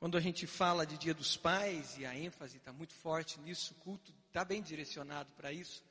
Quando 0.00 0.16
a 0.16 0.20
gente 0.20 0.46
fala 0.46 0.86
de 0.86 0.96
Dia 0.96 1.12
dos 1.12 1.36
Pais, 1.36 1.98
e 1.98 2.06
a 2.06 2.16
ênfase 2.16 2.56
está 2.56 2.72
muito 2.72 2.94
forte 2.94 3.38
nisso, 3.38 3.74
o 3.74 3.84
culto 3.84 4.14
está 4.28 4.42
bem 4.42 4.62
direcionado 4.62 5.30
para 5.32 5.52
isso, 5.52 5.84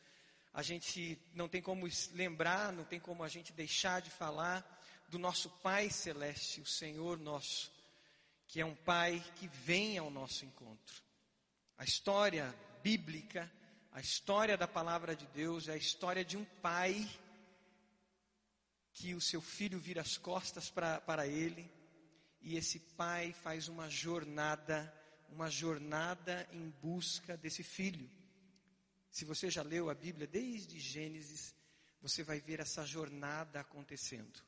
a 0.51 0.63
gente 0.63 1.15
não 1.31 1.47
tem 1.47 1.61
como 1.61 1.87
lembrar, 2.13 2.73
não 2.73 2.83
tem 2.83 2.99
como 2.99 3.23
a 3.23 3.27
gente 3.27 3.53
deixar 3.53 4.01
de 4.01 4.09
falar 4.09 4.65
do 5.09 5.19
nosso 5.19 5.47
Pai 5.61 5.91
Celeste, 5.91 6.59
o 6.59 6.65
Senhor 6.65 7.19
nosso, 7.19 7.71
que 8.47 8.59
é 8.59 8.65
um 8.65 8.73
Pai 8.73 9.23
que 9.35 9.47
vem 9.47 9.99
ao 9.99 10.09
nosso 10.09 10.43
encontro. 10.43 11.03
A 11.77 11.83
história 11.83 12.51
bíblica, 12.81 13.47
a 13.91 14.01
história 14.01 14.57
da 14.57 14.67
palavra 14.67 15.15
de 15.15 15.27
Deus 15.27 15.67
é 15.67 15.73
a 15.73 15.77
história 15.77 16.25
de 16.25 16.35
um 16.35 16.45
pai 16.63 17.07
que 18.91 19.13
o 19.13 19.21
seu 19.21 19.39
filho 19.39 19.77
vira 19.77 20.01
as 20.01 20.17
costas 20.17 20.67
pra, 20.67 20.99
para 20.99 21.27
ele 21.27 21.69
e 22.41 22.55
esse 22.55 22.79
pai 22.79 23.33
faz 23.33 23.67
uma 23.67 23.89
jornada, 23.89 24.93
uma 25.29 25.49
jornada 25.49 26.47
em 26.51 26.69
busca 26.81 27.35
desse 27.37 27.63
filho. 27.63 28.09
Se 29.11 29.25
você 29.25 29.49
já 29.49 29.61
leu 29.61 29.89
a 29.89 29.95
Bíblia 29.95 30.27
desde 30.27 30.79
Gênesis, 30.79 31.53
você 32.01 32.23
vai 32.23 32.39
ver 32.39 32.59
essa 32.59 32.85
jornada 32.85 33.59
acontecendo. 33.59 34.41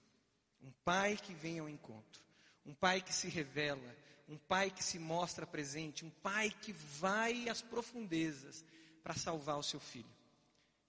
Um 0.62 0.72
pai 0.86 1.18
que 1.18 1.34
vem 1.34 1.60
ao 1.60 1.68
encontro, 1.68 2.24
um 2.66 2.74
pai 2.74 3.02
que 3.02 3.14
se 3.14 3.28
revela, 3.28 3.96
um 4.28 4.38
pai 4.38 4.70
que 4.72 4.84
se 4.84 4.98
mostra 4.98 5.46
presente, 5.46 6.06
um 6.06 6.10
pai 6.10 6.50
que 6.50 6.72
vai 6.72 7.50
às 7.50 7.62
profundezas 7.62 8.64
para 9.04 9.16
salvar 9.16 9.58
o 9.58 9.64
seu 9.64 9.80
filho. 9.80 10.10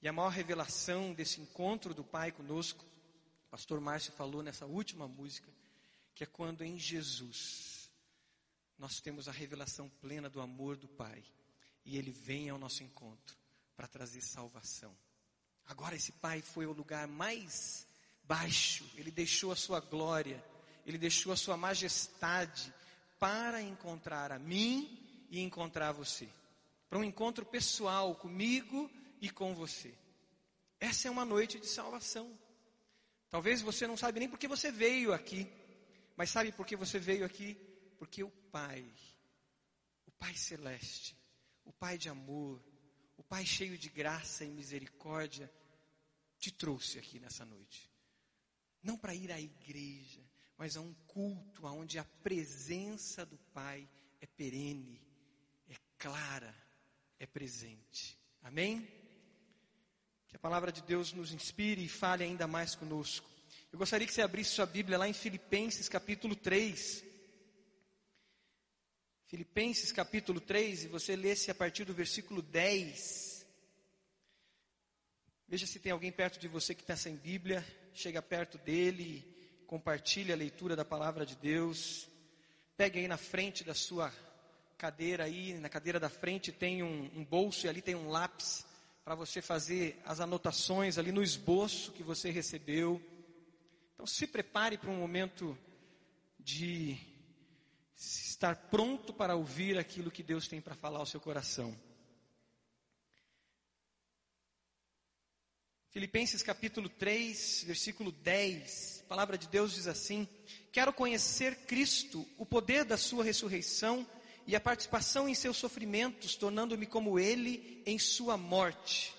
E 0.01 0.09
a 0.09 0.13
maior 0.13 0.29
revelação 0.29 1.15
desse 1.15 1.41
encontro 1.41 1.95
do 1.95 2.05
pai 2.05 2.31
conosco, 2.31 2.85
o 3.47 3.51
pastor 3.51 3.81
Márcio 3.81 4.13
falou 4.13 4.43
nessa 4.43 4.67
última 4.67 5.09
música, 5.09 5.49
que 6.15 6.25
é 6.25 6.27
quando 6.27 6.63
em 6.63 6.79
Jesus 6.79 7.91
nós 8.79 9.01
temos 9.01 9.29
a 9.29 9.33
revelação 9.33 9.89
plena 10.01 10.29
do 10.29 10.41
amor 10.41 10.77
do 10.77 10.89
Pai 10.89 11.23
e 11.85 11.97
ele 11.97 12.11
vem 12.11 12.51
ao 12.51 12.59
nosso 12.59 12.83
encontro 12.83 13.37
para 13.77 13.87
trazer 13.87 14.21
salvação. 14.21 14.97
Agora 15.67 15.95
esse 15.95 16.13
Pai 16.13 16.43
foi 16.43 16.65
ao 16.65 16.73
lugar 16.73 17.07
mais 17.07 17.87
baixo, 18.25 18.89
ele 18.97 19.11
deixou 19.11 19.53
a 19.53 19.57
sua 19.57 19.81
glória, 19.81 20.43
ele 20.87 20.99
deixou 20.99 21.33
a 21.33 21.37
sua 21.37 21.57
majestade 21.57 22.73
para 23.19 23.63
encontrar 23.63 24.33
a 24.33 24.39
mim 24.39 24.99
e 25.31 25.41
encontrar 25.41 25.93
você. 25.93 26.29
Para 26.89 26.99
um 26.99 27.05
encontro 27.05 27.47
pessoal 27.47 28.15
comigo 28.15 28.91
e 29.21 29.31
com 29.31 29.55
você. 29.55 29.95
Essa 30.81 31.09
é 31.09 31.11
uma 31.11 31.25
noite 31.25 31.59
de 31.59 31.67
salvação. 31.67 32.37
Talvez 33.31 33.63
você 33.63 33.87
não 33.87 33.97
saiba 33.97 34.19
nem 34.19 34.29
porque 34.29 34.49
você 34.49 34.71
veio 34.71 35.13
aqui. 35.13 35.51
Mas 36.17 36.31
sabe 36.31 36.53
por 36.53 36.67
que 36.67 36.77
você 36.77 36.99
veio 36.99 37.25
aqui? 37.25 37.55
Porque 37.99 38.23
o 38.23 38.31
Pai, 38.31 38.85
o 40.07 40.11
Pai 40.13 40.35
Celeste, 40.35 41.17
o 41.65 41.73
Pai 41.73 41.97
de 41.97 42.09
amor, 42.09 42.63
o 43.17 43.23
Pai 43.23 43.47
cheio 43.47 43.79
de 43.79 43.89
graça 43.89 44.45
e 44.45 44.51
misericórdia, 44.51 45.51
te 46.39 46.51
trouxe 46.51 46.99
aqui 46.99 47.19
nessa 47.21 47.45
noite. 47.45 47.91
Não 48.83 48.99
para 48.99 49.15
ir 49.15 49.31
à 49.31 49.41
igreja, 49.41 50.21
mas 50.57 50.77
a 50.77 50.81
um 50.81 50.93
culto 51.07 51.67
onde 51.67 51.99
a 51.99 52.05
presença 52.05 53.25
do 53.25 53.39
Pai 53.55 53.89
é 54.21 54.27
perene, 54.27 55.01
é 55.69 55.77
clara, 55.99 56.55
é 57.19 57.27
presente. 57.27 58.19
Amém? 58.43 58.87
Que 60.29 60.37
a 60.37 60.41
palavra 60.41 60.73
de 60.73 60.83
Deus 60.83 61.13
nos 61.13 61.33
inspire 61.33 61.85
e 61.85 61.89
fale 61.89 62.25
ainda 62.25 62.47
mais 62.47 62.75
conosco. 62.75 63.32
Eu 63.73 63.79
gostaria 63.79 64.07
que 64.07 64.13
você 64.13 64.21
abrisse 64.21 64.51
sua 64.51 64.67
Bíblia 64.67 64.99
lá 64.99 65.09
em 65.09 65.15
Filipenses 65.15 65.89
capítulo 65.89 66.37
3. 66.37 67.03
Filipenses 69.27 69.91
capítulo 69.91 70.43
3, 70.43 70.85
e 70.85 70.89
você 70.89 71.17
lesse 71.17 71.51
a 71.51 71.55
partir 71.55 71.87
do 71.87 71.95
versículo 71.95 72.43
10. 72.43 73.47
Veja 75.49 75.67
se 75.67 75.81
tem 75.81 75.91
alguém 75.91 76.13
perto 76.13 76.39
de 76.39 76.49
você 76.49 76.75
que 76.75 76.83
está 76.83 76.95
sem 76.95 77.17
Bíblia, 77.17 77.65
chega 77.95 78.21
perto 78.21 78.59
dele, 78.59 79.25
compartilhe 79.67 80.35
a 80.35 80.37
leitura 80.37 80.77
da 80.77 80.85
palavra 80.85 81.25
de 81.25 81.35
Deus. 81.37 82.07
Pegue 82.77 82.99
aí 82.99 83.09
na 83.09 83.17
frente 83.17 83.65
da 83.65 83.75
sua 83.75 84.13
cadeira 84.77 85.25
aí, 85.25 85.55
na 85.55 85.71
cadeira 85.71 85.99
da 85.99 86.11
frente 86.11 86.53
tem 86.53 86.83
um, 86.83 87.11
um 87.15 87.25
bolso 87.25 87.65
e 87.65 87.71
ali 87.71 87.81
tem 87.81 87.95
um 87.95 88.11
lápis 88.11 88.67
para 89.03 89.15
você 89.15 89.41
fazer 89.41 89.99
as 90.05 90.21
anotações 90.21 90.99
ali 90.99 91.11
no 91.11 91.23
esboço 91.23 91.93
que 91.93 92.03
você 92.03 92.31
recebeu. 92.31 93.01
Então 94.03 94.09
se 94.09 94.27
prepare 94.27 94.77
para 94.77 94.91
um 94.91 94.97
momento 94.97 95.57
de 96.37 96.99
estar 97.97 98.57
pronto 98.69 99.13
para 99.13 99.37
ouvir 99.37 99.79
aquilo 99.79 100.11
que 100.11 100.25
Deus 100.25 100.49
tem 100.49 100.61
para 100.61 100.75
falar 100.75 100.99
ao 100.99 101.07
seu 101.07 101.21
coração. 101.21 101.73
Filipenses 105.91 106.43
capítulo 106.43 106.89
3, 106.89 107.63
versículo 107.65 108.11
10, 108.11 109.05
a 109.05 109.09
palavra 109.09 109.39
de 109.39 109.47
Deus 109.47 109.73
diz 109.73 109.87
assim: 109.87 110.27
Quero 110.73 110.93
conhecer 110.93 111.59
Cristo, 111.59 112.27
o 112.37 112.45
poder 112.45 112.85
da 112.85 112.97
Sua 112.97 113.23
ressurreição 113.23 114.05
e 114.49 114.57
a 114.57 114.61
participação 114.61 115.29
em 115.29 115.35
seus 115.37 115.59
sofrimentos, 115.59 116.35
tornando-me 116.35 116.87
como 116.87 117.21
Ele 117.21 117.81
em 117.87 118.01
Sua 118.01 118.37
morte, 118.37 119.15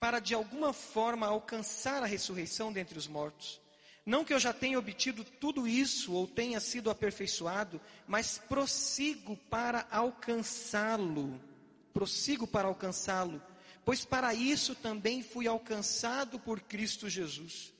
para 0.00 0.20
de 0.20 0.32
alguma 0.32 0.72
forma 0.72 1.26
alcançar 1.26 2.02
a 2.02 2.06
ressurreição 2.06 2.72
dentre 2.72 2.96
os 2.96 3.06
mortos. 3.06 3.62
Não 4.06 4.24
que 4.24 4.34
eu 4.34 4.38
já 4.38 4.52
tenha 4.52 4.78
obtido 4.78 5.24
tudo 5.24 5.66
isso 5.66 6.12
ou 6.12 6.26
tenha 6.26 6.60
sido 6.60 6.90
aperfeiçoado, 6.90 7.80
mas 8.06 8.36
prossigo 8.36 9.36
para 9.48 9.86
alcançá-lo. 9.90 11.40
Prossigo 11.92 12.46
para 12.46 12.68
alcançá-lo, 12.68 13.40
pois 13.84 14.04
para 14.04 14.34
isso 14.34 14.74
também 14.74 15.22
fui 15.22 15.46
alcançado 15.46 16.38
por 16.38 16.60
Cristo 16.60 17.08
Jesus. 17.08 17.72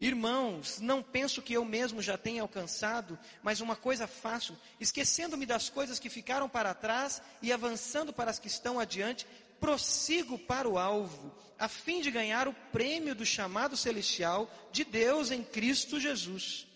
Irmãos, 0.00 0.80
não 0.80 1.02
penso 1.02 1.40
que 1.40 1.54
eu 1.54 1.64
mesmo 1.64 2.02
já 2.02 2.18
tenha 2.18 2.42
alcançado, 2.42 3.18
mas 3.42 3.60
uma 3.60 3.76
coisa 3.76 4.06
faço, 4.06 4.58
esquecendo-me 4.78 5.46
das 5.46 5.70
coisas 5.70 5.98
que 5.98 6.10
ficaram 6.10 6.48
para 6.48 6.74
trás 6.74 7.22
e 7.40 7.52
avançando 7.52 8.12
para 8.12 8.30
as 8.30 8.38
que 8.38 8.48
estão 8.48 8.78
adiante, 8.78 9.26
prossigo 9.64 10.38
para 10.38 10.68
o 10.68 10.76
alvo, 10.76 11.34
a 11.58 11.68
fim 11.68 12.02
de 12.02 12.10
ganhar 12.10 12.46
o 12.46 12.52
prêmio 12.70 13.14
do 13.14 13.24
chamado 13.24 13.78
celestial 13.78 14.50
de 14.70 14.84
Deus 14.84 15.30
em 15.30 15.42
Cristo 15.42 15.98
Jesus. 15.98 16.66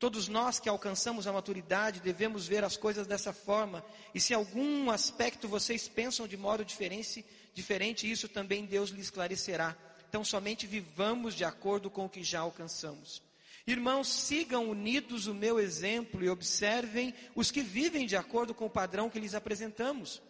Todos 0.00 0.26
nós 0.26 0.58
que 0.58 0.68
alcançamos 0.68 1.28
a 1.28 1.32
maturidade 1.32 2.00
devemos 2.00 2.48
ver 2.48 2.64
as 2.64 2.76
coisas 2.76 3.06
dessa 3.06 3.32
forma, 3.32 3.84
e 4.12 4.18
se 4.18 4.34
algum 4.34 4.90
aspecto 4.90 5.46
vocês 5.46 5.86
pensam 5.86 6.26
de 6.26 6.36
modo 6.36 6.64
diferente, 6.64 7.24
diferente 7.54 8.10
isso 8.10 8.28
também 8.28 8.66
Deus 8.66 8.90
lhe 8.90 9.00
esclarecerá. 9.00 9.76
Então 10.08 10.24
somente 10.24 10.66
vivamos 10.66 11.36
de 11.36 11.44
acordo 11.44 11.88
com 11.88 12.06
o 12.06 12.10
que 12.10 12.24
já 12.24 12.40
alcançamos. 12.40 13.22
Irmãos, 13.64 14.08
sigam 14.08 14.68
unidos 14.68 15.28
o 15.28 15.34
meu 15.34 15.60
exemplo 15.60 16.24
e 16.24 16.28
observem 16.28 17.14
os 17.36 17.52
que 17.52 17.62
vivem 17.62 18.06
de 18.06 18.16
acordo 18.16 18.52
com 18.52 18.66
o 18.66 18.70
padrão 18.70 19.08
que 19.08 19.20
lhes 19.20 19.36
apresentamos. 19.36 20.20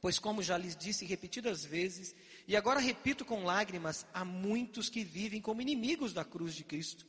Pois, 0.00 0.18
como 0.18 0.42
já 0.42 0.56
lhes 0.56 0.76
disse 0.76 1.04
repetidas 1.04 1.64
vezes, 1.64 2.14
e 2.46 2.54
agora 2.56 2.78
repito 2.78 3.24
com 3.24 3.44
lágrimas, 3.44 4.06
há 4.12 4.24
muitos 4.24 4.88
que 4.88 5.02
vivem 5.02 5.40
como 5.40 5.62
inimigos 5.62 6.12
da 6.12 6.24
cruz 6.24 6.54
de 6.54 6.64
Cristo. 6.64 7.06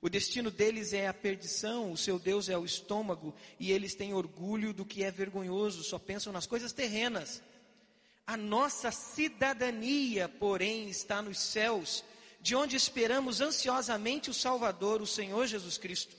O 0.00 0.08
destino 0.08 0.50
deles 0.50 0.92
é 0.92 1.06
a 1.06 1.14
perdição, 1.14 1.92
o 1.92 1.96
seu 1.96 2.18
Deus 2.18 2.48
é 2.48 2.58
o 2.58 2.64
estômago, 2.64 3.32
e 3.60 3.70
eles 3.70 3.94
têm 3.94 4.12
orgulho 4.12 4.72
do 4.72 4.84
que 4.84 5.04
é 5.04 5.10
vergonhoso, 5.12 5.84
só 5.84 5.98
pensam 5.98 6.32
nas 6.32 6.46
coisas 6.46 6.72
terrenas. 6.72 7.40
A 8.26 8.36
nossa 8.36 8.90
cidadania, 8.90 10.28
porém, 10.28 10.88
está 10.88 11.22
nos 11.22 11.38
céus, 11.38 12.04
de 12.40 12.56
onde 12.56 12.74
esperamos 12.74 13.40
ansiosamente 13.40 14.28
o 14.28 14.34
Salvador, 14.34 15.00
o 15.00 15.06
Senhor 15.06 15.46
Jesus 15.46 15.78
Cristo, 15.78 16.16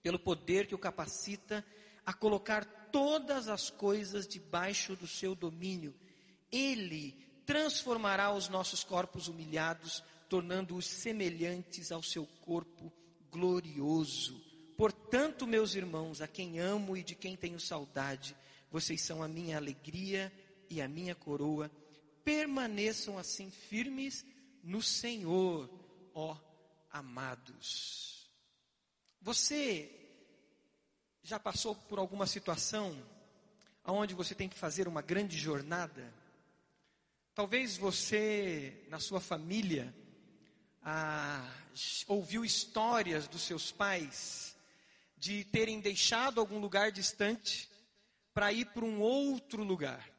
pelo 0.00 0.20
poder 0.20 0.68
que 0.68 0.74
o 0.74 0.78
capacita 0.78 1.64
a 2.06 2.12
colocar 2.12 2.64
todas 2.92 3.48
as 3.48 3.70
coisas 3.70 4.26
debaixo 4.26 4.96
do 4.96 5.06
seu 5.06 5.34
domínio. 5.34 5.94
Ele 6.50 7.14
transformará 7.46 8.32
os 8.32 8.48
nossos 8.48 8.84
corpos 8.84 9.28
humilhados, 9.28 10.02
tornando-os 10.28 10.86
semelhantes 10.86 11.90
ao 11.90 12.02
seu 12.02 12.26
corpo 12.42 12.92
glorioso. 13.30 14.40
Portanto, 14.76 15.46
meus 15.46 15.74
irmãos, 15.74 16.20
a 16.20 16.28
quem 16.28 16.58
amo 16.58 16.96
e 16.96 17.02
de 17.02 17.14
quem 17.14 17.36
tenho 17.36 17.58
saudade, 17.58 18.36
vocês 18.70 19.00
são 19.02 19.22
a 19.22 19.28
minha 19.28 19.56
alegria 19.56 20.32
e 20.68 20.80
a 20.80 20.86
minha 20.86 21.14
coroa. 21.14 21.70
Permaneçam 22.24 23.18
assim 23.18 23.50
firmes 23.50 24.24
no 24.62 24.82
Senhor, 24.82 25.70
ó 26.14 26.36
amados. 26.90 28.28
Você 29.20 29.97
já 31.28 31.38
passou 31.38 31.74
por 31.74 31.98
alguma 31.98 32.26
situação 32.26 32.96
onde 33.84 34.14
você 34.14 34.34
tem 34.34 34.48
que 34.48 34.56
fazer 34.56 34.88
uma 34.88 35.02
grande 35.02 35.36
jornada? 35.36 36.10
Talvez 37.34 37.76
você, 37.76 38.86
na 38.88 38.98
sua 38.98 39.20
família, 39.20 39.94
ah, 40.82 41.46
ouviu 42.06 42.46
histórias 42.46 43.28
dos 43.28 43.42
seus 43.42 43.70
pais 43.70 44.56
de 45.18 45.44
terem 45.44 45.80
deixado 45.80 46.40
algum 46.40 46.58
lugar 46.58 46.90
distante 46.90 47.68
para 48.32 48.50
ir 48.50 48.64
para 48.64 48.86
um 48.86 48.98
outro 48.98 49.62
lugar. 49.62 50.10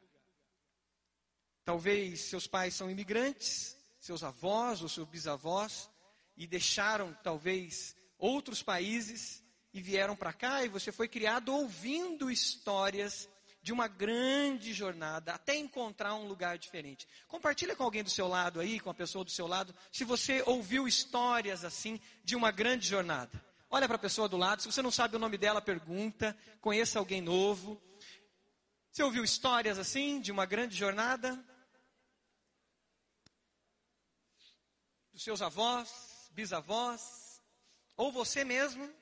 Talvez 1.64 2.20
seus 2.20 2.46
pais 2.46 2.72
são 2.74 2.88
imigrantes, 2.88 3.76
seus 3.98 4.22
avós 4.22 4.80
ou 4.80 4.88
seus 4.88 5.08
bisavós, 5.08 5.90
e 6.36 6.46
deixaram 6.46 7.12
talvez 7.24 7.96
outros 8.16 8.62
países 8.62 9.42
e 9.72 9.80
vieram 9.80 10.16
para 10.16 10.32
cá, 10.32 10.64
e 10.64 10.68
você 10.68 10.90
foi 10.90 11.08
criado 11.08 11.54
ouvindo 11.54 12.30
histórias 12.30 13.28
de 13.62 13.72
uma 13.72 13.86
grande 13.86 14.72
jornada 14.72 15.34
até 15.34 15.54
encontrar 15.54 16.14
um 16.14 16.26
lugar 16.26 16.58
diferente. 16.58 17.06
Compartilha 17.28 17.76
com 17.76 17.84
alguém 17.84 18.02
do 18.02 18.10
seu 18.10 18.26
lado 18.26 18.58
aí, 18.58 18.80
com 18.80 18.90
a 18.90 18.94
pessoa 18.94 19.24
do 19.24 19.30
seu 19.30 19.46
lado, 19.46 19.74
se 19.92 20.04
você 20.04 20.42
ouviu 20.46 20.88
histórias 20.88 21.64
assim 21.64 22.00
de 22.24 22.34
uma 22.34 22.50
grande 22.50 22.86
jornada. 22.86 23.42
Olha 23.70 23.86
para 23.86 23.96
a 23.96 24.00
pessoa 24.00 24.28
do 24.28 24.36
lado, 24.36 24.62
se 24.62 24.70
você 24.70 24.82
não 24.82 24.90
sabe 24.90 25.14
o 25.14 25.18
nome 25.18 25.38
dela, 25.38 25.60
pergunta, 25.60 26.36
conheça 26.60 26.98
alguém 26.98 27.20
novo. 27.20 27.80
Você 28.90 29.02
ouviu 29.02 29.22
histórias 29.22 29.78
assim 29.78 30.20
de 30.20 30.32
uma 30.32 30.44
grande 30.44 30.76
jornada? 30.76 31.38
Dos 35.12 35.22
seus 35.22 35.40
avós, 35.42 36.28
bisavós, 36.32 37.40
ou 37.96 38.10
você 38.10 38.42
mesmo? 38.42 38.99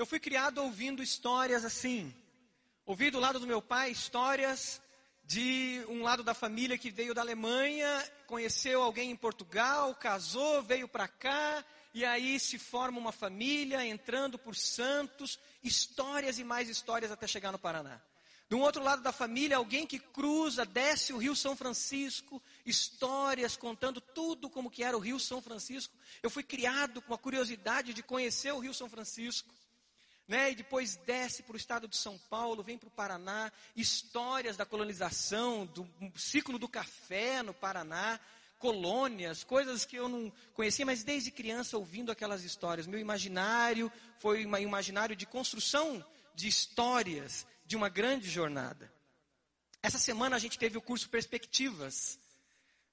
Eu 0.00 0.06
fui 0.06 0.18
criado 0.18 0.62
ouvindo 0.62 1.02
histórias 1.02 1.62
assim. 1.62 2.10
Ouvi 2.86 3.10
do 3.10 3.20
lado 3.20 3.38
do 3.38 3.46
meu 3.46 3.60
pai 3.60 3.90
histórias 3.90 4.80
de 5.24 5.84
um 5.90 6.02
lado 6.02 6.24
da 6.24 6.32
família 6.32 6.78
que 6.78 6.90
veio 6.90 7.12
da 7.12 7.20
Alemanha, 7.20 8.10
conheceu 8.26 8.82
alguém 8.82 9.10
em 9.10 9.14
Portugal, 9.14 9.94
casou, 9.94 10.62
veio 10.62 10.88
para 10.88 11.06
cá, 11.06 11.62
e 11.92 12.02
aí 12.02 12.40
se 12.40 12.58
forma 12.58 12.98
uma 12.98 13.12
família, 13.12 13.84
entrando 13.84 14.38
por 14.38 14.56
Santos, 14.56 15.38
histórias 15.62 16.38
e 16.38 16.44
mais 16.44 16.70
histórias 16.70 17.12
até 17.12 17.26
chegar 17.26 17.52
no 17.52 17.58
Paraná. 17.58 18.00
Um 18.50 18.60
outro 18.62 18.82
lado 18.82 19.02
da 19.02 19.12
família, 19.12 19.58
alguém 19.58 19.86
que 19.86 19.98
cruza, 19.98 20.64
desce 20.64 21.12
o 21.12 21.18
Rio 21.18 21.36
São 21.36 21.54
Francisco, 21.54 22.42
histórias 22.64 23.54
contando 23.54 24.00
tudo 24.00 24.48
como 24.48 24.70
que 24.70 24.82
era 24.82 24.96
o 24.96 25.00
Rio 25.00 25.20
São 25.20 25.42
Francisco. 25.42 25.94
Eu 26.22 26.30
fui 26.30 26.42
criado 26.42 27.02
com 27.02 27.12
a 27.12 27.18
curiosidade 27.18 27.92
de 27.92 28.02
conhecer 28.02 28.50
o 28.54 28.60
Rio 28.60 28.72
São 28.72 28.88
Francisco 28.88 29.59
né? 30.30 30.52
E 30.52 30.54
depois 30.54 30.94
desce 30.94 31.42
para 31.42 31.54
o 31.54 31.56
estado 31.56 31.88
de 31.88 31.96
São 31.96 32.16
Paulo, 32.16 32.62
vem 32.62 32.78
para 32.78 32.86
o 32.86 32.92
Paraná, 32.92 33.50
histórias 33.74 34.56
da 34.56 34.64
colonização, 34.64 35.66
do 35.66 35.84
ciclo 36.14 36.56
do 36.56 36.68
café 36.68 37.42
no 37.42 37.52
Paraná, 37.52 38.20
colônias, 38.56 39.42
coisas 39.42 39.84
que 39.84 39.96
eu 39.96 40.08
não 40.08 40.32
conhecia, 40.54 40.86
mas 40.86 41.02
desde 41.02 41.32
criança 41.32 41.76
ouvindo 41.76 42.12
aquelas 42.12 42.44
histórias. 42.44 42.86
Meu 42.86 43.00
imaginário 43.00 43.90
foi 44.20 44.46
um 44.46 44.56
imaginário 44.56 45.16
de 45.16 45.26
construção 45.26 46.04
de 46.32 46.46
histórias 46.46 47.44
de 47.66 47.76
uma 47.76 47.88
grande 47.88 48.30
jornada. 48.30 48.92
Essa 49.82 49.98
semana 49.98 50.36
a 50.36 50.38
gente 50.38 50.58
teve 50.60 50.78
o 50.78 50.82
curso 50.82 51.08
Perspectivas, 51.08 52.20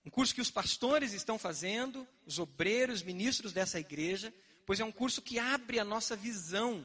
um 0.03 0.09
curso 0.09 0.33
que 0.33 0.41
os 0.41 0.49
pastores 0.49 1.13
estão 1.13 1.37
fazendo, 1.37 2.07
os 2.25 2.39
obreiros, 2.39 3.03
ministros 3.03 3.53
dessa 3.53 3.79
igreja, 3.79 4.33
pois 4.65 4.79
é 4.79 4.83
um 4.83 4.91
curso 4.91 5.21
que 5.21 5.37
abre 5.37 5.79
a 5.79 5.85
nossa 5.85 6.15
visão 6.15 6.83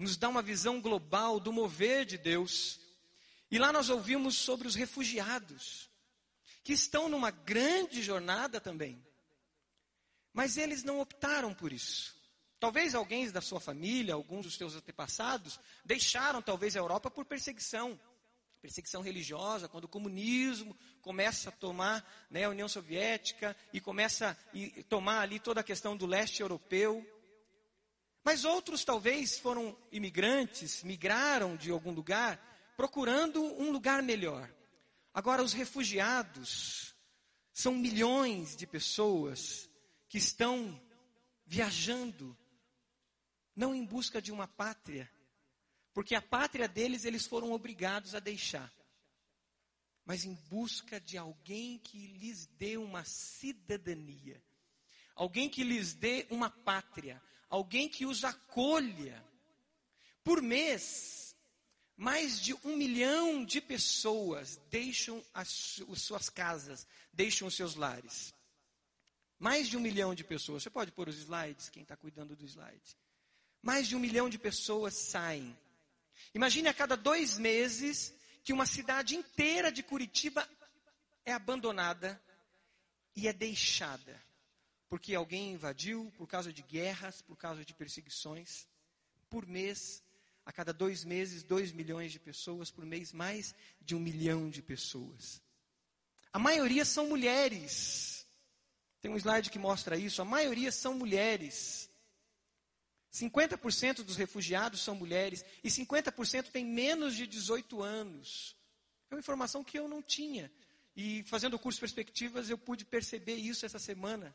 nos 0.00 0.16
dá 0.16 0.28
uma 0.28 0.40
visão 0.40 0.80
global 0.80 1.38
do 1.38 1.52
mover 1.52 2.06
de 2.06 2.16
Deus. 2.16 2.80
E 3.50 3.58
lá 3.58 3.70
nós 3.70 3.90
ouvimos 3.90 4.34
sobre 4.34 4.66
os 4.66 4.74
refugiados, 4.74 5.90
que 6.64 6.72
estão 6.72 7.08
numa 7.08 7.30
grande 7.30 8.02
jornada 8.02 8.60
também. 8.60 9.04
Mas 10.32 10.56
eles 10.56 10.82
não 10.84 11.00
optaram 11.00 11.52
por 11.52 11.72
isso. 11.72 12.18
Talvez 12.58 12.94
alguém 12.94 13.30
da 13.30 13.42
sua 13.42 13.60
família, 13.60 14.14
alguns 14.14 14.46
dos 14.46 14.56
seus 14.56 14.74
antepassados, 14.74 15.60
deixaram 15.84 16.40
talvez 16.40 16.76
a 16.76 16.78
Europa 16.78 17.10
por 17.10 17.26
perseguição. 17.26 17.98
Perseguição 18.62 19.02
religiosa, 19.02 19.68
quando 19.68 19.84
o 19.84 19.88
comunismo 19.88 20.76
começa 21.02 21.48
a 21.48 21.52
tomar 21.52 22.26
né, 22.30 22.44
a 22.44 22.50
União 22.50 22.68
Soviética 22.68 23.56
e 23.72 23.80
começa 23.80 24.30
a 24.30 24.82
tomar 24.84 25.20
ali 25.20 25.38
toda 25.38 25.60
a 25.60 25.64
questão 25.64 25.96
do 25.96 26.06
leste 26.06 26.40
europeu. 26.40 27.06
Mas 28.22 28.44
outros 28.44 28.84
talvez 28.84 29.38
foram 29.38 29.76
imigrantes, 29.90 30.82
migraram 30.82 31.56
de 31.56 31.70
algum 31.70 31.90
lugar, 31.90 32.38
procurando 32.76 33.42
um 33.42 33.70
lugar 33.70 34.02
melhor. 34.02 34.52
Agora, 35.12 35.42
os 35.42 35.52
refugiados 35.52 36.94
são 37.52 37.74
milhões 37.74 38.56
de 38.56 38.66
pessoas 38.66 39.68
que 40.08 40.18
estão 40.18 40.80
viajando, 41.46 42.36
não 43.56 43.74
em 43.74 43.84
busca 43.84 44.20
de 44.22 44.30
uma 44.30 44.46
pátria, 44.46 45.10
porque 45.92 46.14
a 46.14 46.22
pátria 46.22 46.68
deles 46.68 47.04
eles 47.04 47.26
foram 47.26 47.52
obrigados 47.52 48.14
a 48.14 48.20
deixar, 48.20 48.72
mas 50.04 50.24
em 50.24 50.34
busca 50.48 51.00
de 51.00 51.18
alguém 51.18 51.78
que 51.78 52.06
lhes 52.06 52.46
dê 52.46 52.76
uma 52.76 53.04
cidadania, 53.04 54.42
alguém 55.14 55.48
que 55.48 55.64
lhes 55.64 55.92
dê 55.92 56.26
uma 56.30 56.50
pátria, 56.50 57.20
alguém 57.50 57.88
que 57.88 58.06
os 58.06 58.24
acolha. 58.24 59.22
Por 60.22 60.40
mês, 60.40 61.34
mais 61.96 62.40
de 62.40 62.54
um 62.64 62.76
milhão 62.76 63.44
de 63.44 63.60
pessoas 63.60 64.60
deixam 64.70 65.22
as, 65.34 65.82
as 65.90 66.02
suas 66.02 66.30
casas, 66.30 66.86
deixam 67.12 67.48
os 67.48 67.54
seus 67.54 67.74
lares. 67.74 68.32
Mais 69.38 69.68
de 69.68 69.76
um 69.76 69.80
milhão 69.80 70.14
de 70.14 70.22
pessoas. 70.22 70.62
Você 70.62 70.70
pode 70.70 70.92
pôr 70.92 71.08
os 71.08 71.16
slides, 71.16 71.68
quem 71.68 71.82
está 71.82 71.96
cuidando 71.96 72.36
do 72.36 72.46
slide. 72.46 72.96
Mais 73.60 73.88
de 73.88 73.96
um 73.96 73.98
milhão 73.98 74.30
de 74.30 74.38
pessoas 74.38 74.94
saem. 74.94 75.58
Imagine 76.34 76.68
a 76.68 76.74
cada 76.74 76.96
dois 76.96 77.36
meses 77.38 78.14
que 78.44 78.52
uma 78.52 78.66
cidade 78.66 79.16
inteira 79.16 79.72
de 79.72 79.82
Curitiba 79.82 80.48
é 81.24 81.32
abandonada 81.32 82.22
e 83.16 83.26
é 83.26 83.32
deixada 83.32 84.29
porque 84.90 85.14
alguém 85.14 85.52
invadiu, 85.52 86.12
por 86.18 86.26
causa 86.26 86.52
de 86.52 86.62
guerras, 86.62 87.22
por 87.22 87.36
causa 87.36 87.64
de 87.64 87.72
perseguições. 87.72 88.66
Por 89.30 89.46
mês, 89.46 90.02
a 90.44 90.52
cada 90.52 90.72
dois 90.72 91.04
meses, 91.04 91.44
dois 91.44 91.70
milhões 91.70 92.10
de 92.10 92.18
pessoas, 92.18 92.72
por 92.72 92.84
mês, 92.84 93.12
mais 93.12 93.54
de 93.80 93.94
um 93.94 94.00
milhão 94.00 94.50
de 94.50 94.60
pessoas. 94.60 95.40
A 96.32 96.40
maioria 96.40 96.84
são 96.84 97.06
mulheres. 97.06 98.26
Tem 99.00 99.08
um 99.08 99.16
slide 99.16 99.48
que 99.48 99.60
mostra 99.60 99.96
isso. 99.96 100.20
A 100.20 100.24
maioria 100.24 100.72
são 100.72 100.92
mulheres. 100.92 101.88
50% 103.12 104.02
dos 104.02 104.16
refugiados 104.16 104.82
são 104.82 104.96
mulheres 104.96 105.44
e 105.62 105.68
50% 105.68 106.50
têm 106.50 106.64
menos 106.64 107.14
de 107.14 107.28
18 107.28 107.80
anos. 107.80 108.56
É 109.08 109.14
uma 109.14 109.20
informação 109.20 109.62
que 109.62 109.78
eu 109.78 109.86
não 109.86 110.02
tinha. 110.02 110.50
E 110.96 111.22
fazendo 111.24 111.54
o 111.54 111.58
curso 111.60 111.78
Perspectivas, 111.78 112.50
eu 112.50 112.58
pude 112.58 112.84
perceber 112.84 113.36
isso 113.36 113.64
essa 113.64 113.78
semana. 113.78 114.34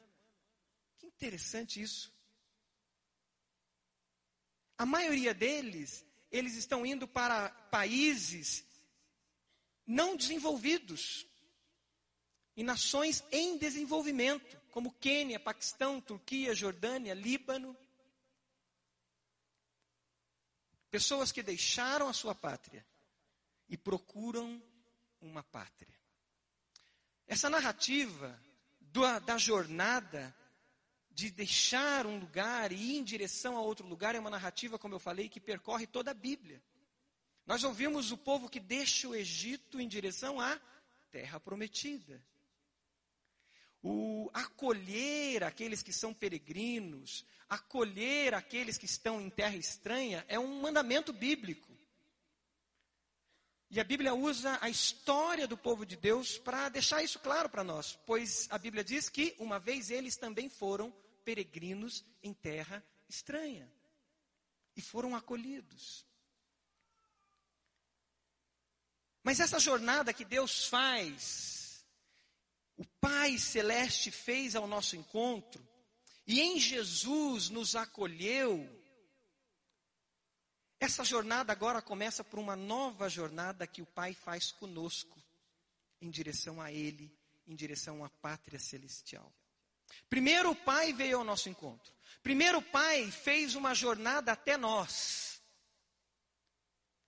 Interessante 1.05 1.81
isso. 1.81 2.13
A 4.77 4.85
maioria 4.85 5.33
deles, 5.33 6.05
eles 6.31 6.55
estão 6.55 6.85
indo 6.85 7.07
para 7.07 7.49
países 7.49 8.65
não 9.85 10.17
desenvolvidos 10.17 11.27
e 12.55 12.63
nações 12.63 13.23
em 13.31 13.57
desenvolvimento, 13.57 14.59
como 14.71 14.93
Quênia, 14.93 15.39
Paquistão, 15.39 16.01
Turquia, 16.01 16.55
Jordânia, 16.55 17.13
Líbano. 17.13 17.77
Pessoas 20.89 21.31
que 21.31 21.43
deixaram 21.43 22.07
a 22.07 22.13
sua 22.13 22.33
pátria 22.33 22.85
e 23.69 23.77
procuram 23.77 24.61
uma 25.21 25.43
pátria. 25.43 25.93
Essa 27.27 27.49
narrativa 27.49 28.41
da 29.25 29.37
jornada 29.37 30.35
de 31.15 31.31
deixar 31.31 32.05
um 32.05 32.19
lugar 32.19 32.73
e 32.73 32.75
ir 32.75 32.97
em 32.97 33.03
direção 33.03 33.55
a 33.55 33.61
outro 33.61 33.87
lugar 33.87 34.15
é 34.15 34.19
uma 34.19 34.29
narrativa, 34.29 34.77
como 34.77 34.95
eu 34.95 34.99
falei, 34.99 35.29
que 35.29 35.39
percorre 35.39 35.87
toda 35.87 36.11
a 36.11 36.13
Bíblia. 36.13 36.61
Nós 37.47 37.63
ouvimos 37.63 38.11
o 38.11 38.17
povo 38.17 38.49
que 38.49 38.59
deixa 38.59 39.07
o 39.07 39.15
Egito 39.15 39.79
em 39.79 39.87
direção 39.87 40.41
à 40.41 40.59
terra 41.09 41.39
prometida. 41.39 42.21
O 43.81 44.29
acolher 44.33 45.45
aqueles 45.45 45.81
que 45.81 45.93
são 45.93 46.13
peregrinos, 46.13 47.25
acolher 47.47 48.33
aqueles 48.33 48.77
que 48.77 48.85
estão 48.85 49.21
em 49.21 49.29
terra 49.29 49.55
estranha, 49.55 50.25
é 50.27 50.37
um 50.37 50.59
mandamento 50.59 51.13
bíblico. 51.13 51.73
E 53.71 53.79
a 53.79 53.85
Bíblia 53.85 54.13
usa 54.13 54.57
a 54.59 54.69
história 54.69 55.47
do 55.47 55.57
povo 55.57 55.85
de 55.85 55.95
Deus 55.95 56.37
para 56.37 56.67
deixar 56.67 57.01
isso 57.03 57.19
claro 57.19 57.47
para 57.47 57.63
nós, 57.63 57.97
pois 58.05 58.47
a 58.51 58.57
Bíblia 58.57 58.83
diz 58.83 59.07
que 59.07 59.33
uma 59.39 59.59
vez 59.59 59.89
eles 59.89 60.17
também 60.17 60.49
foram 60.49 60.93
peregrinos 61.25 62.05
em 62.23 62.33
terra 62.33 62.85
estranha. 63.09 63.69
E 64.77 64.81
foram 64.81 65.15
acolhidos. 65.15 66.05
Mas 69.23 69.39
essa 69.39 69.59
jornada 69.59 70.13
que 70.13 70.23
Deus 70.23 70.67
faz, 70.67 71.83
o 72.77 72.85
Pai 73.01 73.37
Celeste 73.39 74.11
fez 74.11 74.55
ao 74.55 74.67
nosso 74.67 74.95
encontro, 74.95 75.67
e 76.27 76.41
em 76.41 76.59
Jesus 76.59 77.49
nos 77.49 77.75
acolheu, 77.75 78.69
essa 80.79 81.03
jornada 81.03 81.51
agora 81.51 81.81
começa 81.81 82.23
por 82.23 82.37
uma 82.37 82.55
nova 82.55 83.09
jornada 83.09 83.65
que 83.65 83.81
o 83.81 83.85
Pai 83.87 84.13
faz 84.13 84.51
conosco, 84.51 85.19
em 85.99 86.09
direção 86.09 86.61
a 86.61 86.71
Ele, 86.71 87.11
em 87.47 87.55
direção 87.55 88.03
à 88.03 88.09
pátria 88.09 88.59
celestial. 88.59 89.33
Primeiro 90.09 90.51
o 90.51 90.55
Pai 90.55 90.93
veio 90.93 91.19
ao 91.19 91.23
nosso 91.23 91.49
encontro. 91.49 91.93
Primeiro 92.21 92.59
o 92.59 92.61
Pai 92.61 93.09
fez 93.11 93.55
uma 93.55 93.73
jornada 93.73 94.31
até 94.31 94.57
nós. 94.57 95.41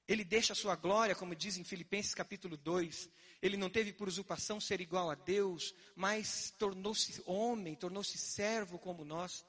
Ele 0.08 0.24
deixa 0.24 0.54
a 0.54 0.56
sua 0.56 0.76
glória, 0.76 1.16
como 1.16 1.36
diz 1.36 1.58
em 1.58 1.64
Filipenses 1.64 2.14
capítulo 2.14 2.56
2. 2.56 3.10
Ele 3.42 3.58
não 3.58 3.70
teve 3.70 3.92
por 3.92 4.08
usurpação 4.08 4.60
ser 4.60 4.80
igual 4.80 5.12
a 5.12 5.16
Deus, 5.16 5.76
mas 5.96 6.52
tornou-se 6.58 7.22
homem, 7.26 7.76
tornou-se 7.76 8.18
servo 8.18 8.80
como 8.80 9.04
nós. 9.04 9.46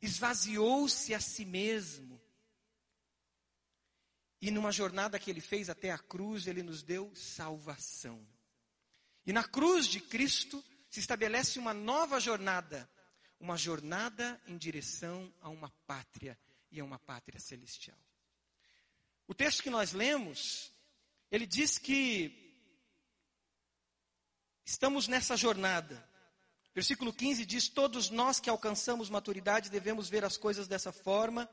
Esvaziou-se 0.00 1.14
a 1.14 1.20
si 1.20 1.44
mesmo. 1.44 2.20
E 4.40 4.50
numa 4.50 4.72
jornada 4.72 5.18
que 5.18 5.30
ele 5.30 5.40
fez 5.40 5.70
até 5.70 5.90
a 5.90 5.98
cruz, 5.98 6.46
ele 6.46 6.62
nos 6.62 6.82
deu 6.82 7.14
salvação. 7.14 8.26
E 9.24 9.32
na 9.32 9.44
cruz 9.44 9.86
de 9.86 10.00
Cristo 10.00 10.62
se 10.92 11.00
estabelece 11.00 11.58
uma 11.58 11.72
nova 11.72 12.20
jornada, 12.20 12.86
uma 13.40 13.56
jornada 13.56 14.38
em 14.46 14.58
direção 14.58 15.32
a 15.40 15.48
uma 15.48 15.70
pátria 15.86 16.38
e 16.70 16.80
a 16.80 16.84
uma 16.84 16.98
pátria 16.98 17.40
celestial. 17.40 17.96
O 19.26 19.32
texto 19.32 19.62
que 19.62 19.70
nós 19.70 19.92
lemos, 19.92 20.70
ele 21.30 21.46
diz 21.46 21.78
que 21.78 22.30
estamos 24.66 25.08
nessa 25.08 25.34
jornada. 25.34 26.06
Versículo 26.74 27.10
15 27.10 27.46
diz: 27.46 27.70
Todos 27.70 28.10
nós 28.10 28.38
que 28.38 28.50
alcançamos 28.50 29.08
maturidade 29.08 29.70
devemos 29.70 30.10
ver 30.10 30.26
as 30.26 30.36
coisas 30.36 30.68
dessa 30.68 30.92
forma. 30.92 31.48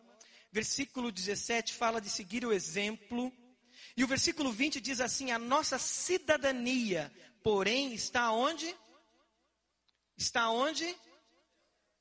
Versículo 0.51 1.13
17 1.13 1.73
fala 1.73 2.01
de 2.01 2.09
seguir 2.09 2.45
o 2.45 2.51
exemplo. 2.51 3.31
E 3.95 4.03
o 4.03 4.07
versículo 4.07 4.51
20 4.51 4.81
diz 4.81 4.99
assim: 4.99 5.31
A 5.31 5.39
nossa 5.39 5.79
cidadania, 5.79 7.09
porém, 7.41 7.93
está 7.93 8.33
onde? 8.33 8.75
Está 10.19 10.51
onde? 10.51 10.97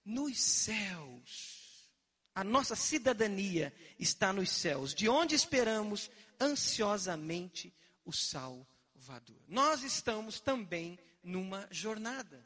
Nos 0.05 0.41
céus. 0.41 1.89
A 2.35 2.43
nossa 2.43 2.75
cidadania 2.75 3.73
está 3.97 4.33
nos 4.33 4.51
céus, 4.51 4.93
de 4.93 5.09
onde 5.09 5.37
esperamos 5.37 6.11
ansiosamente 6.41 7.73
o 8.05 8.13
Salvador. 8.13 9.41
Nós 9.47 9.85
estamos 9.85 10.41
também 10.41 10.99
numa 11.23 11.69
jornada. 11.71 12.45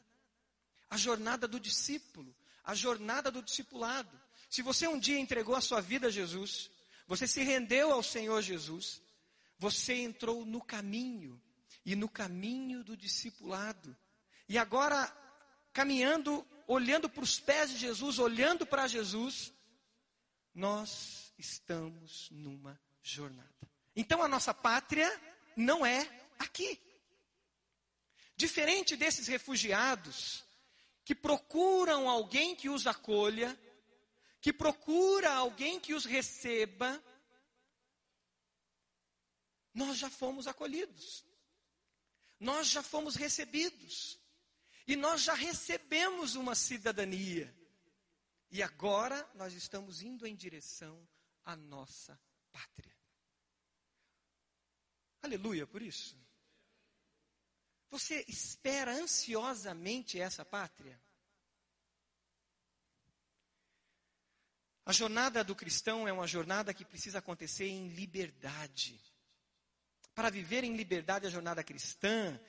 A 0.91 0.95
jornada 0.95 1.47
do 1.47 1.59
discípulo, 1.59 2.35
a 2.63 2.75
jornada 2.75 3.31
do 3.31 3.41
discipulado. 3.41 4.21
Se 4.47 4.61
você 4.61 4.87
um 4.87 4.99
dia 4.99 5.17
entregou 5.17 5.55
a 5.55 5.61
sua 5.61 5.81
vida 5.81 6.07
a 6.07 6.11
Jesus, 6.11 6.69
você 7.07 7.27
se 7.27 7.41
rendeu 7.41 7.91
ao 7.91 8.03
Senhor 8.03 8.43
Jesus, 8.43 9.01
você 9.57 9.95
entrou 9.95 10.45
no 10.45 10.61
caminho, 10.61 11.41
e 11.83 11.95
no 11.95 12.07
caminho 12.07 12.83
do 12.83 12.95
discipulado. 12.95 13.95
E 14.47 14.57
agora, 14.57 15.11
caminhando, 15.73 16.47
olhando 16.67 17.09
para 17.09 17.23
os 17.23 17.39
pés 17.39 17.71
de 17.71 17.77
Jesus, 17.77 18.19
olhando 18.19 18.65
para 18.65 18.87
Jesus, 18.87 19.51
nós 20.53 21.33
estamos 21.37 22.29
numa 22.31 22.79
jornada. 23.01 23.49
Então 23.95 24.21
a 24.21 24.27
nossa 24.27 24.53
pátria 24.53 25.09
não 25.57 25.85
é 25.85 26.07
aqui. 26.39 26.79
Diferente 28.35 28.95
desses 28.95 29.27
refugiados 29.27 30.43
que 31.03 31.13
procuram 31.13 32.07
alguém 32.09 32.55
que 32.55 32.69
os 32.69 32.87
acolha, 32.87 33.59
que 34.39 34.53
procura 34.53 35.33
alguém 35.33 35.79
que 35.79 35.93
os 35.93 36.05
receba, 36.05 37.03
nós 39.73 39.97
já 39.97 40.09
fomos 40.09 40.47
acolhidos. 40.47 41.25
Nós 42.39 42.67
já 42.67 42.83
fomos 42.83 43.15
recebidos. 43.15 44.19
E 44.85 44.95
nós 44.95 45.21
já 45.21 45.33
recebemos 45.33 46.35
uma 46.35 46.55
cidadania. 46.55 47.53
E 48.51 48.61
agora 48.61 49.27
nós 49.35 49.53
estamos 49.53 50.01
indo 50.01 50.27
em 50.27 50.35
direção 50.35 51.07
à 51.43 51.55
nossa 51.55 52.19
pátria. 52.51 52.93
Aleluia 55.21 55.65
por 55.65 55.81
isso. 55.81 56.21
Você 57.89 58.25
espera 58.27 58.91
ansiosamente 58.91 60.19
essa 60.19 60.43
pátria? 60.43 60.99
A 64.85 64.91
jornada 64.91 65.43
do 65.43 65.55
cristão 65.55 66.07
é 66.07 66.11
uma 66.11 66.27
jornada 66.27 66.73
que 66.73 66.83
precisa 66.83 67.19
acontecer 67.19 67.67
em 67.67 67.87
liberdade. 67.87 68.99
Para 70.13 70.29
viver 70.29 70.63
em 70.63 70.75
liberdade 70.75 71.25
a 71.25 71.29
jornada 71.29 71.63
cristã 71.63 72.39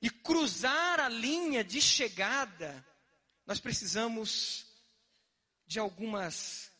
e 0.00 0.08
cruzar 0.08 1.00
a 1.00 1.08
linha 1.08 1.62
de 1.62 1.80
chegada, 1.80 2.84
nós 3.46 3.60
precisamos 3.60 4.66
de 5.66 5.78
algumas 5.78 6.72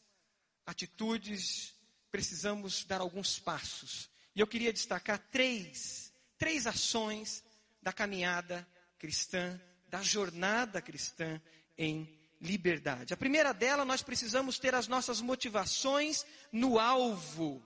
atitudes, 0.66 1.74
precisamos 2.10 2.84
dar 2.84 3.00
alguns 3.00 3.38
passos. 3.38 4.08
E 4.34 4.40
eu 4.40 4.46
queria 4.46 4.72
destacar 4.72 5.18
três, 5.30 6.12
três 6.38 6.66
ações 6.66 7.44
da 7.82 7.92
caminhada 7.92 8.66
cristã, 8.98 9.60
da 9.88 10.02
jornada 10.02 10.80
cristã 10.80 11.40
em 11.76 12.18
liberdade. 12.40 13.12
A 13.12 13.16
primeira 13.16 13.52
dela, 13.52 13.84
nós 13.84 14.02
precisamos 14.02 14.58
ter 14.58 14.74
as 14.74 14.88
nossas 14.88 15.20
motivações 15.20 16.24
no 16.50 16.78
alvo. 16.78 17.62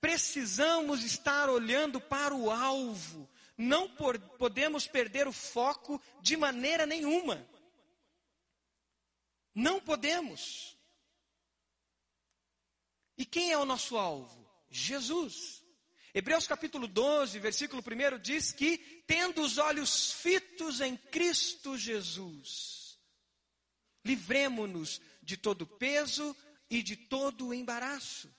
Precisamos 0.00 1.02
estar 1.02 1.48
olhando 1.48 2.00
para 2.00 2.34
o 2.34 2.50
alvo. 2.50 3.28
Não 3.56 3.88
por, 3.88 4.18
podemos 4.18 4.86
perder 4.86 5.26
o 5.26 5.32
foco 5.32 6.00
de 6.20 6.36
maneira 6.36 6.84
nenhuma. 6.84 7.48
Não 9.54 9.80
podemos. 9.80 10.76
E 13.16 13.24
quem 13.24 13.52
é 13.52 13.58
o 13.58 13.64
nosso 13.64 13.96
alvo? 13.96 14.46
Jesus. 14.68 15.64
Hebreus 16.12 16.46
capítulo 16.46 16.86
12, 16.86 17.38
versículo 17.38 17.82
1 17.82 18.18
diz 18.18 18.52
que, 18.52 18.78
tendo 19.06 19.42
os 19.42 19.58
olhos 19.58 20.12
fitos 20.12 20.80
em 20.80 20.96
Cristo 20.96 21.76
Jesus, 21.76 22.98
livremo-nos 24.04 25.00
de 25.22 25.36
todo 25.36 25.66
peso 25.66 26.36
e 26.70 26.82
de 26.82 26.96
todo 26.96 27.52
embaraço. 27.52 28.34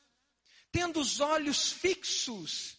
Tendo 0.72 1.00
os 1.00 1.20
olhos 1.20 1.72
fixos, 1.72 2.77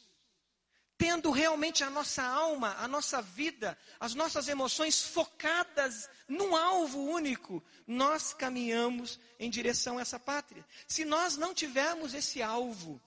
tendo 0.98 1.30
realmente 1.30 1.82
a 1.82 1.88
nossa 1.88 2.22
alma, 2.22 2.74
a 2.74 2.86
nossa 2.86 3.22
vida, 3.22 3.78
as 3.98 4.14
nossas 4.14 4.48
emoções 4.48 5.00
focadas 5.00 6.10
num 6.26 6.54
alvo 6.54 6.98
único, 6.98 7.64
nós 7.86 8.34
caminhamos 8.34 9.18
em 9.38 9.48
direção 9.48 9.96
a 9.96 10.02
essa 10.02 10.18
pátria. 10.18 10.66
Se 10.86 11.04
nós 11.04 11.36
não 11.36 11.54
tivermos 11.54 12.12
esse 12.12 12.42
alvo, 12.42 13.00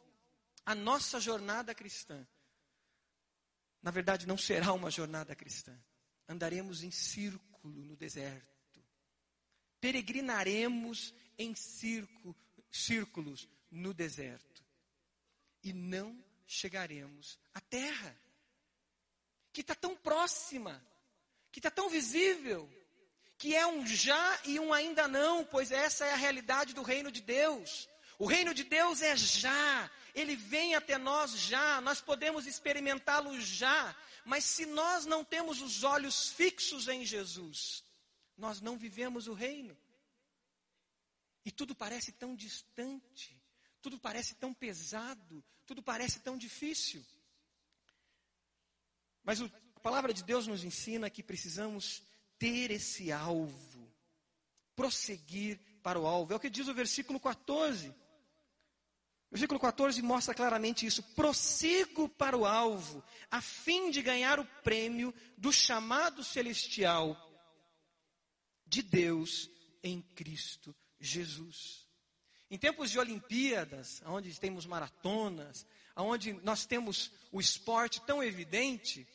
a 0.65 0.73
nossa 0.73 1.19
jornada 1.19 1.75
cristã, 1.75 2.25
na 3.83 3.91
verdade, 3.91 4.25
não 4.25 4.37
será 4.37 4.73
uma 4.73 4.89
jornada 4.89 5.35
cristã. 5.35 5.77
Andaremos 6.29 6.83
em 6.83 6.91
círculo 6.91 7.83
no 7.83 7.95
deserto 7.95 8.51
peregrinaremos 9.81 11.13
em 11.37 11.55
circo, 11.55 12.35
círculos 12.71 13.49
no 13.69 13.93
deserto 13.93 14.63
e 15.63 15.73
não 15.73 16.23
chegaremos 16.45 17.39
à 17.53 17.61
terra, 17.61 18.17
que 19.53 19.61
está 19.61 19.75
tão 19.75 19.95
próxima, 19.95 20.83
que 21.51 21.59
está 21.59 21.69
tão 21.69 21.89
visível, 21.89 22.69
que 23.37 23.55
é 23.55 23.65
um 23.65 23.85
já 23.85 24.39
e 24.45 24.59
um 24.59 24.71
ainda 24.71 25.07
não, 25.07 25.43
pois 25.43 25.71
essa 25.71 26.05
é 26.05 26.13
a 26.13 26.15
realidade 26.15 26.73
do 26.73 26.83
reino 26.83 27.11
de 27.11 27.21
Deus. 27.21 27.89
O 28.19 28.27
reino 28.27 28.53
de 28.53 28.63
Deus 28.63 29.01
é 29.01 29.15
já, 29.17 29.89
ele 30.13 30.35
vem 30.35 30.75
até 30.75 30.97
nós 30.97 31.31
já, 31.31 31.81
nós 31.81 31.99
podemos 31.99 32.45
experimentá-lo 32.45 33.39
já, 33.41 33.95
mas 34.23 34.45
se 34.45 34.65
nós 34.65 35.05
não 35.05 35.23
temos 35.23 35.59
os 35.59 35.83
olhos 35.83 36.29
fixos 36.29 36.87
em 36.87 37.03
Jesus, 37.03 37.83
nós 38.37 38.61
não 38.61 38.77
vivemos 38.77 39.27
o 39.27 39.33
reino. 39.33 39.75
E 41.43 41.51
tudo 41.51 41.73
parece 41.73 42.11
tão 42.11 42.35
distante, 42.35 43.41
tudo 43.81 43.99
parece 43.99 44.35
tão 44.35 44.53
pesado, 44.53 45.43
tudo 45.65 45.81
parece 45.81 46.19
tão 46.19 46.37
difícil. 46.37 47.03
Mas 49.23 49.39
o, 49.39 49.51
a 49.75 49.79
palavra 49.79 50.13
de 50.13 50.23
Deus 50.23 50.47
nos 50.47 50.63
ensina 50.63 51.09
que 51.09 51.23
precisamos 51.23 52.03
ter 52.37 52.71
esse 52.71 53.11
alvo, 53.11 53.91
prosseguir 54.75 55.59
para 55.83 55.99
o 55.99 56.07
alvo. 56.07 56.33
É 56.33 56.35
o 56.35 56.39
que 56.39 56.49
diz 56.49 56.67
o 56.67 56.73
versículo 56.73 57.19
14. 57.19 57.89
O 57.89 57.95
versículo 59.31 59.59
14 59.59 60.01
mostra 60.01 60.33
claramente 60.33 60.85
isso. 60.85 61.01
Prossigo 61.15 62.09
para 62.09 62.37
o 62.37 62.45
alvo, 62.45 63.03
a 63.29 63.41
fim 63.41 63.89
de 63.89 64.01
ganhar 64.01 64.39
o 64.39 64.45
prêmio 64.63 65.13
do 65.37 65.53
chamado 65.53 66.23
celestial 66.23 67.15
de 68.65 68.81
Deus 68.81 69.49
em 69.83 70.01
Cristo 70.01 70.75
Jesus. 70.99 71.87
Em 72.49 72.57
tempos 72.57 72.91
de 72.91 72.99
Olimpíadas, 72.99 74.01
onde 74.05 74.37
temos 74.37 74.65
maratonas, 74.65 75.65
onde 75.95 76.33
nós 76.33 76.65
temos 76.65 77.11
o 77.31 77.39
esporte 77.39 78.01
tão 78.01 78.23
evidente, 78.23 79.07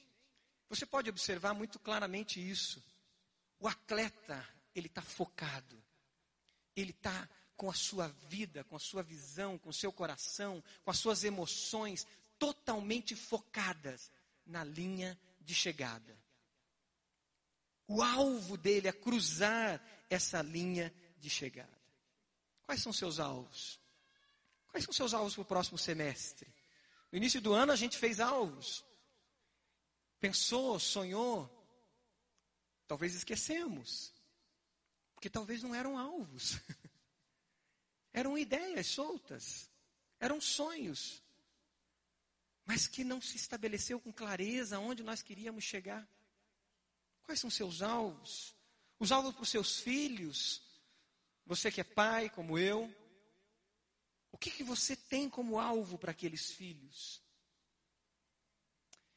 você 0.69 0.85
pode 0.85 1.09
observar 1.09 1.55
muito 1.55 1.79
claramente 1.79 2.41
isso. 2.41 2.83
O 3.59 3.69
atleta, 3.69 4.47
ele 4.75 4.87
está 4.87 5.03
focado, 5.03 5.83
ele 6.75 6.91
está 6.91 7.29
com 7.57 7.71
a 7.71 7.75
sua 7.75 8.09
vida, 8.09 8.65
com 8.65 8.77
a 8.77 8.81
sua 8.81 9.03
visão, 9.03 9.59
com 9.59 9.71
o 9.71 9.75
seu 9.75 9.93
coração, 9.93 10.63
com 10.85 10.91
as 10.91 10.99
suas 10.99 11.25
emoções 11.25 12.07
totalmente 12.39 13.17
focadas 13.17 14.11
na 14.45 14.63
linha 14.63 15.19
de 15.41 15.55
chegada. 15.55 16.19
O 17.89 18.03
alvo 18.03 18.57
dele 18.57 18.89
é 18.89 18.93
cruzar 18.93 19.81
essa 20.11 20.43
linha 20.43 20.93
de 21.19 21.31
chegada. 21.31 21.77
Quais 22.65 22.83
são 22.83 22.93
seus 22.93 23.21
alvos? 23.21 23.81
Quais 24.69 24.85
são 24.85 24.93
seus 24.93 25.15
alvos 25.15 25.35
para 25.35 25.43
o 25.43 25.47
próximo 25.47 25.79
semestre? 25.79 26.53
No 27.11 27.19
início 27.19 27.41
do 27.41 27.53
ano 27.53 27.73
a 27.73 27.77
gente 27.77 27.97
fez 27.99 28.21
alvos. 28.21 28.85
Pensou, 30.21 30.79
sonhou. 30.79 31.51
Talvez 32.87 33.15
esquecemos. 33.15 34.13
Porque 35.15 35.31
talvez 35.31 35.63
não 35.63 35.75
eram 35.75 35.99
alvos. 35.99 36.59
Eram 38.17 38.39
ideias 38.39 38.87
soltas, 38.87 39.71
eram 40.19 40.41
sonhos, 40.41 41.23
mas 42.65 42.89
que 42.89 43.05
não 43.05 43.21
se 43.21 43.37
estabeleceu 43.37 44.01
com 44.01 44.11
clareza 44.11 44.79
onde 44.79 45.03
nós 45.03 45.21
queríamos 45.21 45.65
chegar. 45.65 46.09
Quais 47.25 47.39
são 47.39 47.51
seus 47.51 47.83
alvos? 47.83 48.57
Os 48.99 49.13
alvos 49.13 49.35
para 49.35 49.43
os 49.43 49.51
seus 49.51 49.81
filhos? 49.81 50.63
Você 51.45 51.71
que 51.71 51.83
é 51.83 51.85
pai, 51.85 52.31
como 52.31 52.59
eu, 52.59 52.91
o 54.37 54.39
que, 54.39 54.51
que 54.51 54.63
você 54.63 54.95
tem 54.95 55.29
como 55.29 55.59
alvo 55.59 55.99
para 55.99 56.13
aqueles 56.13 56.53
filhos? 56.53 57.23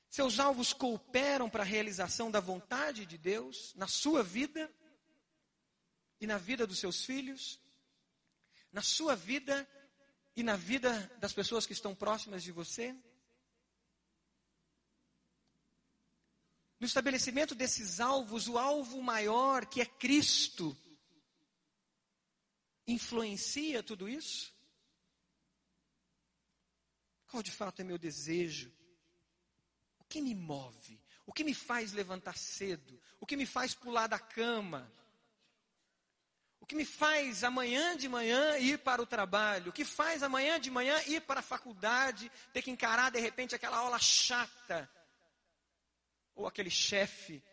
Seus 0.09 0.39
alvos 0.39 0.73
cooperam 0.73 1.49
para 1.49 1.61
a 1.61 1.65
realização 1.65 2.31
da 2.31 2.39
vontade 2.39 3.05
de 3.05 3.17
Deus 3.17 3.75
na 3.75 3.87
sua 3.87 4.23
vida 4.23 4.73
e 6.19 6.25
na 6.25 6.37
vida 6.37 6.65
dos 6.65 6.79
seus 6.79 7.05
filhos? 7.05 7.59
na 8.71 8.81
sua 8.81 9.15
vida 9.15 9.67
e 10.35 10.43
na 10.43 10.55
vida 10.55 11.11
das 11.19 11.33
pessoas 11.33 11.65
que 11.65 11.73
estão 11.73 11.95
próximas 11.95 12.43
de 12.43 12.51
você? 12.51 12.95
No 16.79 16.85
estabelecimento 16.85 17.53
desses 17.53 17.99
alvos, 17.99 18.47
o 18.47 18.57
alvo 18.57 19.01
maior, 19.01 19.65
que 19.65 19.81
é 19.81 19.85
Cristo, 19.85 20.77
influencia 22.87 23.83
tudo 23.83 24.07
isso? 24.07 24.53
Qual 27.29 27.41
de 27.41 27.51
fato 27.51 27.81
é 27.81 27.85
meu 27.85 27.97
desejo? 27.97 28.71
O 29.99 30.03
que 30.03 30.21
me 30.21 30.35
move? 30.35 30.99
O 31.25 31.31
que 31.31 31.43
me 31.43 31.53
faz 31.53 31.93
levantar 31.93 32.37
cedo? 32.37 32.99
O 33.19 33.25
que 33.25 33.37
me 33.37 33.45
faz 33.45 33.73
pular 33.73 34.07
da 34.07 34.19
cama? 34.19 34.91
que 36.69 36.75
me 36.75 36.85
faz 36.85 37.43
amanhã 37.43 37.97
de 37.97 38.07
manhã 38.07 38.55
ir 38.59 38.77
para 38.77 39.01
o 39.01 39.05
trabalho, 39.07 39.71
o 39.71 39.73
que 39.73 39.83
faz 39.83 40.21
amanhã 40.21 40.59
de 40.59 40.69
manhã 40.69 41.01
ir 41.07 41.19
para 41.21 41.39
a 41.39 41.43
faculdade, 41.43 42.31
ter 42.53 42.61
que 42.61 42.69
encarar 42.69 43.09
de 43.09 43.19
repente 43.19 43.55
aquela 43.55 43.77
aula 43.77 43.97
chata, 43.97 44.87
ou 46.35 46.45
aquele 46.45 46.69
chefe 46.69 47.43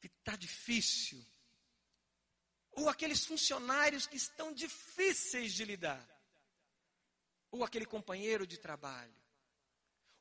que 0.00 0.06
está 0.06 0.36
difícil, 0.36 1.20
ou 2.70 2.88
aqueles 2.88 3.26
funcionários 3.26 4.06
que 4.06 4.16
estão 4.16 4.52
difíceis 4.52 5.52
de 5.52 5.64
lidar, 5.64 6.00
ou 7.50 7.64
aquele 7.64 7.86
companheiro 7.86 8.46
de 8.46 8.58
trabalho. 8.58 9.14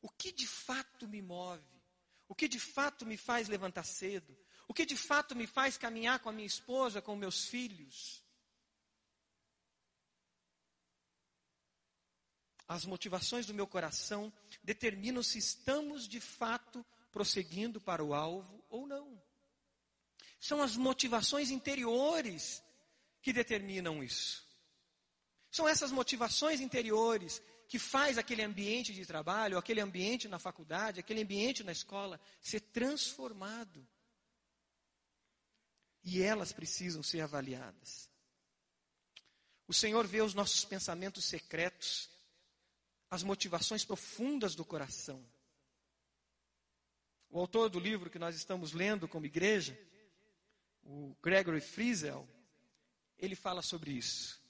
O 0.01 0.09
que 0.09 0.31
de 0.31 0.47
fato 0.47 1.07
me 1.07 1.21
move? 1.21 1.63
O 2.27 2.35
que 2.35 2.47
de 2.47 2.59
fato 2.59 3.05
me 3.05 3.17
faz 3.17 3.47
levantar 3.47 3.83
cedo? 3.83 4.37
O 4.67 4.73
que 4.73 4.85
de 4.85 4.97
fato 4.97 5.35
me 5.35 5.47
faz 5.47 5.77
caminhar 5.77 6.19
com 6.19 6.29
a 6.29 6.33
minha 6.33 6.47
esposa, 6.47 7.01
com 7.01 7.15
meus 7.15 7.45
filhos? 7.45 8.23
As 12.67 12.85
motivações 12.85 13.45
do 13.45 13.53
meu 13.53 13.65
coração 13.65 14.31
determinam 14.61 15.23
se 15.23 15.37
estamos 15.37 16.07
de 16.07 16.19
fato 16.19 16.85
prosseguindo 17.11 17.79
para 17.79 18.03
o 18.03 18.13
alvo 18.13 18.63
ou 18.69 18.85
não. 18.85 19.21
São 20.39 20.61
as 20.61 20.75
motivações 20.75 21.49
interiores 21.49 22.61
que 23.21 23.33
determinam 23.33 24.03
isso. 24.03 24.46
São 25.51 25.67
essas 25.67 25.91
motivações 25.91 26.59
interiores 26.59 27.41
que 27.67 27.77
faz 27.77 28.17
aquele 28.17 28.41
ambiente 28.41 28.93
de 28.93 29.05
trabalho, 29.05 29.57
aquele 29.57 29.81
ambiente 29.81 30.27
na 30.27 30.39
faculdade, 30.39 30.99
aquele 30.99 31.21
ambiente 31.21 31.63
na 31.63 31.71
escola 31.71 32.19
ser 32.41 32.61
transformado 32.61 33.85
e 36.03 36.21
elas 36.21 36.53
precisam 36.53 37.03
ser 37.03 37.19
avaliadas. 37.19 38.09
O 39.67 39.73
Senhor 39.73 40.07
vê 40.07 40.21
os 40.21 40.33
nossos 40.33 40.63
pensamentos 40.63 41.25
secretos, 41.25 42.09
as 43.09 43.23
motivações 43.23 43.83
profundas 43.83 44.55
do 44.55 44.63
coração. 44.63 45.25
O 47.29 47.37
autor 47.37 47.69
do 47.69 47.77
livro 47.77 48.09
que 48.09 48.17
nós 48.17 48.37
estamos 48.37 48.71
lendo 48.71 49.07
como 49.09 49.25
igreja, 49.25 49.77
o 50.81 51.13
Gregory 51.21 51.59
Friesel, 51.59 52.25
ele 53.17 53.35
fala 53.35 53.61
sobre 53.61 53.91
isso. 53.91 54.41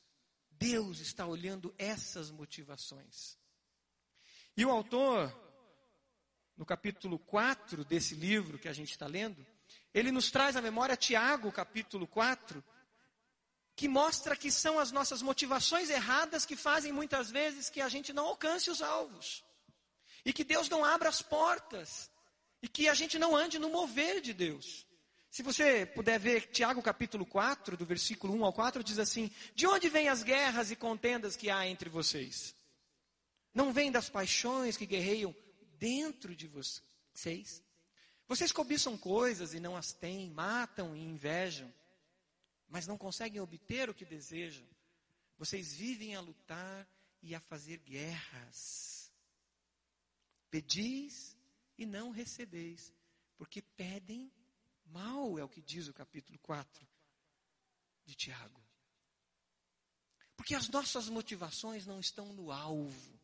Deus 0.59 0.99
está 0.99 1.25
olhando 1.25 1.73
essas 1.77 2.31
motivações. 2.31 3.37
E 4.55 4.65
o 4.65 4.71
autor, 4.71 5.31
no 6.55 6.65
capítulo 6.65 7.19
4 7.19 7.85
desse 7.85 8.15
livro 8.15 8.57
que 8.57 8.67
a 8.67 8.73
gente 8.73 8.91
está 8.91 9.05
lendo, 9.05 9.45
ele 9.93 10.11
nos 10.11 10.31
traz 10.31 10.55
à 10.55 10.61
memória 10.61 10.97
Tiago, 10.97 11.51
capítulo 11.51 12.07
4, 12.07 12.63
que 13.75 13.87
mostra 13.87 14.35
que 14.35 14.49
são 14.49 14.79
as 14.79 14.91
nossas 14.91 15.21
motivações 15.21 15.91
erradas 15.91 16.45
que 16.45 16.55
fazem 16.55 16.91
muitas 16.91 17.29
vezes 17.29 17.69
que 17.69 17.79
a 17.79 17.87
gente 17.87 18.11
não 18.11 18.25
alcance 18.25 18.71
os 18.71 18.81
alvos. 18.81 19.43
E 20.25 20.33
que 20.33 20.43
Deus 20.43 20.67
não 20.67 20.83
abra 20.83 21.09
as 21.09 21.21
portas. 21.21 22.09
E 22.59 22.67
que 22.67 22.89
a 22.89 22.95
gente 22.95 23.19
não 23.19 23.35
ande 23.35 23.59
no 23.59 23.69
mover 23.69 24.19
de 24.19 24.33
Deus. 24.33 24.86
Se 25.29 25.43
você 25.43 25.85
puder 25.85 26.19
ver 26.19 26.49
Tiago 26.51 26.81
capítulo 26.81 27.25
4, 27.25 27.77
do 27.77 27.85
versículo 27.85 28.33
1 28.33 28.45
ao 28.45 28.53
4, 28.53 28.83
diz 28.83 28.97
assim: 28.97 29.29
De 29.53 29.67
onde 29.67 29.89
vêm 29.89 30.09
as 30.09 30.23
guerras 30.23 30.71
e 30.71 30.75
contendas 30.75 31.35
que 31.35 31.49
há 31.49 31.67
entre 31.67 31.89
vocês? 31.89 32.55
Não 33.53 33.73
vêm 33.73 33.91
das 33.91 34.09
paixões 34.09 34.77
que 34.77 34.85
guerreiam 34.85 35.35
dentro 35.79 36.35
de 36.35 36.47
vocês? 36.47 37.63
Vocês 38.27 38.51
cobiçam 38.51 38.97
coisas 38.97 39.53
e 39.53 39.59
não 39.59 39.75
as 39.75 39.93
têm, 39.93 40.29
matam 40.29 40.95
e 40.95 41.01
invejam, 41.01 41.73
mas 42.67 42.85
não 42.85 42.97
conseguem 42.97 43.39
obter 43.39 43.89
o 43.89 43.93
que 43.93 44.05
desejam. 44.05 44.67
Vocês 45.37 45.73
vivem 45.73 46.15
a 46.15 46.19
lutar 46.19 46.87
e 47.21 47.33
a 47.33 47.39
fazer 47.39 47.77
guerras. 47.79 49.11
Pedis 50.49 51.37
e 51.77 51.85
não 51.85 52.09
recebeis, 52.09 52.93
porque 53.37 53.61
pedem 53.61 54.31
mal, 54.87 55.37
é 55.37 55.43
o 55.43 55.49
que 55.49 55.61
diz 55.61 55.87
o 55.87 55.93
capítulo 55.93 56.37
4 56.39 56.87
de 58.05 58.15
Tiago. 58.15 58.61
Porque 60.35 60.55
as 60.55 60.69
nossas 60.69 61.09
motivações 61.09 61.85
não 61.85 61.99
estão 61.99 62.31
no 62.33 62.51
alvo. 62.51 63.19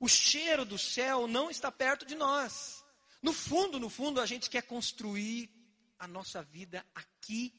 O 0.00 0.08
cheiro 0.08 0.64
do 0.64 0.78
céu 0.78 1.26
não 1.26 1.50
está 1.50 1.70
perto 1.70 2.06
de 2.06 2.14
nós. 2.14 2.84
No 3.20 3.32
fundo, 3.32 3.80
no 3.80 3.90
fundo, 3.90 4.20
a 4.20 4.26
gente 4.26 4.48
quer 4.48 4.62
construir 4.62 5.50
a 5.98 6.06
nossa 6.06 6.42
vida 6.42 6.86
aqui 6.94 7.52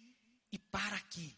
e 0.51 0.57
para 0.57 0.95
aqui. 0.95 1.37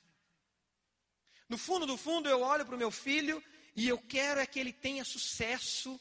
No 1.50 1.58
fundo, 1.58 1.86
no 1.86 1.98
fundo, 1.98 2.30
eu 2.30 2.42
olho 2.42 2.66
para 2.66 2.76
o 2.76 2.78
meu 2.78 2.92
filho 2.92 3.44
e 3.76 3.88
eu 3.88 3.98
quero 3.98 4.40
é 4.40 4.46
que 4.46 4.60
ele 4.60 4.72
tenha 4.72 5.04
sucesso 5.04 6.00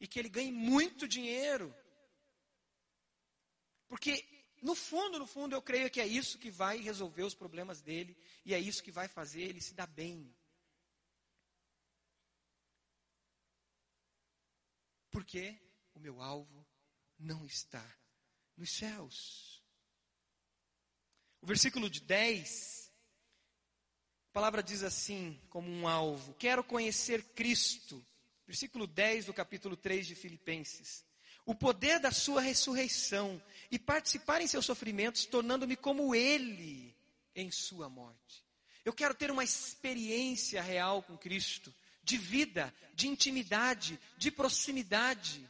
e 0.00 0.06
que 0.06 0.18
ele 0.18 0.28
ganhe 0.28 0.50
muito 0.50 1.06
dinheiro. 1.06 1.74
Porque, 3.86 4.24
no 4.60 4.74
fundo, 4.74 5.18
no 5.18 5.26
fundo, 5.26 5.54
eu 5.54 5.62
creio 5.62 5.90
que 5.90 6.00
é 6.00 6.06
isso 6.06 6.38
que 6.38 6.50
vai 6.50 6.78
resolver 6.78 7.22
os 7.22 7.34
problemas 7.34 7.80
dele 7.80 8.16
e 8.44 8.52
é 8.52 8.58
isso 8.58 8.82
que 8.82 8.90
vai 8.90 9.08
fazer 9.08 9.42
ele 9.42 9.60
se 9.60 9.74
dar 9.74 9.86
bem. 9.86 10.34
Porque 15.10 15.58
o 15.94 15.98
meu 15.98 16.20
alvo 16.20 16.66
não 17.18 17.44
está 17.44 17.84
nos 18.56 18.70
céus. 18.70 19.62
O 21.40 21.46
versículo 21.46 21.88
de 21.88 22.00
10 22.00 22.92
A 24.28 24.32
palavra 24.32 24.62
diz 24.62 24.82
assim, 24.82 25.40
como 25.48 25.70
um 25.70 25.88
alvo: 25.88 26.34
Quero 26.34 26.62
conhecer 26.62 27.24
Cristo. 27.34 28.04
Versículo 28.46 28.86
10 28.86 29.26
do 29.26 29.34
capítulo 29.34 29.76
3 29.76 30.06
de 30.06 30.14
Filipenses. 30.14 31.04
O 31.50 31.54
poder 31.56 31.98
da 31.98 32.12
sua 32.12 32.40
ressurreição 32.40 33.42
e 33.72 33.76
participar 33.76 34.40
em 34.40 34.46
seus 34.46 34.64
sofrimentos, 34.64 35.26
tornando-me 35.26 35.74
como 35.74 36.14
Ele 36.14 36.96
em 37.34 37.50
sua 37.50 37.88
morte. 37.88 38.46
Eu 38.84 38.92
quero 38.92 39.16
ter 39.16 39.32
uma 39.32 39.42
experiência 39.42 40.62
real 40.62 41.02
com 41.02 41.18
Cristo, 41.18 41.74
de 42.04 42.16
vida, 42.16 42.72
de 42.94 43.08
intimidade, 43.08 43.98
de 44.16 44.30
proximidade, 44.30 45.44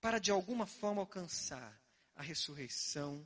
para 0.00 0.18
de 0.18 0.32
alguma 0.32 0.66
forma 0.66 1.00
alcançar 1.00 1.80
a 2.16 2.22
ressurreição 2.22 3.24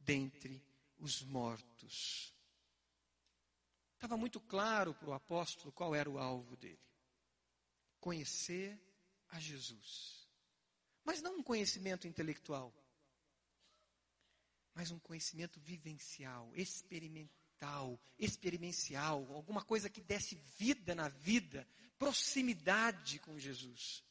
dentre 0.00 0.62
os 0.98 1.22
mortos. 1.22 2.30
Estava 3.94 4.18
muito 4.18 4.38
claro 4.38 4.92
para 4.92 5.08
o 5.08 5.14
apóstolo 5.14 5.72
qual 5.72 5.94
era 5.94 6.10
o 6.10 6.18
alvo 6.18 6.58
dele: 6.58 6.78
conhecer 7.98 8.78
a 9.34 9.40
Jesus. 9.40 10.26
Mas 11.04 11.20
não 11.20 11.38
um 11.38 11.42
conhecimento 11.42 12.06
intelectual, 12.06 12.72
mas 14.74 14.90
um 14.90 14.98
conhecimento 14.98 15.60
vivencial, 15.60 16.50
experimental, 16.54 18.00
experiencial, 18.18 19.30
alguma 19.32 19.62
coisa 19.64 19.90
que 19.90 20.00
desse 20.00 20.36
vida 20.56 20.94
na 20.94 21.08
vida, 21.08 21.68
proximidade 21.98 23.18
com 23.18 23.38
Jesus. 23.38 24.02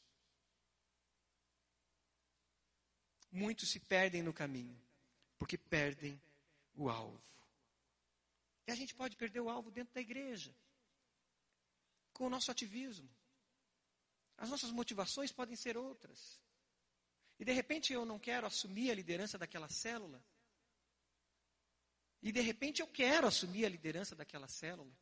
Muitos 3.32 3.70
se 3.70 3.80
perdem 3.80 4.22
no 4.22 4.34
caminho, 4.34 4.80
porque 5.40 5.58
perdem 5.58 6.22
o 6.76 6.90
alvo. 6.90 7.20
E 8.68 8.72
a 8.72 8.76
gente 8.76 8.94
pode 8.94 9.16
perder 9.16 9.40
o 9.40 9.50
alvo 9.50 9.72
dentro 9.72 9.94
da 9.94 10.02
igreja, 10.02 10.54
com 12.12 12.28
o 12.28 12.30
nosso 12.30 12.52
ativismo. 12.52 13.10
As 14.38 14.50
nossas 14.50 14.72
motivações 14.72 15.32
podem 15.32 15.56
ser 15.56 15.78
outras. 15.78 16.40
E 17.40 17.46
de 17.46 17.52
repente 17.52 17.94
eu 17.94 18.06
não 18.06 18.20
quero 18.20 18.48
assumir 18.48 18.92
a 18.92 18.96
liderança 18.96 19.38
daquela 19.38 19.70
célula. 19.70 20.24
E 22.22 22.32
de 22.32 22.42
repente 22.42 22.82
eu 22.82 22.88
quero 22.88 23.28
assumir 23.28 23.66
a 23.66 23.70
liderança 23.70 24.16
daquela 24.16 24.48
célula. 24.48 24.96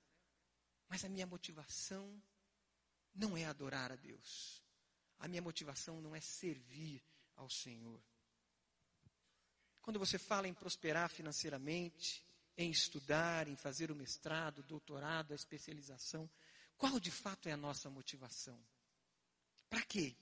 Mas 0.88 1.06
a 1.06 1.10
minha 1.10 1.28
motivação 1.28 2.22
não 3.14 3.38
é 3.38 3.46
adorar 3.46 3.92
a 3.92 3.96
Deus. 3.96 4.62
A 5.20 5.28
minha 5.28 5.42
motivação 5.42 6.02
não 6.02 6.16
é 6.16 6.20
servir 6.20 7.04
ao 7.36 7.50
Senhor. 7.50 8.02
Quando 9.82 10.00
você 10.00 10.18
fala 10.18 10.48
em 10.48 10.54
prosperar 10.54 11.10
financeiramente, 11.10 12.26
em 12.58 12.70
estudar, 12.70 13.48
em 13.48 13.56
fazer 13.56 13.92
o 13.92 13.96
mestrado, 13.96 14.64
doutorado, 14.64 15.32
a 15.32 15.36
especialização, 15.36 16.30
qual 16.78 17.00
de 17.00 17.12
fato 17.12 17.48
é 17.48 17.52
a 17.52 17.58
nossa 17.58 17.90
motivação? 17.90 18.60
Para 19.72 19.82
quê? 19.86 20.16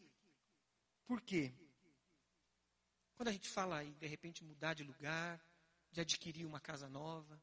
Por 1.05 1.19
quê? 1.19 1.51
Quando 3.15 3.27
a 3.27 3.33
gente 3.33 3.49
fala 3.49 3.83
em, 3.83 3.91
de 3.91 4.07
repente, 4.07 4.45
mudar 4.45 4.75
de 4.75 4.85
lugar, 4.85 5.43
de 5.91 5.99
adquirir 5.99 6.45
uma 6.45 6.61
casa 6.61 6.87
nova, 6.87 7.37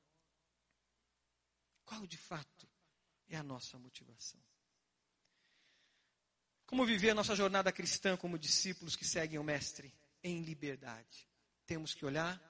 qual 1.84 2.06
de 2.06 2.16
fato 2.16 2.66
é 3.28 3.36
a 3.36 3.42
nossa 3.42 3.78
motivação? 3.78 4.40
Como 6.64 6.86
viver 6.86 7.10
a 7.10 7.14
nossa 7.14 7.36
jornada 7.36 7.70
cristã 7.70 8.16
como 8.16 8.38
discípulos 8.38 8.96
que 8.96 9.04
seguem 9.04 9.38
o 9.38 9.44
Mestre 9.44 9.92
em 10.22 10.40
liberdade? 10.40 11.28
temos 11.66 11.92
que 11.92 12.06
olhar 12.06 12.40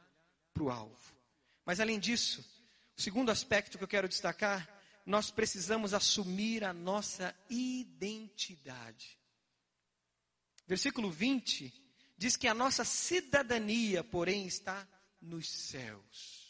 para 0.52 0.62
o 0.62 0.70
alvo. 0.70 1.16
Mas 1.64 1.80
além 1.80 1.98
disso, 1.98 2.44
o 2.96 3.00
segundo 3.00 3.30
aspecto 3.30 3.78
que 3.78 3.84
eu 3.84 3.88
quero 3.88 4.08
destacar, 4.08 4.68
nós 5.04 5.30
precisamos 5.30 5.94
assumir 5.94 6.62
a 6.62 6.72
nossa 6.72 7.34
identidade. 7.48 9.18
Versículo 10.66 11.10
20 11.10 11.72
diz 12.16 12.36
que 12.36 12.48
a 12.48 12.54
nossa 12.54 12.84
cidadania, 12.84 14.02
porém, 14.02 14.46
está 14.46 14.86
nos 15.20 15.48
céus. 15.48 16.46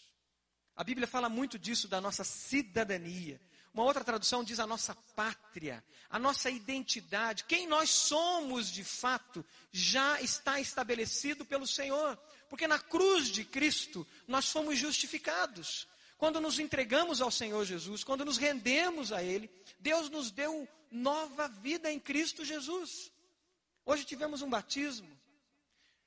A 0.74 0.84
Bíblia 0.84 1.06
fala 1.06 1.28
muito 1.28 1.58
disso, 1.58 1.88
da 1.88 2.00
nossa 2.00 2.24
cidadania. 2.24 3.40
Uma 3.72 3.84
outra 3.84 4.04
tradução 4.04 4.42
diz 4.42 4.58
a 4.58 4.66
nossa 4.66 4.94
pátria, 5.14 5.84
a 6.08 6.18
nossa 6.18 6.50
identidade, 6.50 7.44
quem 7.44 7.66
nós 7.66 7.90
somos 7.90 8.70
de 8.70 8.82
fato, 8.82 9.44
já 9.70 10.20
está 10.20 10.58
estabelecido 10.58 11.44
pelo 11.44 11.66
Senhor. 11.66 12.16
Porque 12.48 12.66
na 12.66 12.78
cruz 12.78 13.28
de 13.28 13.44
Cristo 13.44 14.06
nós 14.26 14.50
fomos 14.50 14.78
justificados. 14.78 15.86
Quando 16.16 16.40
nos 16.40 16.58
entregamos 16.58 17.20
ao 17.20 17.30
Senhor 17.30 17.66
Jesus, 17.66 18.02
quando 18.02 18.24
nos 18.24 18.38
rendemos 18.38 19.12
a 19.12 19.22
Ele, 19.22 19.50
Deus 19.78 20.08
nos 20.08 20.30
deu 20.30 20.66
nova 20.90 21.46
vida 21.46 21.92
em 21.92 22.00
Cristo 22.00 22.44
Jesus. 22.46 23.10
Hoje 23.86 24.04
tivemos 24.04 24.42
um 24.42 24.50
batismo. 24.50 25.08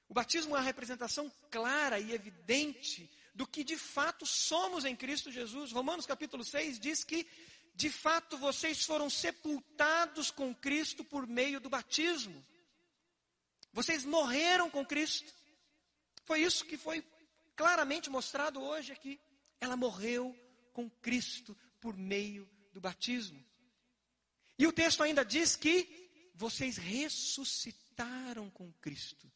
O 0.09 0.13
batismo 0.13 0.53
é 0.53 0.59
a 0.59 0.63
representação 0.63 1.31
clara 1.49 1.97
e 1.97 2.11
evidente 2.11 3.09
do 3.33 3.47
que 3.47 3.63
de 3.63 3.77
fato 3.77 4.25
somos 4.25 4.83
em 4.83 4.93
Cristo 4.93 5.31
Jesus. 5.31 5.71
Romanos 5.71 6.05
capítulo 6.05 6.43
6 6.43 6.77
diz 6.77 7.05
que 7.05 7.25
de 7.73 7.89
fato 7.89 8.37
vocês 8.37 8.83
foram 8.83 9.09
sepultados 9.09 10.29
com 10.29 10.53
Cristo 10.53 11.05
por 11.05 11.25
meio 11.25 11.61
do 11.61 11.69
batismo. 11.69 12.45
Vocês 13.71 14.03
morreram 14.03 14.69
com 14.69 14.85
Cristo. 14.85 15.33
Foi 16.25 16.41
isso 16.41 16.65
que 16.65 16.75
foi 16.77 17.01
claramente 17.55 18.09
mostrado 18.09 18.61
hoje 18.61 18.91
aqui. 18.91 19.17
Ela 19.61 19.77
morreu 19.77 20.37
com 20.73 20.89
Cristo 20.89 21.55
por 21.79 21.95
meio 21.95 22.49
do 22.73 22.81
batismo. 22.81 23.41
E 24.57 24.67
o 24.67 24.73
texto 24.73 25.01
ainda 25.01 25.23
diz 25.23 25.55
que 25.55 25.98
vocês 26.39 26.77
ressuscitaram 26.77 28.49
com 28.49 28.71
Cristo 28.75 29.29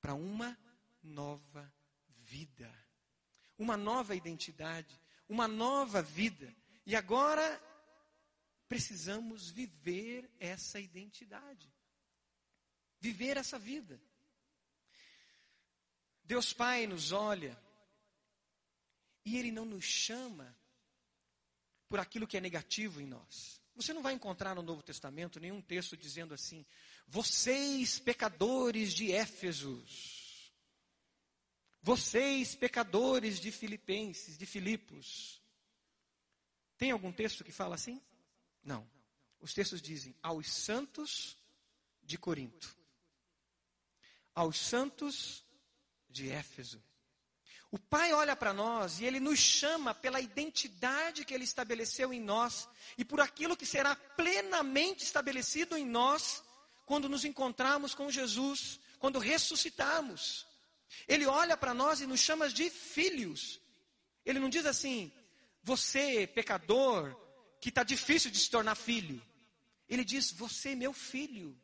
para 0.00 0.14
uma 0.14 0.58
nova 1.00 1.72
vida, 2.08 2.68
uma 3.56 3.76
nova 3.76 4.16
identidade, 4.16 5.00
uma 5.28 5.46
nova 5.46 6.02
vida. 6.02 6.52
E 6.84 6.96
agora 6.96 7.44
precisamos 8.68 9.48
viver 9.48 10.28
essa 10.40 10.80
identidade, 10.80 11.72
viver 12.98 13.36
essa 13.36 13.56
vida. 13.56 14.02
Deus 16.24 16.52
Pai 16.52 16.84
nos 16.84 17.12
olha 17.12 17.56
e 19.24 19.38
Ele 19.38 19.52
não 19.52 19.64
nos 19.64 19.84
chama 19.84 20.58
por 21.88 22.00
aquilo 22.00 22.26
que 22.26 22.36
é 22.36 22.40
negativo 22.40 23.00
em 23.00 23.06
nós. 23.06 23.62
Você 23.80 23.94
não 23.94 24.02
vai 24.02 24.12
encontrar 24.12 24.54
no 24.54 24.60
Novo 24.60 24.82
Testamento 24.82 25.40
nenhum 25.40 25.62
texto 25.62 25.96
dizendo 25.96 26.34
assim: 26.34 26.66
vocês 27.08 27.98
pecadores 27.98 28.92
de 28.92 29.10
Éfesos, 29.10 30.52
vocês 31.80 32.54
pecadores 32.54 33.40
de 33.40 33.50
Filipenses, 33.50 34.36
de 34.36 34.44
Filipos. 34.44 35.40
Tem 36.76 36.90
algum 36.90 37.10
texto 37.10 37.42
que 37.42 37.52
fala 37.52 37.74
assim? 37.74 38.02
Não. 38.62 38.86
Os 39.40 39.54
textos 39.54 39.80
dizem 39.80 40.14
aos 40.22 40.52
santos 40.52 41.38
de 42.02 42.18
Corinto, 42.18 42.76
aos 44.34 44.58
santos 44.58 45.42
de 46.06 46.28
Éfeso. 46.28 46.84
O 47.72 47.78
Pai 47.78 48.12
olha 48.12 48.34
para 48.34 48.52
nós 48.52 49.00
e 49.00 49.04
Ele 49.04 49.20
nos 49.20 49.38
chama 49.38 49.94
pela 49.94 50.20
identidade 50.20 51.24
que 51.24 51.32
Ele 51.32 51.44
estabeleceu 51.44 52.12
em 52.12 52.20
nós 52.20 52.68
e 52.98 53.04
por 53.04 53.20
aquilo 53.20 53.56
que 53.56 53.64
será 53.64 53.94
plenamente 53.94 55.04
estabelecido 55.04 55.76
em 55.76 55.86
nós 55.86 56.42
quando 56.84 57.08
nos 57.08 57.24
encontrarmos 57.24 57.94
com 57.94 58.10
Jesus, 58.10 58.80
quando 58.98 59.20
ressuscitarmos. 59.20 60.46
Ele 61.06 61.26
olha 61.26 61.56
para 61.56 61.72
nós 61.72 62.00
e 62.00 62.06
nos 62.06 62.18
chama 62.18 62.48
de 62.48 62.68
filhos. 62.68 63.60
Ele 64.26 64.40
não 64.40 64.48
diz 64.48 64.66
assim, 64.66 65.12
você, 65.62 66.26
pecador, 66.26 67.16
que 67.60 67.68
está 67.68 67.84
difícil 67.84 68.32
de 68.32 68.38
se 68.38 68.50
tornar 68.50 68.74
filho. 68.74 69.22
Ele 69.88 70.04
diz, 70.04 70.32
você, 70.32 70.74
meu 70.74 70.92
filho, 70.92 71.56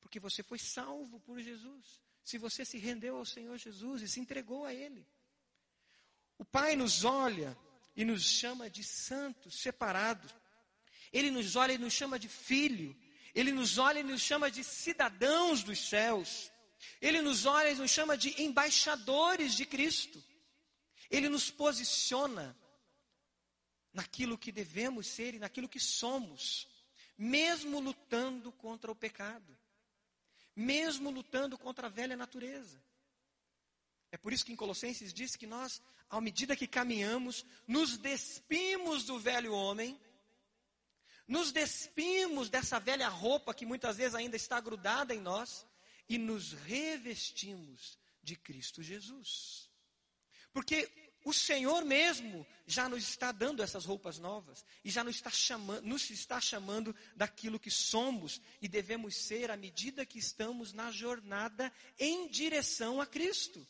porque 0.00 0.20
você 0.20 0.44
foi 0.44 0.60
salvo 0.60 1.18
por 1.18 1.40
Jesus 1.40 2.02
se 2.24 2.38
você 2.38 2.64
se 2.64 2.78
rendeu 2.78 3.16
ao 3.16 3.24
Senhor 3.24 3.56
Jesus 3.58 4.02
e 4.02 4.08
se 4.08 4.20
entregou 4.20 4.64
a 4.64 4.72
Ele. 4.72 5.06
O 6.38 6.44
Pai 6.44 6.76
nos 6.76 7.04
olha 7.04 7.56
e 7.96 8.04
nos 8.04 8.22
chama 8.22 8.70
de 8.70 8.84
santos, 8.84 9.60
separados. 9.60 10.32
Ele 11.12 11.30
nos 11.30 11.56
olha 11.56 11.72
e 11.72 11.78
nos 11.78 11.92
chama 11.92 12.18
de 12.18 12.28
filho. 12.28 12.96
Ele 13.34 13.52
nos 13.52 13.78
olha 13.78 14.00
e 14.00 14.04
nos 14.04 14.20
chama 14.20 14.50
de 14.50 14.62
cidadãos 14.62 15.62
dos 15.62 15.78
céus. 15.88 16.50
Ele 17.00 17.20
nos 17.20 17.44
olha 17.44 17.70
e 17.70 17.74
nos 17.74 17.90
chama 17.90 18.16
de 18.16 18.40
embaixadores 18.42 19.54
de 19.54 19.66
Cristo. 19.66 20.22
Ele 21.10 21.28
nos 21.28 21.50
posiciona 21.50 22.56
naquilo 23.92 24.38
que 24.38 24.50
devemos 24.50 25.06
ser 25.06 25.34
e 25.34 25.38
naquilo 25.38 25.68
que 25.68 25.78
somos, 25.78 26.66
mesmo 27.18 27.78
lutando 27.78 28.50
contra 28.52 28.90
o 28.90 28.96
pecado 28.96 29.58
mesmo 30.54 31.10
lutando 31.10 31.56
contra 31.58 31.86
a 31.86 31.90
velha 31.90 32.16
natureza. 32.16 32.82
É 34.10 34.16
por 34.16 34.32
isso 34.32 34.44
que 34.44 34.52
em 34.52 34.56
Colossenses 34.56 35.12
diz 35.12 35.36
que 35.36 35.46
nós, 35.46 35.80
à 36.10 36.20
medida 36.20 36.54
que 36.54 36.66
caminhamos, 36.66 37.46
nos 37.66 37.96
despimos 37.96 39.04
do 39.04 39.18
velho 39.18 39.54
homem, 39.54 39.98
nos 41.26 41.50
despimos 41.50 42.50
dessa 42.50 42.78
velha 42.78 43.08
roupa 43.08 43.54
que 43.54 43.64
muitas 43.64 43.96
vezes 43.96 44.14
ainda 44.14 44.36
está 44.36 44.60
grudada 44.60 45.14
em 45.14 45.20
nós 45.20 45.66
e 46.08 46.18
nos 46.18 46.52
revestimos 46.52 47.98
de 48.22 48.36
Cristo 48.36 48.82
Jesus. 48.82 49.70
Porque 50.52 51.11
o 51.24 51.32
Senhor 51.32 51.84
mesmo 51.84 52.46
já 52.66 52.88
nos 52.88 53.02
está 53.04 53.30
dando 53.30 53.62
essas 53.62 53.84
roupas 53.84 54.18
novas 54.18 54.64
e 54.84 54.90
já 54.90 55.04
nos 55.04 55.16
está, 55.16 55.30
chamando, 55.30 55.86
nos 55.86 56.10
está 56.10 56.40
chamando 56.40 56.94
daquilo 57.14 57.60
que 57.60 57.70
somos 57.70 58.40
e 58.60 58.68
devemos 58.68 59.16
ser 59.16 59.50
à 59.50 59.56
medida 59.56 60.06
que 60.06 60.18
estamos 60.18 60.72
na 60.72 60.90
jornada 60.90 61.72
em 61.98 62.28
direção 62.28 63.00
a 63.00 63.06
Cristo. 63.06 63.66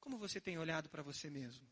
Como 0.00 0.18
você 0.18 0.40
tem 0.40 0.58
olhado 0.58 0.88
para 0.88 1.02
você 1.02 1.30
mesmo? 1.30 1.70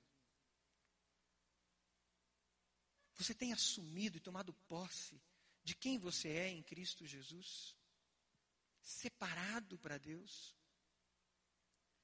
Você 3.17 3.35
tem 3.35 3.53
assumido 3.53 4.17
e 4.17 4.21
tomado 4.21 4.53
posse 4.69 5.21
de 5.65 5.75
quem 5.75 5.99
você 5.99 6.29
é 6.29 6.49
em 6.49 6.63
Cristo 6.63 7.05
Jesus? 7.05 7.77
Separado 8.81 9.79
para 9.79 9.99
Deus? 9.99 10.60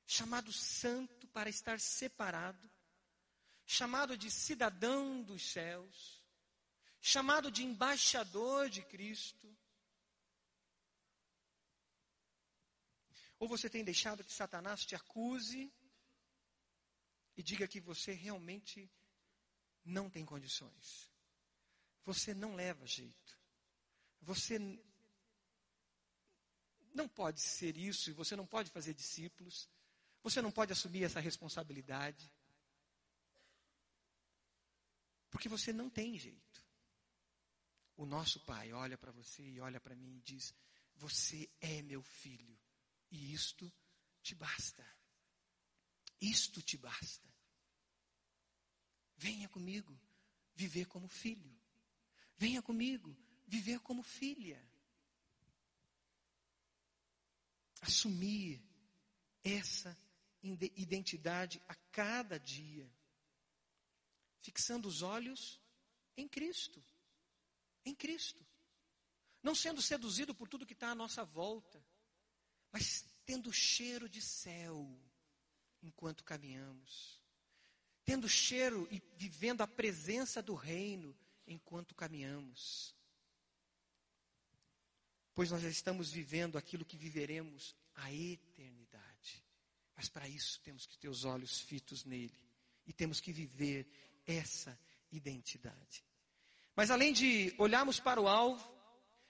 Chamado 0.06 0.52
santo 0.52 1.26
para 1.28 1.50
estar 1.50 1.80
separado, 1.80 2.70
chamado 3.64 4.16
de 4.16 4.30
cidadão 4.30 5.22
dos 5.22 5.42
céus, 5.50 6.24
chamado 7.00 7.50
de 7.50 7.64
embaixador 7.64 8.70
de 8.70 8.82
Cristo. 8.82 9.56
Ou 13.38 13.48
você 13.48 13.68
tem 13.68 13.84
deixado 13.84 14.24
que 14.24 14.32
Satanás 14.32 14.84
te 14.84 14.94
acuse 14.94 15.72
e 17.36 17.42
diga 17.42 17.68
que 17.68 17.80
você 17.80 18.12
realmente 18.12 18.90
não 19.84 20.08
tem 20.08 20.24
condições. 20.24 21.10
Você 22.04 22.32
não 22.32 22.54
leva 22.54 22.86
jeito. 22.86 23.38
Você 24.22 24.58
não 26.94 27.08
pode 27.08 27.40
ser 27.40 27.76
isso 27.76 28.08
e 28.08 28.14
você 28.14 28.34
não 28.34 28.46
pode 28.46 28.70
fazer 28.70 28.94
discípulos. 28.94 29.68
Você 30.26 30.42
não 30.42 30.50
pode 30.50 30.72
assumir 30.72 31.04
essa 31.04 31.20
responsabilidade. 31.20 32.28
Porque 35.30 35.48
você 35.48 35.72
não 35.72 35.88
tem 35.88 36.18
jeito. 36.18 36.66
O 37.96 38.04
nosso 38.04 38.40
pai 38.40 38.72
olha 38.72 38.98
para 38.98 39.12
você 39.12 39.40
e 39.44 39.60
olha 39.60 39.80
para 39.80 39.94
mim 39.94 40.16
e 40.16 40.20
diz: 40.22 40.52
Você 40.96 41.48
é 41.60 41.80
meu 41.80 42.02
filho, 42.02 42.58
e 43.08 43.32
isto 43.32 43.72
te 44.20 44.34
basta. 44.34 44.84
Isto 46.20 46.60
te 46.60 46.76
basta. 46.76 47.32
Venha 49.16 49.48
comigo 49.48 49.96
viver 50.56 50.86
como 50.86 51.06
filho. 51.06 51.56
Venha 52.36 52.60
comigo 52.60 53.16
viver 53.46 53.78
como 53.78 54.02
filha. 54.02 54.60
Assumir 57.80 58.60
essa 59.44 59.96
identidade 60.76 61.62
a 61.68 61.74
cada 61.90 62.38
dia, 62.38 62.90
fixando 64.40 64.88
os 64.88 65.02
olhos 65.02 65.60
em 66.16 66.28
Cristo. 66.28 66.82
Em 67.84 67.94
Cristo. 67.94 68.44
Não 69.42 69.54
sendo 69.54 69.80
seduzido 69.80 70.34
por 70.34 70.48
tudo 70.48 70.66
que 70.66 70.72
está 70.72 70.90
à 70.90 70.94
nossa 70.94 71.24
volta, 71.24 71.84
mas 72.72 73.04
tendo 73.24 73.52
cheiro 73.52 74.08
de 74.08 74.20
céu 74.20 74.98
enquanto 75.82 76.24
caminhamos. 76.24 77.22
Tendo 78.04 78.28
cheiro 78.28 78.88
e 78.90 79.02
vivendo 79.16 79.62
a 79.62 79.66
presença 79.66 80.42
do 80.42 80.54
reino 80.54 81.16
enquanto 81.46 81.94
caminhamos. 81.94 82.94
Pois 85.34 85.50
nós 85.50 85.62
já 85.62 85.68
estamos 85.68 86.10
vivendo 86.10 86.56
aquilo 86.56 86.84
que 86.84 86.96
viveremos 86.96 87.76
a 87.94 88.12
eternidade. 88.12 89.15
Mas 89.96 90.08
para 90.08 90.28
isso 90.28 90.60
temos 90.60 90.84
que 90.86 90.98
ter 90.98 91.08
os 91.08 91.24
olhos 91.24 91.60
fitos 91.60 92.04
nele 92.04 92.36
e 92.86 92.92
temos 92.92 93.20
que 93.20 93.32
viver 93.32 93.88
essa 94.26 94.78
identidade. 95.10 96.04
Mas 96.74 96.90
além 96.90 97.12
de 97.12 97.54
olharmos 97.56 97.98
para 97.98 98.20
o 98.20 98.28
alvo, 98.28 98.70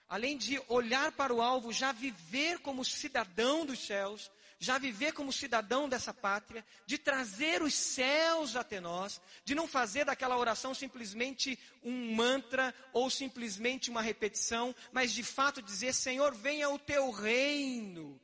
além 0.08 0.36
de 0.36 0.60
olhar 0.68 1.12
para 1.12 1.32
o 1.32 1.40
alvo, 1.40 1.72
já 1.72 1.92
viver 1.92 2.58
como 2.58 2.84
cidadão 2.84 3.64
dos 3.64 3.78
céus, 3.78 4.30
já 4.58 4.78
viver 4.78 5.12
como 5.12 5.32
cidadão 5.32 5.88
dessa 5.88 6.14
pátria, 6.14 6.64
de 6.86 6.98
trazer 6.98 7.62
os 7.62 7.74
céus 7.74 8.56
até 8.56 8.80
nós, 8.80 9.20
de 9.44 9.54
não 9.54 9.68
fazer 9.68 10.04
daquela 10.04 10.36
oração 10.36 10.74
simplesmente 10.74 11.58
um 11.82 12.14
mantra 12.14 12.74
ou 12.92 13.10
simplesmente 13.10 13.90
uma 13.90 14.02
repetição, 14.02 14.74
mas 14.92 15.12
de 15.12 15.22
fato 15.22 15.62
dizer: 15.62 15.92
Senhor, 15.92 16.34
venha 16.34 16.68
o 16.70 16.78
teu 16.78 17.10
reino. 17.10 18.20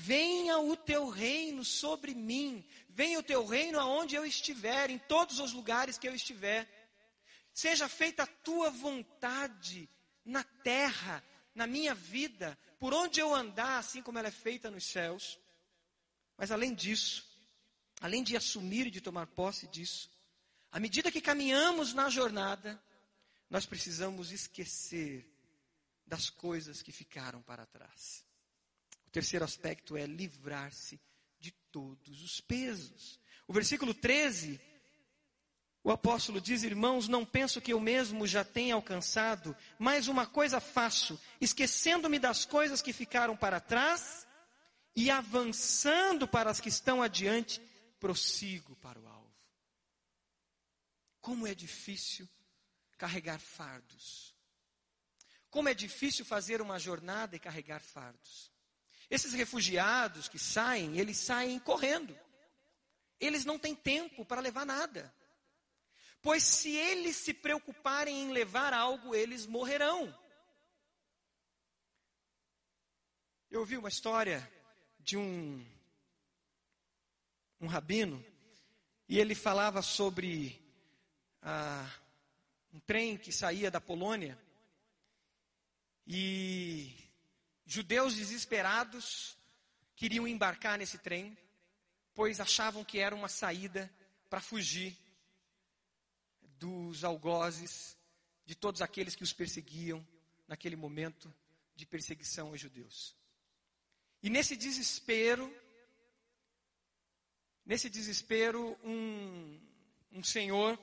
Venha 0.00 0.60
o 0.60 0.76
teu 0.76 1.08
reino 1.08 1.64
sobre 1.64 2.14
mim, 2.14 2.64
venha 2.88 3.18
o 3.18 3.22
teu 3.22 3.44
reino 3.44 3.80
aonde 3.80 4.14
eu 4.14 4.24
estiver, 4.24 4.90
em 4.90 4.98
todos 4.98 5.40
os 5.40 5.52
lugares 5.52 5.98
que 5.98 6.06
eu 6.06 6.14
estiver. 6.14 6.68
Seja 7.52 7.88
feita 7.88 8.22
a 8.22 8.26
tua 8.26 8.70
vontade 8.70 9.90
na 10.24 10.44
terra, 10.44 11.22
na 11.52 11.66
minha 11.66 11.96
vida, 11.96 12.56
por 12.78 12.94
onde 12.94 13.18
eu 13.18 13.34
andar, 13.34 13.78
assim 13.78 14.00
como 14.00 14.20
ela 14.20 14.28
é 14.28 14.30
feita 14.30 14.70
nos 14.70 14.84
céus. 14.84 15.36
Mas 16.36 16.52
além 16.52 16.74
disso, 16.74 17.26
além 18.00 18.22
de 18.22 18.36
assumir 18.36 18.86
e 18.86 18.92
de 18.92 19.00
tomar 19.00 19.26
posse 19.26 19.66
disso, 19.66 20.08
à 20.70 20.78
medida 20.78 21.10
que 21.10 21.20
caminhamos 21.20 21.92
na 21.92 22.08
jornada, 22.08 22.80
nós 23.50 23.66
precisamos 23.66 24.30
esquecer 24.30 25.28
das 26.06 26.30
coisas 26.30 26.82
que 26.82 26.92
ficaram 26.92 27.42
para 27.42 27.66
trás. 27.66 28.27
O 29.08 29.10
terceiro 29.10 29.42
aspecto 29.42 29.96
é 29.96 30.04
livrar-se 30.04 31.00
de 31.40 31.50
todos 31.72 32.22
os 32.22 32.42
pesos. 32.42 33.18
O 33.46 33.54
versículo 33.54 33.94
13, 33.94 34.60
o 35.82 35.90
apóstolo 35.90 36.42
diz: 36.42 36.62
Irmãos, 36.62 37.08
não 37.08 37.24
penso 37.24 37.58
que 37.58 37.72
eu 37.72 37.80
mesmo 37.80 38.26
já 38.26 38.44
tenha 38.44 38.74
alcançado, 38.74 39.56
mas 39.78 40.08
uma 40.08 40.26
coisa 40.26 40.60
faço, 40.60 41.18
esquecendo-me 41.40 42.18
das 42.18 42.44
coisas 42.44 42.82
que 42.82 42.92
ficaram 42.92 43.34
para 43.34 43.60
trás 43.60 44.26
e 44.94 45.10
avançando 45.10 46.28
para 46.28 46.50
as 46.50 46.60
que 46.60 46.68
estão 46.68 47.02
adiante, 47.02 47.62
prossigo 47.98 48.76
para 48.76 49.00
o 49.00 49.08
alvo. 49.08 49.34
Como 51.22 51.46
é 51.46 51.54
difícil 51.54 52.28
carregar 52.98 53.40
fardos. 53.40 54.34
Como 55.48 55.66
é 55.70 55.72
difícil 55.72 56.26
fazer 56.26 56.60
uma 56.60 56.78
jornada 56.78 57.34
e 57.36 57.40
carregar 57.40 57.80
fardos. 57.80 58.57
Esses 59.10 59.32
refugiados 59.32 60.28
que 60.28 60.38
saem, 60.38 60.98
eles 60.98 61.16
saem 61.16 61.58
correndo. 61.58 62.18
Eles 63.18 63.44
não 63.44 63.58
têm 63.58 63.74
tempo 63.74 64.24
para 64.24 64.40
levar 64.40 64.66
nada. 64.66 65.12
Pois 66.20 66.42
se 66.42 66.70
eles 66.70 67.16
se 67.16 67.32
preocuparem 67.32 68.22
em 68.22 68.32
levar 68.32 68.74
algo, 68.74 69.14
eles 69.14 69.46
morrerão. 69.46 70.14
Eu 73.50 73.60
ouvi 73.60 73.78
uma 73.78 73.88
história 73.88 74.46
de 74.98 75.16
um, 75.16 75.64
um 77.60 77.66
rabino, 77.66 78.22
e 79.08 79.18
ele 79.18 79.34
falava 79.34 79.80
sobre 79.80 80.60
ah, 81.40 81.90
um 82.74 82.80
trem 82.80 83.16
que 83.16 83.32
saía 83.32 83.70
da 83.70 83.80
Polônia, 83.80 84.38
e 86.06 87.07
Judeus 87.70 88.14
desesperados 88.16 89.36
queriam 89.94 90.26
embarcar 90.26 90.78
nesse 90.78 90.96
trem, 90.96 91.36
pois 92.14 92.40
achavam 92.40 92.82
que 92.82 92.98
era 92.98 93.14
uma 93.14 93.28
saída 93.28 93.92
para 94.30 94.40
fugir 94.40 94.96
dos 96.58 97.04
algozes, 97.04 97.94
de 98.46 98.54
todos 98.54 98.80
aqueles 98.80 99.14
que 99.14 99.22
os 99.22 99.34
perseguiam 99.34 100.04
naquele 100.46 100.76
momento 100.76 101.32
de 101.76 101.84
perseguição 101.84 102.48
aos 102.48 102.58
judeus. 102.58 103.14
E 104.22 104.30
nesse 104.30 104.56
desespero, 104.56 105.54
nesse 107.66 107.90
desespero, 107.90 108.78
um, 108.82 109.60
um 110.10 110.24
senhor, 110.24 110.78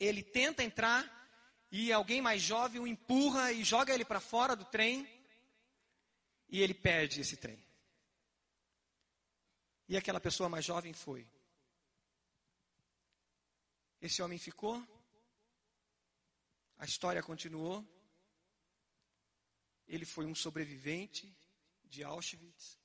ele 0.00 0.24
tenta 0.24 0.64
entrar 0.64 1.30
e 1.70 1.92
alguém 1.92 2.20
mais 2.20 2.42
jovem 2.42 2.80
o 2.80 2.88
empurra 2.88 3.52
e 3.52 3.62
joga 3.62 3.94
ele 3.94 4.04
para 4.04 4.18
fora 4.18 4.56
do 4.56 4.64
trem 4.64 5.15
e 6.48 6.60
ele 6.60 6.74
perde 6.74 7.20
esse 7.20 7.36
trem. 7.36 7.62
E 9.88 9.96
aquela 9.96 10.20
pessoa 10.20 10.48
mais 10.48 10.64
jovem 10.64 10.92
foi. 10.92 11.28
Esse 14.00 14.22
homem 14.22 14.38
ficou, 14.38 14.76
a 16.78 16.84
história 16.84 17.22
continuou. 17.22 17.84
Ele 19.86 20.04
foi 20.04 20.26
um 20.26 20.34
sobrevivente 20.34 21.34
de 21.84 22.02
Auschwitz 22.02 22.78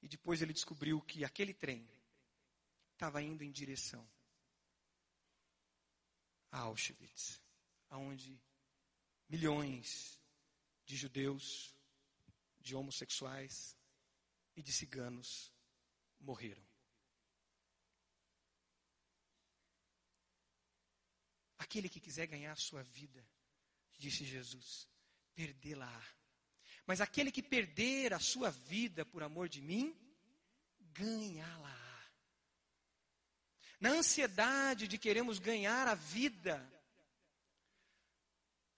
e 0.00 0.08
depois 0.08 0.40
ele 0.40 0.52
descobriu 0.52 1.00
que 1.00 1.24
aquele 1.24 1.52
trem 1.52 1.88
estava 2.92 3.20
indo 3.20 3.42
em 3.42 3.50
direção 3.50 4.08
a 6.52 6.58
Auschwitz, 6.60 7.40
aonde 7.88 8.38
milhões 9.28 10.20
de 10.84 10.96
judeus, 10.96 11.71
de 12.62 12.74
homossexuais 12.74 13.76
e 14.56 14.62
de 14.62 14.72
ciganos 14.72 15.52
morreram. 16.20 16.64
Aquele 21.58 21.88
que 21.88 22.00
quiser 22.00 22.26
ganhar 22.26 22.52
a 22.52 22.56
sua 22.56 22.82
vida, 22.82 23.26
disse 23.98 24.24
Jesus, 24.24 24.88
perdê-la. 25.34 26.02
Mas 26.86 27.00
aquele 27.00 27.30
que 27.30 27.42
perder 27.42 28.12
a 28.12 28.18
sua 28.18 28.50
vida 28.50 29.04
por 29.04 29.22
amor 29.22 29.48
de 29.48 29.60
mim, 29.60 29.96
ganhá-la. 30.80 31.80
Na 33.80 33.90
ansiedade 33.90 34.86
de 34.86 34.98
queremos 34.98 35.38
ganhar 35.38 35.88
a 35.88 35.94
vida, 35.94 36.72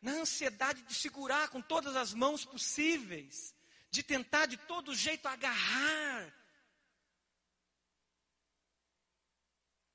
na 0.01 0.13
ansiedade 0.13 0.83
de 0.83 0.95
segurar 0.95 1.49
com 1.49 1.63
todas 1.63 1.97
as 1.97 2.13
mãos 2.13 2.45
possíveis, 2.45 3.54
de 3.95 4.03
tentar 4.03 4.47
de 4.47 4.57
todo 4.57 4.93
jeito 4.93 5.27
agarrar, 5.29 6.35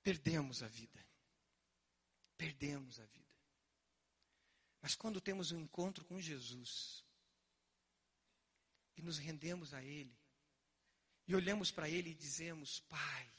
perdemos 0.02 0.64
a 0.64 0.68
vida. 0.70 1.06
Perdemos 2.38 2.98
a 3.02 3.06
vida. 3.06 3.36
Mas 4.82 4.96
quando 4.96 5.20
temos 5.20 5.52
um 5.52 5.60
encontro 5.60 6.06
com 6.06 6.22
Jesus, 6.22 7.04
e 8.96 9.02
nos 9.02 9.18
rendemos 9.18 9.74
a 9.74 9.84
Ele, 9.84 10.18
e 11.28 11.36
olhamos 11.36 11.70
para 11.70 11.90
Ele 11.90 12.12
e 12.12 12.16
dizemos: 12.16 12.80
Pai, 12.80 13.30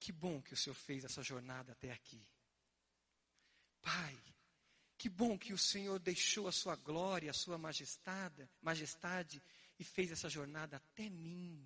que 0.00 0.10
bom 0.10 0.42
que 0.42 0.54
o 0.54 0.56
Senhor 0.56 0.74
fez 0.74 1.04
essa 1.04 1.22
jornada 1.22 1.70
até 1.70 1.92
aqui. 1.92 2.20
Pai, 3.80 4.33
que 5.04 5.10
bom 5.10 5.38
que 5.38 5.52
o 5.52 5.58
Senhor 5.58 5.98
deixou 5.98 6.48
a 6.48 6.52
sua 6.52 6.76
glória, 6.76 7.30
a 7.30 7.34
sua 7.34 7.58
majestade, 7.58 8.48
majestade 8.62 9.42
e 9.78 9.84
fez 9.84 10.10
essa 10.10 10.30
jornada 10.30 10.78
até 10.78 11.10
mim. 11.10 11.62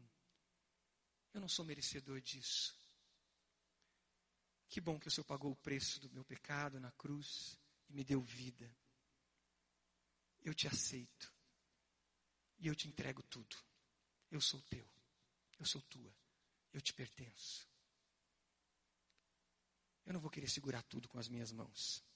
Eu 1.32 1.40
não 1.40 1.48
sou 1.48 1.64
merecedor 1.64 2.20
disso. 2.20 2.76
Que 4.68 4.80
bom 4.80 4.98
que 4.98 5.06
o 5.06 5.10
Senhor 5.12 5.24
pagou 5.24 5.52
o 5.52 5.56
preço 5.56 6.00
do 6.00 6.10
meu 6.10 6.24
pecado 6.24 6.80
na 6.80 6.90
cruz 6.90 7.56
e 7.88 7.92
me 7.92 8.02
deu 8.02 8.20
vida. 8.20 8.68
Eu 10.42 10.52
te 10.52 10.66
aceito. 10.66 11.32
E 12.58 12.66
eu 12.66 12.74
te 12.74 12.88
entrego 12.88 13.22
tudo. 13.22 13.56
Eu 14.32 14.40
sou 14.40 14.60
teu. 14.62 14.90
Eu 15.60 15.64
sou 15.64 15.80
tua. 15.82 16.12
Eu 16.72 16.80
te 16.80 16.92
pertenço. 16.92 17.68
Eu 20.04 20.12
não 20.12 20.20
vou 20.20 20.28
querer 20.28 20.50
segurar 20.50 20.82
tudo 20.82 21.08
com 21.08 21.20
as 21.20 21.28
minhas 21.28 21.52
mãos. 21.52 22.07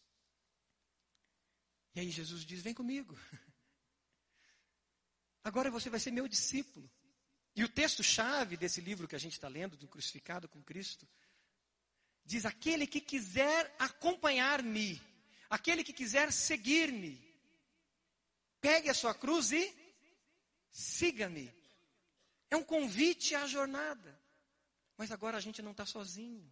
E 1.95 2.01
aí 2.01 2.11
Jesus 2.11 2.45
diz: 2.45 2.63
Vem 2.63 2.75
comigo. 2.75 3.19
Agora 5.45 5.71
você 5.71 5.91
vai 5.91 6.01
ser 6.01 6.11
meu 6.11 6.29
discípulo. 6.29 6.91
E 7.55 7.63
o 7.63 7.69
texto-chave 7.69 8.57
desse 8.57 8.81
livro 8.81 9.07
que 9.07 9.17
a 9.17 9.19
gente 9.19 9.35
está 9.35 9.49
lendo, 9.49 9.77
do 9.77 9.89
Crucificado 9.89 10.49
com 10.49 10.63
Cristo, 10.63 11.07
diz: 12.25 12.47
Aquele 12.47 12.87
que 12.87 13.01
quiser 13.01 13.75
acompanhar-me, 13.79 15.01
aquele 15.51 15.85
que 15.85 15.93
quiser 15.93 16.33
seguir-me, 16.33 17.21
pegue 18.61 18.89
a 18.89 18.95
sua 18.95 19.15
cruz 19.15 19.53
e 19.53 19.75
siga-me. 20.71 21.53
É 22.51 22.57
um 22.57 22.65
convite 22.65 23.35
à 23.35 23.47
jornada. 23.47 24.21
Mas 24.97 25.11
agora 25.11 25.37
a 25.37 25.41
gente 25.41 25.61
não 25.63 25.73
está 25.73 25.85
sozinho. 25.85 26.49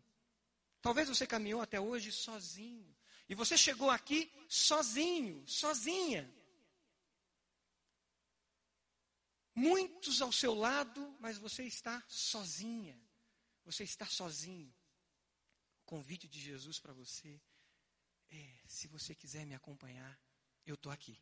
Talvez 0.82 1.08
você 1.08 1.26
caminhou 1.26 1.60
até 1.60 1.78
hoje 1.78 2.10
sozinho. 2.10 2.94
E 3.30 3.34
você 3.36 3.56
chegou 3.56 3.88
aqui 3.88 4.28
sozinho, 4.48 5.46
sozinha. 5.46 6.28
Muitos 9.54 10.20
ao 10.20 10.32
seu 10.32 10.52
lado, 10.52 11.16
mas 11.20 11.38
você 11.38 11.62
está 11.62 12.02
sozinha. 12.08 13.00
Você 13.64 13.84
está 13.84 14.04
sozinho. 14.04 14.74
O 15.82 15.84
convite 15.84 16.26
de 16.26 16.40
Jesus 16.40 16.80
para 16.80 16.92
você 16.92 17.40
é: 18.30 18.62
se 18.66 18.88
você 18.88 19.14
quiser 19.14 19.46
me 19.46 19.54
acompanhar, 19.54 20.20
eu 20.66 20.74
estou 20.74 20.90
aqui. 20.90 21.16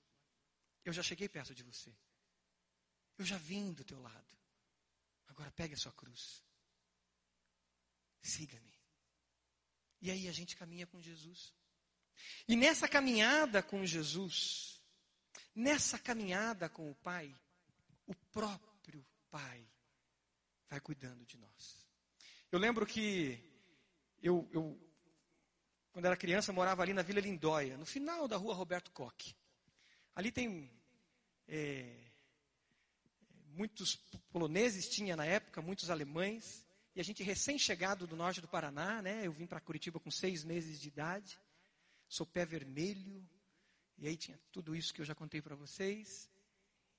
Eu 0.87 0.95
já 0.95 1.03
cheguei 1.03 1.29
perto 1.29 1.55
de 1.55 1.63
você. 1.63 1.95
Eu 3.19 3.27
já 3.27 3.37
vim 3.37 3.75
do 3.75 3.85
teu 3.85 4.01
lado. 4.01 4.35
Agora 5.27 5.51
pegue 5.51 5.75
a 5.75 5.79
sua 5.85 5.93
cruz. 5.93 6.43
Siga-me. 8.23 8.75
E 10.01 10.11
aí 10.11 10.27
a 10.27 10.33
gente 10.33 10.57
caminha 10.57 10.87
com 10.87 11.03
Jesus. 11.03 11.53
E 12.47 12.57
nessa 12.57 12.89
caminhada 12.89 13.63
com 13.63 13.85
Jesus, 13.85 14.81
nessa 15.55 15.99
caminhada 15.99 16.69
com 16.69 16.91
o 16.91 16.95
Pai, 16.95 17.35
o 18.07 18.15
próprio 18.33 19.05
Pai 19.31 19.67
vai 20.69 20.81
cuidando 20.81 21.25
de 21.27 21.37
nós. 21.37 21.87
Eu 22.51 22.59
lembro 22.59 22.87
que 22.87 23.39
eu, 24.23 24.49
eu 24.53 24.81
quando 25.93 26.07
era 26.07 26.17
criança, 26.17 26.53
morava 26.53 26.83
ali 26.83 26.93
na 26.93 27.03
Vila 27.03 27.21
Lindóia, 27.21 27.77
no 27.77 27.85
final 27.85 28.29
da 28.29 28.37
rua 28.37 28.55
Roberto 28.55 28.91
Koch. 28.93 29.37
Ali 30.15 30.31
tem 30.31 30.71
é, 31.47 31.95
muitos 33.49 33.97
poloneses, 34.31 34.89
tinha 34.89 35.17
na 35.17 35.25
época, 35.25 35.61
muitos 35.61 35.91
alemães, 35.91 36.65
e 36.95 37.01
a 37.01 37.05
gente 37.05 37.23
recém-chegado 37.23 38.07
do 38.07 38.17
norte 38.17 38.41
do 38.41 38.49
Paraná, 38.49 39.03
né? 39.03 39.27
Eu 39.27 39.33
vim 39.33 39.47
para 39.47 39.61
Curitiba 39.61 40.01
com 40.01 40.11
seis 40.11 40.45
meses 40.45 40.81
de 40.81 40.89
idade 40.89 41.39
sou 42.09 42.27
pé 42.27 42.45
vermelho, 42.45 43.29
e 43.99 44.09
aí 44.09 44.17
tinha 44.17 44.39
tudo 44.53 44.75
isso 44.75 44.95
que 44.95 45.01
eu 45.01 45.05
já 45.05 45.15
contei 45.15 45.43
para 45.43 45.55
vocês. 45.55 46.29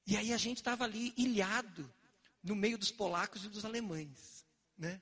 E 0.06 0.18
aí 0.18 0.34
a 0.34 0.38
gente 0.38 0.58
estava 0.58 0.84
ali 0.84 1.14
ilhado 1.18 1.92
no 2.44 2.56
meio 2.56 2.78
dos 2.78 2.92
polacos 2.92 3.44
e 3.44 3.50
dos 3.50 3.66
alemães, 3.66 4.46
né? 4.78 5.02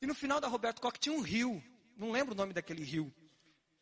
E 0.00 0.06
no 0.06 0.14
final 0.14 0.40
da 0.40 0.48
Roberto 0.48 0.80
Koch 0.80 0.98
tinha 0.98 1.14
um 1.14 1.20
rio, 1.20 1.62
não 1.96 2.12
lembro 2.12 2.34
o 2.34 2.36
nome 2.36 2.52
daquele 2.52 2.84
rio, 2.84 3.12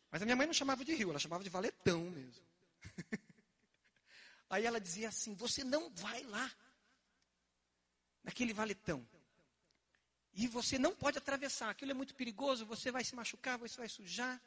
mas 0.09 0.21
a 0.21 0.25
minha 0.25 0.35
mãe 0.35 0.47
não 0.47 0.53
chamava 0.53 0.83
de 0.83 0.93
rio, 0.93 1.09
ela 1.09 1.19
chamava 1.19 1.43
de 1.43 1.49
valetão 1.49 2.09
mesmo. 2.09 2.43
aí 4.49 4.65
ela 4.65 4.79
dizia 4.79 5.09
assim: 5.09 5.35
Você 5.35 5.63
não 5.63 5.91
vai 5.91 6.23
lá, 6.23 6.51
naquele 8.23 8.53
valetão. 8.53 9.07
E 10.33 10.47
você 10.47 10.77
não 10.77 10.95
pode 10.95 11.17
atravessar, 11.17 11.69
aquilo 11.69 11.91
é 11.91 11.93
muito 11.95 12.13
perigoso, 12.13 12.65
você 12.65 12.91
vai 12.91 13.03
se 13.03 13.15
machucar, 13.15 13.57
você 13.57 13.77
vai 13.77 13.89
sujar. 13.89 14.39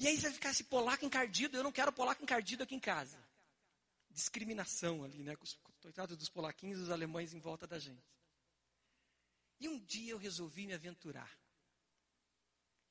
E 0.00 0.08
aí 0.08 0.16
você 0.16 0.22
vai 0.22 0.32
ficar 0.32 0.50
esse 0.50 0.64
polaco 0.64 1.04
encardido, 1.04 1.58
eu 1.58 1.62
não 1.62 1.70
quero 1.70 1.92
polaco 1.92 2.22
encardido 2.22 2.62
aqui 2.62 2.74
em 2.74 2.80
casa. 2.80 3.22
Discriminação 4.08 5.04
ali, 5.04 5.22
né? 5.22 5.36
Com 5.36 5.44
os 5.44 5.52
coitados 5.82 6.16
dos 6.16 6.30
polaquinhos 6.30 6.78
e 6.78 6.80
dos 6.80 6.90
alemães 6.90 7.34
em 7.34 7.38
volta 7.38 7.66
da 7.66 7.78
gente. 7.78 8.02
E 9.60 9.68
um 9.68 9.78
dia 9.78 10.12
eu 10.12 10.16
resolvi 10.16 10.66
me 10.66 10.72
aventurar. 10.72 11.30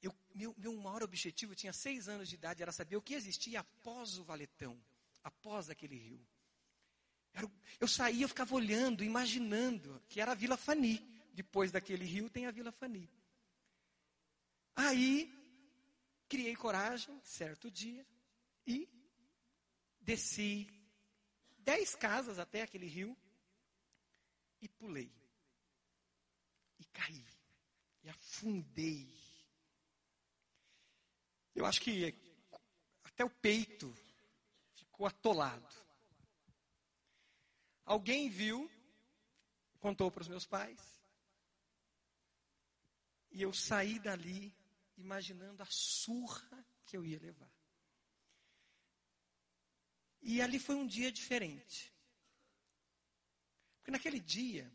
Eu, 0.04 0.16
meu, 0.36 0.54
meu 0.56 0.72
maior 0.76 1.02
objetivo, 1.02 1.54
eu 1.54 1.56
tinha 1.56 1.74
seis 1.74 2.08
anos 2.08 2.30
de 2.30 2.36
idade, 2.36 2.62
era 2.62 2.72
saber 2.72 2.96
o 2.96 3.02
que 3.02 3.16
existia 3.16 3.62
após 3.62 4.20
o 4.20 4.24
valetão, 4.24 4.80
após 5.24 5.68
aquele 5.68 5.98
rio. 5.98 6.24
Era, 7.34 7.52
eu 7.80 7.88
saía, 7.88 8.24
eu 8.24 8.30
ficava 8.30 8.54
olhando, 8.54 9.04
imaginando 9.04 10.00
que 10.08 10.22
era 10.22 10.34
a 10.34 10.36
Vila 10.36 10.56
Fani. 10.56 11.00
Depois 11.34 11.72
daquele 11.72 12.06
rio 12.06 12.30
tem 12.30 12.46
a 12.46 12.52
Vila 12.52 12.72
Fani. 12.72 13.10
Aí 14.76 15.39
Criei 16.30 16.56
coragem, 16.56 17.20
certo 17.24 17.72
dia, 17.72 18.06
e 18.66 18.88
desci 20.00 20.72
dez 21.58 21.96
casas 21.96 22.38
até 22.38 22.62
aquele 22.62 22.86
rio 22.86 23.18
e 24.62 24.70
pulei. 24.70 25.12
E 26.78 26.86
caí. 26.86 27.26
E 28.04 28.10
afundei. 28.10 29.12
Eu 31.56 31.66
acho 31.66 31.82
que 31.82 32.16
até 33.04 33.26
o 33.26 33.30
peito 33.30 33.94
ficou 34.76 35.08
atolado. 35.08 35.76
Alguém 37.84 38.30
viu, 38.30 38.70
contou 39.80 40.12
para 40.12 40.22
os 40.22 40.28
meus 40.28 40.46
pais, 40.46 40.80
e 43.32 43.42
eu 43.42 43.52
saí 43.52 44.00
dali 44.00 44.54
imaginando 45.02 45.64
a 45.64 45.68
surra 45.70 46.66
que 46.86 46.96
eu 46.96 47.06
ia 47.06 47.20
levar. 47.20 47.52
E 50.22 50.42
ali 50.42 50.60
foi 50.60 50.76
um 50.76 50.86
dia 50.86 51.12
diferente. 51.12 51.94
Porque 53.78 53.92
naquele 53.92 54.20
dia, 54.20 54.72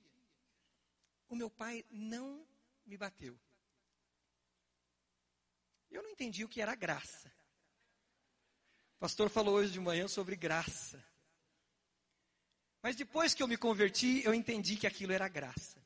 o 1.29 1.37
meu 1.37 1.51
pai 1.51 1.85
não 1.91 2.47
me 2.87 2.97
bateu. 2.97 3.39
Eu 5.91 6.03
não 6.03 6.11
entendi 6.11 6.45
o 6.45 6.49
que 6.49 6.61
era 6.61 6.75
graça. 6.75 7.33
O 8.97 9.01
pastor 9.01 9.29
falou 9.29 9.57
hoje 9.57 9.73
de 9.73 9.81
manhã 9.81 10.09
sobre 10.09 10.35
graça. 10.35 11.05
Mas 12.83 12.97
depois 12.97 13.35
que 13.35 13.43
eu 13.43 13.49
me 13.49 13.57
converti, 13.57 14.23
eu 14.25 14.35
entendi 14.35 14.77
que 14.77 14.87
aquilo 14.87 15.13
era 15.13 15.29
graça. 15.29 15.85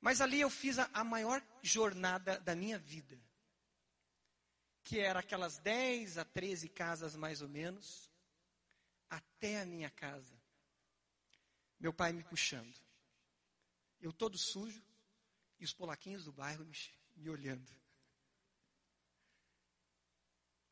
Mas 0.00 0.20
ali 0.20 0.40
eu 0.40 0.50
fiz 0.50 0.78
a, 0.78 0.90
a 0.92 1.02
maior 1.02 1.42
jornada 1.62 2.38
da 2.40 2.54
minha 2.54 2.78
vida. 2.78 3.20
Que 4.86 5.00
era 5.00 5.18
aquelas 5.18 5.58
10 5.58 6.16
a 6.16 6.24
13 6.24 6.68
casas 6.68 7.16
mais 7.16 7.42
ou 7.42 7.48
menos, 7.48 8.08
até 9.10 9.60
a 9.60 9.66
minha 9.66 9.90
casa. 9.90 10.40
Meu 11.80 11.92
pai 11.92 12.12
me 12.12 12.22
puxando. 12.22 12.78
Eu 14.00 14.12
todo 14.12 14.38
sujo 14.38 14.80
e 15.58 15.64
os 15.64 15.72
polaquinhos 15.72 16.24
do 16.24 16.32
bairro 16.32 16.64
me, 16.64 16.76
me 17.16 17.28
olhando. 17.28 17.68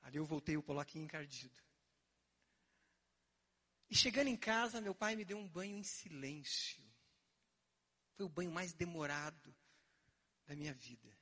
Ali 0.02 0.18
eu 0.18 0.24
voltei 0.24 0.56
o 0.56 0.62
polaquinho 0.62 1.06
encardido. 1.06 1.60
E 3.90 3.96
chegando 3.96 4.28
em 4.28 4.36
casa, 4.36 4.80
meu 4.80 4.94
pai 4.94 5.16
me 5.16 5.24
deu 5.24 5.38
um 5.38 5.48
banho 5.48 5.76
em 5.76 5.82
silêncio. 5.82 6.84
Foi 8.12 8.24
o 8.24 8.28
banho 8.28 8.52
mais 8.52 8.72
demorado 8.72 9.52
da 10.46 10.54
minha 10.54 10.72
vida. 10.72 11.12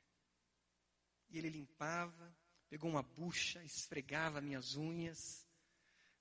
E 1.31 1.39
ele 1.39 1.49
limpava, 1.49 2.37
pegou 2.73 2.89
uma 2.89 3.03
bucha, 3.03 3.63
esfregava 3.63 4.41
minhas 4.41 4.77
unhas. 4.77 5.47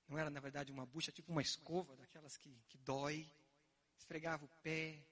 Não 0.06 0.18
era, 0.18 0.28
na 0.28 0.38
verdade, 0.38 0.70
uma 0.70 0.84
bucha, 0.84 1.10
tipo 1.10 1.32
uma 1.32 1.40
escova, 1.40 1.96
daquelas 1.96 2.36
que, 2.36 2.54
que 2.68 2.76
dói. 2.76 3.26
Esfregava 3.96 4.44
o 4.44 4.48
pé. 4.62 5.02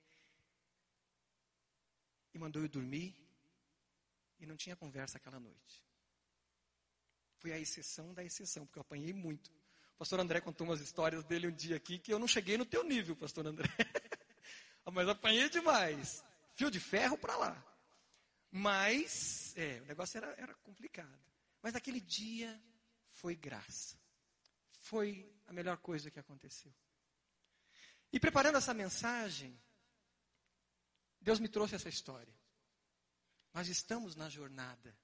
E 2.34 2.38
mandou 2.38 2.60
eu 2.60 2.68
dormir. 2.68 3.16
E 4.38 4.44
não 4.44 4.54
tinha 4.54 4.76
conversa 4.76 5.16
aquela 5.16 5.40
noite. 5.40 5.82
Foi 7.38 7.52
a 7.52 7.58
exceção 7.58 8.12
da 8.12 8.22
exceção, 8.22 8.66
porque 8.66 8.78
eu 8.78 8.82
apanhei 8.82 9.14
muito 9.14 9.50
pastor 9.98 10.18
André 10.18 10.40
contou 10.40 10.66
umas 10.66 10.80
histórias 10.80 11.22
dele 11.24 11.46
um 11.46 11.52
dia 11.52 11.76
aqui 11.76 11.98
que 11.98 12.10
eu 12.10 12.18
não 12.18 12.26
cheguei 12.26 12.56
no 12.56 12.64
teu 12.64 12.82
nível, 12.82 13.14
pastor 13.14 13.46
André. 13.46 13.68
Mas 14.90 15.06
apanhei 15.06 15.50
demais. 15.50 16.24
Fio 16.56 16.70
de 16.70 16.80
ferro 16.80 17.18
para 17.18 17.36
lá. 17.36 17.69
Mas, 18.50 19.56
é, 19.56 19.80
o 19.80 19.86
negócio 19.86 20.18
era, 20.18 20.34
era 20.36 20.54
complicado. 20.56 21.20
Mas 21.62 21.74
aquele 21.74 22.00
dia 22.00 22.60
foi 23.12 23.36
graça. 23.36 23.98
Foi 24.80 25.30
a 25.46 25.52
melhor 25.52 25.76
coisa 25.78 26.10
que 26.10 26.18
aconteceu. 26.18 26.74
E 28.12 28.18
preparando 28.18 28.58
essa 28.58 28.74
mensagem, 28.74 29.60
Deus 31.20 31.38
me 31.38 31.48
trouxe 31.48 31.74
essa 31.74 31.88
história. 31.88 32.34
Nós 33.52 33.68
estamos 33.68 34.16
na 34.16 34.28
jornada 34.28 34.96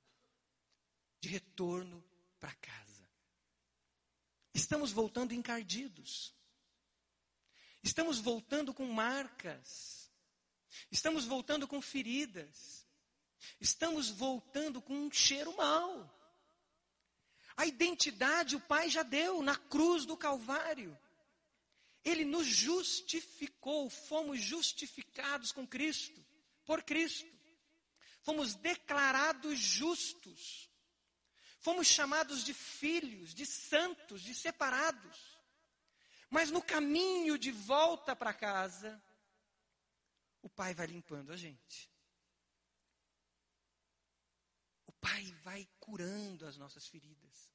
de 1.20 1.28
retorno 1.28 2.02
para 2.38 2.54
casa. 2.54 3.08
Estamos 4.54 4.92
voltando 4.92 5.34
encardidos. 5.34 6.34
Estamos 7.82 8.18
voltando 8.18 8.72
com 8.72 8.86
marcas. 8.86 10.10
Estamos 10.90 11.24
voltando 11.24 11.68
com 11.68 11.80
feridas. 11.80 12.85
Estamos 13.60 14.10
voltando 14.10 14.80
com 14.82 14.94
um 14.94 15.10
cheiro 15.10 15.56
mau. 15.56 16.12
A 17.56 17.66
identidade 17.66 18.56
o 18.56 18.60
Pai 18.60 18.88
já 18.90 19.02
deu 19.02 19.42
na 19.42 19.56
cruz 19.56 20.04
do 20.04 20.16
Calvário. 20.16 20.96
Ele 22.04 22.24
nos 22.24 22.46
justificou, 22.46 23.90
fomos 23.90 24.40
justificados 24.40 25.52
com 25.52 25.66
Cristo, 25.66 26.24
por 26.64 26.82
Cristo. 26.82 27.34
Fomos 28.22 28.54
declarados 28.54 29.58
justos. 29.58 30.70
Fomos 31.58 31.88
chamados 31.88 32.44
de 32.44 32.54
filhos, 32.54 33.34
de 33.34 33.46
santos, 33.46 34.20
de 34.20 34.34
separados. 34.34 35.36
Mas 36.30 36.50
no 36.50 36.62
caminho 36.62 37.38
de 37.38 37.50
volta 37.50 38.14
para 38.14 38.34
casa, 38.34 39.02
o 40.42 40.48
Pai 40.48 40.74
vai 40.74 40.86
limpando 40.86 41.32
a 41.32 41.36
gente. 41.36 41.90
O 44.85 44.85
Pai 45.00 45.32
vai 45.42 45.68
curando 45.78 46.46
as 46.46 46.56
nossas 46.56 46.86
feridas. 46.86 47.52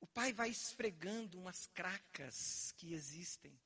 O 0.00 0.06
Pai 0.06 0.32
vai 0.32 0.50
esfregando 0.50 1.38
umas 1.38 1.66
cracas 1.66 2.72
que 2.76 2.92
existem. 2.92 3.58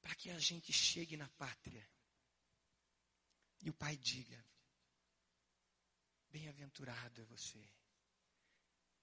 Para 0.00 0.14
que 0.14 0.30
a 0.30 0.38
gente 0.38 0.72
chegue 0.72 1.16
na 1.16 1.28
pátria. 1.30 1.88
E 3.60 3.70
o 3.70 3.74
Pai 3.74 3.96
diga: 3.96 4.44
Bem-aventurado 6.30 7.20
é 7.20 7.24
você. 7.24 7.62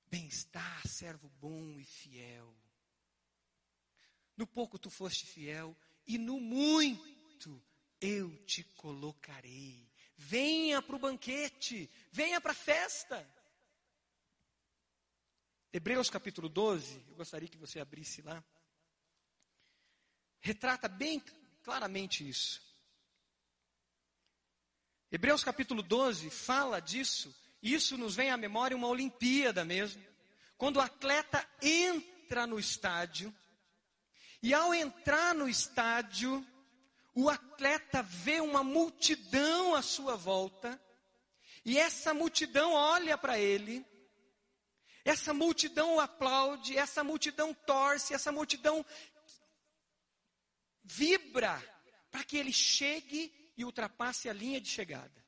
Bem-estar, 0.08 0.88
servo 0.88 1.30
bom 1.30 1.80
e 1.80 1.84
fiel. 1.84 2.56
No 4.38 4.46
pouco 4.46 4.78
tu 4.78 4.90
foste 4.90 5.26
fiel, 5.26 5.78
e 6.06 6.18
no 6.18 6.40
muito 6.40 7.62
eu 8.00 8.36
te 8.46 8.64
colocarei. 8.76 9.90
Venha 10.18 10.82
para 10.82 10.96
o 10.96 11.00
banquete, 11.00 11.90
venha 12.12 12.40
para 12.40 12.52
a 12.52 12.56
festa. 12.56 13.28
Hebreus 15.74 16.10
capítulo 16.10 16.48
12, 16.48 17.04
eu 17.10 17.16
gostaria 17.16 17.50
que 17.50 17.58
você 17.58 17.80
abrisse 17.80 18.22
lá. 18.22 18.44
Retrata 20.40 20.88
bem 20.88 21.22
claramente 21.64 22.28
isso. 22.28 22.62
Hebreus 25.12 25.44
capítulo 25.44 25.82
12 25.82 26.30
fala 26.30 26.80
disso. 26.80 27.36
Isso 27.62 27.98
nos 27.98 28.16
vem 28.16 28.30
à 28.30 28.38
memória 28.38 28.78
uma 28.78 28.88
Olimpíada 28.88 29.66
mesmo. 29.66 30.06
Quando 30.58 30.78
o 30.78 30.82
atleta 30.82 31.48
entra 31.62 32.46
no 32.48 32.60
estádio, 32.60 33.34
e 34.42 34.54
ao 34.54 34.74
entrar 34.74 35.34
no 35.34 35.50
estádio, 35.50 36.46
o 37.16 37.30
atleta 37.30 38.04
vê 38.04 38.42
uma 38.42 38.62
multidão 38.62 39.74
à 39.74 39.82
sua 39.82 40.18
volta, 40.18 40.80
e 41.64 41.80
essa 41.80 42.14
multidão 42.14 42.74
olha 42.74 43.18
para 43.18 43.40
ele, 43.40 43.86
essa 45.06 45.34
multidão 45.34 45.96
o 45.96 46.00
aplaude, 46.02 46.78
essa 46.78 47.04
multidão 47.04 47.54
torce, 47.54 48.14
essa 48.14 48.34
multidão 48.34 48.86
vibra 50.84 51.64
para 52.12 52.24
que 52.24 52.38
ele 52.38 52.52
chegue 52.52 53.34
e 53.58 53.64
ultrapasse 53.64 54.30
a 54.30 54.34
linha 54.34 54.60
de 54.60 54.70
chegada. 54.70 55.24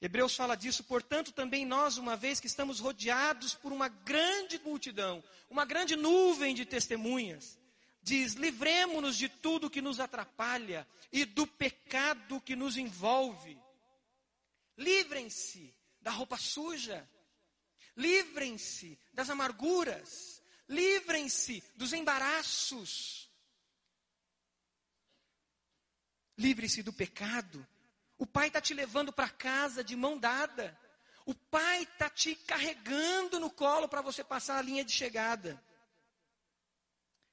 Hebreus 0.00 0.34
fala 0.36 0.56
disso, 0.56 0.84
portanto, 0.84 1.32
também 1.32 1.64
nós, 1.64 1.96
uma 1.96 2.16
vez 2.16 2.38
que 2.40 2.46
estamos 2.46 2.80
rodeados 2.80 3.54
por 3.54 3.72
uma 3.72 3.88
grande 3.88 4.58
multidão, 4.58 5.22
uma 5.48 5.64
grande 5.64 5.96
nuvem 5.96 6.54
de 6.54 6.66
testemunhas, 6.66 7.58
diz: 8.06 8.34
livremos-nos 8.34 9.18
de 9.18 9.28
tudo 9.28 9.68
que 9.68 9.82
nos 9.82 9.98
atrapalha 9.98 10.86
e 11.10 11.24
do 11.24 11.46
pecado 11.46 12.40
que 12.40 12.54
nos 12.54 12.76
envolve. 12.76 13.60
Livrem-se 14.78 15.74
da 16.00 16.12
roupa 16.12 16.36
suja, 16.36 17.08
livrem-se 17.96 18.96
das 19.12 19.28
amarguras, 19.28 20.40
livrem-se 20.68 21.64
dos 21.74 21.92
embaraços, 21.92 23.26
Livre-se 26.38 26.82
do 26.82 26.92
pecado. 26.92 27.66
O 28.18 28.26
pai 28.26 28.48
está 28.48 28.60
te 28.60 28.74
levando 28.74 29.12
para 29.12 29.28
casa 29.28 29.82
de 29.82 29.96
mão 29.96 30.18
dada. 30.18 30.78
O 31.24 31.34
pai 31.34 31.82
está 31.82 32.10
te 32.10 32.34
carregando 32.34 33.40
no 33.40 33.50
colo 33.50 33.88
para 33.88 34.02
você 34.02 34.22
passar 34.22 34.58
a 34.58 34.62
linha 34.62 34.84
de 34.84 34.92
chegada. 34.92 35.62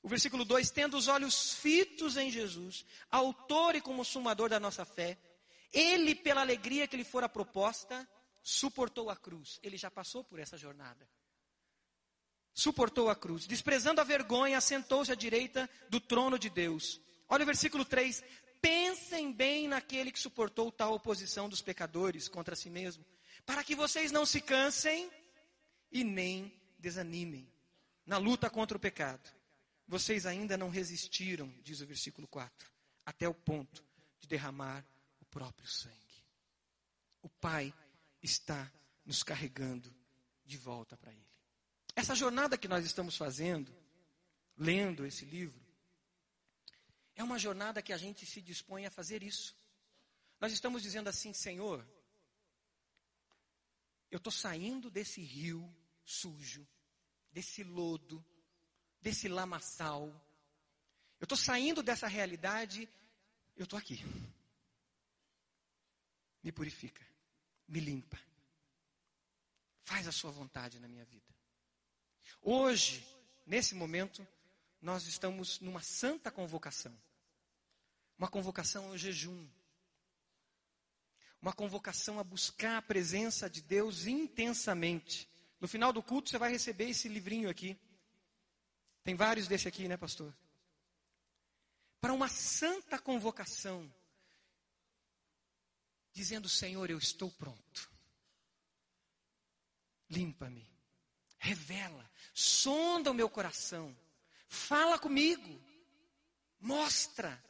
O 0.04 0.10
versículo 0.10 0.44
2: 0.44 0.70
Tendo 0.70 0.98
os 0.98 1.08
olhos 1.08 1.54
fitos 1.54 2.18
em 2.18 2.30
Jesus, 2.30 2.86
autor 3.10 3.76
e 3.76 3.82
consumador 3.82 4.50
da 4.50 4.60
nossa 4.60 4.84
fé, 4.84 5.18
ele, 5.72 6.14
pela 6.14 6.42
alegria 6.42 6.88
que 6.88 6.98
lhe 6.98 7.06
fora 7.06 7.30
proposta, 7.30 8.08
suportou 8.44 9.10
a 9.10 9.16
cruz. 9.16 9.60
Ele 9.64 9.78
já 9.78 9.90
passou 9.90 10.24
por 10.24 10.40
essa 10.40 10.58
jornada. 10.58 11.08
Suportou 12.54 13.10
a 13.10 13.16
cruz. 13.16 13.48
Desprezando 13.48 14.02
a 14.02 14.04
vergonha, 14.04 14.58
assentou-se 14.58 15.12
à 15.12 15.16
direita 15.16 15.68
do 15.90 16.00
trono 16.00 16.38
de 16.38 16.50
Deus. 16.50 17.02
Olha 17.30 17.44
o 17.44 17.48
versículo 17.48 17.86
3: 17.86 18.22
Pensem 18.62 19.32
bem 19.32 19.70
naquele 19.70 20.12
que 20.12 20.20
suportou 20.20 20.70
tal 20.70 20.94
oposição 20.94 21.48
dos 21.48 21.62
pecadores 21.62 22.28
contra 22.28 22.58
si 22.58 22.70
mesmo, 22.70 23.06
para 23.46 23.64
que 23.64 23.74
vocês 23.74 24.12
não 24.12 24.26
se 24.26 24.42
cansem 24.42 25.10
e 25.90 26.04
nem 26.04 26.54
desanimem 26.78 27.50
na 28.06 28.18
luta 28.18 28.50
contra 28.50 28.76
o 28.76 28.80
pecado. 28.80 29.43
Vocês 29.94 30.26
ainda 30.26 30.58
não 30.58 30.70
resistiram, 30.70 31.48
diz 31.62 31.80
o 31.80 31.86
versículo 31.86 32.28
4, 32.28 32.68
até 33.06 33.30
o 33.30 33.34
ponto 33.36 33.86
de 34.20 34.28
derramar 34.28 34.84
o 35.22 35.26
próprio 35.26 35.68
sangue. 35.68 36.26
O 37.22 37.30
Pai 37.30 37.72
está 38.20 38.74
nos 39.06 39.22
carregando 39.22 39.96
de 40.44 40.58
volta 40.58 40.98
para 40.98 41.12
Ele. 41.12 41.28
Essa 41.96 42.16
jornada 42.16 42.58
que 42.58 42.68
nós 42.68 42.84
estamos 42.84 43.16
fazendo, 43.16 43.72
lendo 44.58 45.06
esse 45.06 45.26
livro, 45.26 45.64
é 47.16 47.24
uma 47.24 47.38
jornada 47.38 47.80
que 47.80 47.94
a 47.94 47.98
gente 47.98 48.26
se 48.26 48.42
dispõe 48.42 48.88
a 48.88 48.90
fazer 48.90 49.22
isso. 49.22 49.56
Nós 50.40 50.52
estamos 50.52 50.82
dizendo 50.82 51.08
assim, 51.08 51.34
Senhor, 51.34 51.88
eu 54.10 54.18
estou 54.18 54.34
saindo 54.34 54.90
desse 54.90 55.22
rio 55.22 55.72
sujo, 56.04 56.68
desse 57.32 57.64
lodo, 57.64 58.26
desse 59.04 59.28
lamaçal. 59.28 60.08
Eu 61.20 61.26
estou 61.26 61.38
saindo 61.38 61.84
dessa 61.84 62.08
realidade, 62.08 62.90
eu 63.56 63.66
estou 63.66 63.78
aqui. 63.78 64.04
Me 66.42 66.52
purifica, 66.52 67.06
me 67.68 67.80
limpa. 67.80 68.20
Faz 69.84 70.08
a 70.08 70.12
sua 70.12 70.32
vontade 70.32 70.80
na 70.80 70.88
minha 70.88 71.06
vida. 71.06 71.34
Hoje, 72.42 73.06
nesse 73.46 73.76
momento, 73.76 74.26
nós 74.82 75.06
estamos 75.06 75.60
numa 75.60 75.82
santa 75.82 76.32
convocação. 76.32 76.98
Uma 78.18 78.30
convocação 78.30 78.86
ao 78.86 78.98
jejum. 78.98 79.48
Uma 81.42 81.54
convocação 81.54 82.20
a 82.20 82.24
buscar 82.24 82.78
a 82.78 82.82
presença 82.82 83.50
de 83.50 83.62
Deus 83.62 84.08
intensamente. 84.08 85.30
No 85.60 85.68
final 85.68 85.92
do 85.92 86.02
culto 86.02 86.30
você 86.30 86.38
vai 86.38 86.52
receber 86.52 86.90
esse 86.90 87.10
livrinho 87.10 87.50
aqui. 87.50 87.78
Tem 89.04 89.16
vários 89.16 89.48
desse 89.48 89.68
aqui, 89.68 89.88
né, 89.88 89.98
pastor? 89.98 90.34
Para 92.00 92.14
uma 92.14 92.28
santa 92.28 92.98
convocação. 92.98 93.94
Dizendo, 96.12 96.48
Senhor, 96.48 96.90
eu 96.90 96.98
estou 96.98 97.32
pronto. 97.32 97.92
Limpa-me. 100.10 100.70
Revela. 101.38 102.10
Sonda 102.34 103.12
o 103.12 103.14
meu 103.14 103.30
coração. 103.30 103.98
Fala 104.48 104.98
comigo. 104.98 105.62
Mostra. 106.60 107.44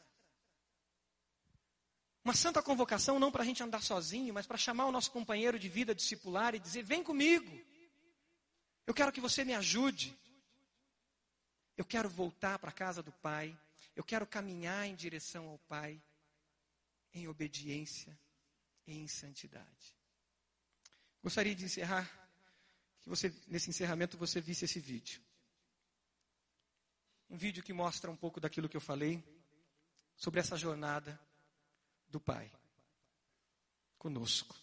Uma 2.24 2.34
santa 2.34 2.64
convocação 2.64 3.20
não 3.20 3.32
para 3.32 3.44
a 3.44 3.46
gente 3.46 3.62
andar 3.62 3.82
sozinho, 3.82 4.34
mas 4.34 4.48
para 4.48 4.58
chamar 4.58 4.86
o 4.86 4.92
nosso 4.92 5.12
companheiro 5.12 5.60
de 5.60 5.68
vida 5.68 5.94
discipular 5.94 6.56
e 6.56 6.60
dizer: 6.60 6.82
vem 6.82 7.04
comigo. 7.04 7.52
Eu 8.88 8.94
quero 8.94 9.12
que 9.12 9.22
você 9.22 9.44
me 9.44 9.54
ajude. 9.54 10.18
Eu 11.78 11.86
quero 11.86 12.10
voltar 12.10 12.60
para 12.60 12.70
a 12.70 12.74
casa 12.74 13.02
do 13.02 13.12
Pai. 13.12 13.58
Eu 13.96 14.04
quero 14.04 14.26
caminhar 14.26 14.88
em 14.88 14.96
direção 14.96 15.48
ao 15.50 15.58
Pai, 15.60 16.02
em 17.14 17.28
obediência 17.28 18.18
e 18.86 18.98
em 18.98 19.08
santidade. 19.08 19.96
Gostaria 21.22 21.56
de 21.56 21.66
encerrar, 21.66 22.10
que 23.02 23.10
você, 23.10 23.34
nesse 23.48 23.70
encerramento, 23.70 24.18
você 24.18 24.42
visse 24.42 24.66
esse 24.66 24.80
vídeo. 24.80 25.22
Um 27.30 27.38
vídeo 27.38 27.64
que 27.64 27.74
mostra 27.74 28.12
um 28.12 28.16
pouco 28.16 28.40
daquilo 28.40 28.70
que 28.70 28.78
eu 28.78 28.82
falei 28.82 29.24
sobre 30.16 30.40
essa 30.40 30.58
jornada 30.58 31.20
do 32.08 32.20
Pai 32.20 32.52
conosco. 33.98 34.63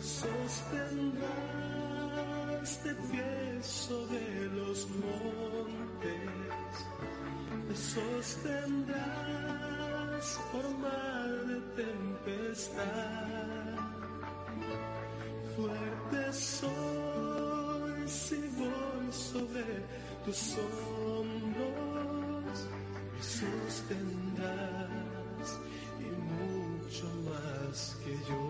Sostendrás 0.00 1.18
de 2.84 2.94
pie 2.94 3.62
sobre 3.62 4.46
los 4.54 4.86
montes. 4.90 6.14
Me 7.66 7.74
sostendrás 7.74 8.98
por 10.52 10.68
mar 10.78 11.28
de 11.46 11.60
tempestad. 11.82 12.78
Fuerte 15.56 16.32
soy 16.32 18.08
si 18.08 18.36
voy 18.56 19.12
sobre 19.12 19.84
tus 20.24 20.56
hombros. 21.08 22.58
Me 23.12 23.22
sostendrás 23.22 24.68
y 25.98 26.08
mucho 26.32 27.06
más 27.28 27.96
que 28.04 28.12
yo. 28.28 28.47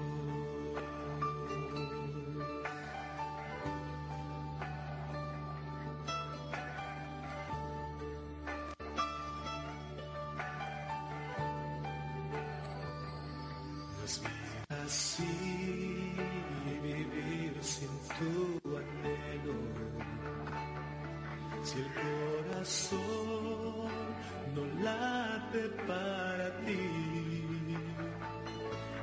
Para 25.87 26.51
ti, 26.65 26.87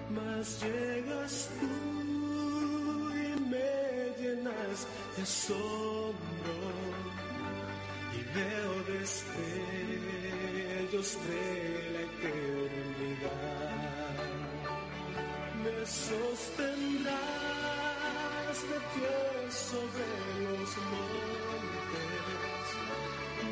mas 0.10 0.62
llegas 0.62 1.50
tú 1.60 1.76
y 3.14 3.40
me 3.52 3.74
llenas 4.20 4.88
de 5.16 5.22
asombro 5.24 6.58
y 8.14 8.20
veo 8.36 8.74
destellos 8.94 9.88
de 11.28 11.46
la 11.94 12.02
eternidad. 12.12 13.66
Me 15.64 15.78
sostendrás 15.86 17.16
de 18.72 18.78
pie 18.94 19.18
sobre 19.50 20.08
los 20.44 20.72
montes, 20.92 22.66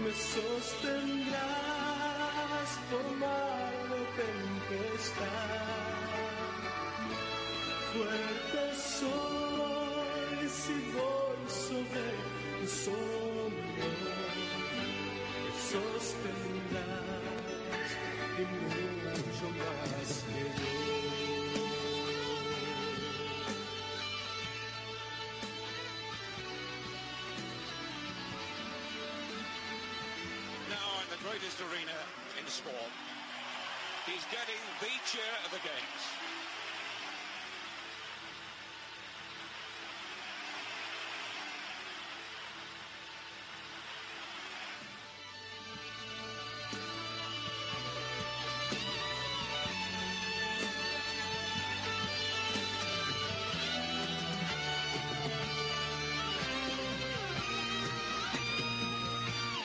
me 0.04 0.12
sostendrás 0.14 1.73
mar 3.20 3.74
tempestad. 4.16 5.74
Fuerte 7.94 8.64
soy 8.76 10.50
si 10.50 10.76
voy 10.96 11.40
sobre 11.48 12.10
sostendrás 15.72 16.94
y 18.38 18.44
mucho 18.46 19.48
más 19.60 20.10
que 20.28 20.44
yo. 20.60 20.84
greatest 31.24 31.62
arena 31.62 32.23
He's 32.54 34.26
getting 34.26 34.62
the 34.80 34.86
chair 35.10 35.24
of 35.44 35.50
the 35.50 35.58
games. 35.58 36.04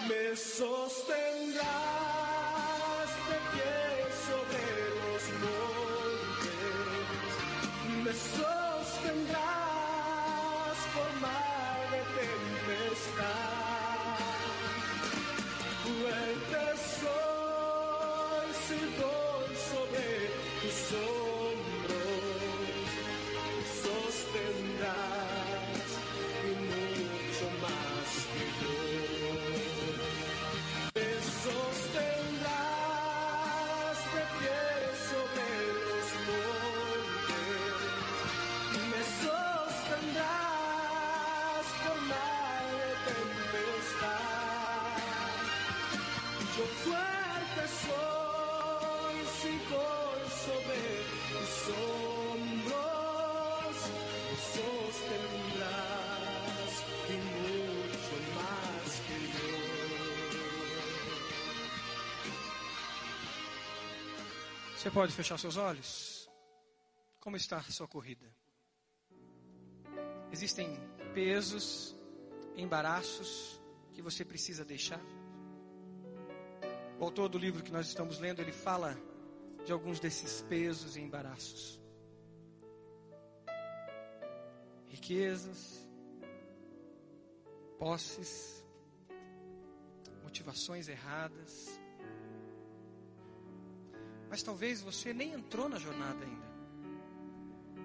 Me 0.08 0.34
Você 64.88 64.94
pode 64.94 65.12
fechar 65.12 65.38
seus 65.38 65.58
olhos? 65.58 66.30
Como 67.20 67.36
está 67.36 67.60
sua 67.64 67.86
corrida? 67.86 68.24
Existem 70.32 70.80
pesos, 71.12 71.94
embaraços 72.56 73.60
que 73.92 74.00
você 74.00 74.24
precisa 74.24 74.64
deixar? 74.64 75.02
O 76.98 77.04
autor 77.04 77.28
do 77.28 77.36
livro 77.36 77.62
que 77.62 77.70
nós 77.70 77.86
estamos 77.86 78.18
lendo, 78.18 78.40
ele 78.40 78.50
fala 78.50 78.96
de 79.66 79.72
alguns 79.72 80.00
desses 80.00 80.40
pesos 80.40 80.96
e 80.96 81.02
embaraços. 81.02 81.78
Riquezas, 84.86 85.86
posses, 87.78 88.64
motivações 90.22 90.88
erradas. 90.88 91.78
Mas 94.38 94.44
talvez 94.44 94.80
você 94.80 95.12
nem 95.12 95.32
entrou 95.32 95.68
na 95.68 95.80
jornada 95.80 96.24
ainda. 96.24 96.46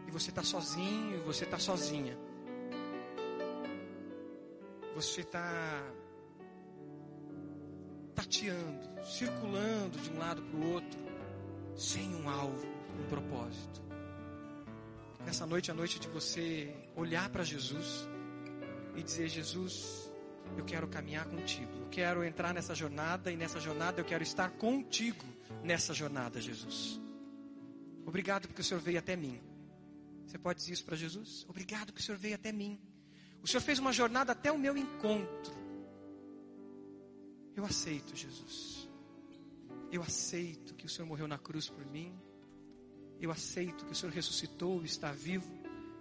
E 0.07 0.11
você 0.11 0.29
está 0.29 0.43
sozinho, 0.43 1.23
você 1.23 1.45
está 1.45 1.57
sozinha. 1.57 2.15
Você 4.93 5.21
está 5.21 5.83
tateando, 8.13 9.03
circulando 9.03 9.97
de 9.97 10.11
um 10.11 10.19
lado 10.19 10.43
para 10.43 10.59
o 10.59 10.73
outro, 10.73 10.99
sem 11.75 12.13
um 12.13 12.29
alvo, 12.29 12.67
um 12.99 13.09
propósito. 13.09 13.81
Nessa 15.25 15.47
noite 15.47 15.71
a 15.71 15.73
noite 15.73 15.99
de 15.99 16.07
você 16.07 16.71
olhar 16.95 17.29
para 17.29 17.43
Jesus 17.43 18.07
e 18.95 19.01
dizer: 19.01 19.27
Jesus, 19.27 20.07
eu 20.55 20.63
quero 20.63 20.87
caminhar 20.87 21.25
contigo, 21.25 21.71
eu 21.79 21.87
quero 21.89 22.23
entrar 22.23 22.53
nessa 22.53 22.75
jornada 22.75 23.31
e 23.31 23.35
nessa 23.35 23.59
jornada 23.59 23.99
eu 23.99 24.05
quero 24.05 24.21
estar 24.21 24.51
contigo 24.51 25.32
nessa 25.63 25.93
jornada, 25.93 26.41
Jesus. 26.41 26.99
Obrigado 28.05 28.47
porque 28.47 28.61
o 28.61 28.63
Senhor 28.63 28.81
veio 28.81 28.99
até 28.99 29.15
mim. 29.15 29.41
Você 30.25 30.37
pode 30.37 30.59
dizer 30.59 30.73
isso 30.73 30.85
para 30.85 30.95
Jesus? 30.95 31.45
Obrigado 31.47 31.93
que 31.93 32.01
o 32.01 32.03
Senhor 32.03 32.17
veio 32.17 32.35
até 32.35 32.51
mim. 32.51 32.79
O 33.41 33.47
Senhor 33.47 33.61
fez 33.61 33.79
uma 33.79 33.91
jornada 33.91 34.31
até 34.31 34.51
o 34.51 34.57
meu 34.57 34.77
encontro. 34.77 35.53
Eu 37.55 37.65
aceito, 37.65 38.15
Jesus. 38.15 38.89
Eu 39.91 40.01
aceito 40.01 40.73
que 40.73 40.85
o 40.85 40.89
Senhor 40.89 41.07
morreu 41.07 41.27
na 41.27 41.37
cruz 41.37 41.69
por 41.69 41.85
mim. 41.85 42.13
Eu 43.21 43.31
aceito 43.31 43.85
que 43.85 43.91
o 43.91 43.95
Senhor 43.95 44.11
ressuscitou, 44.11 44.83
está 44.83 45.11
vivo 45.11 45.51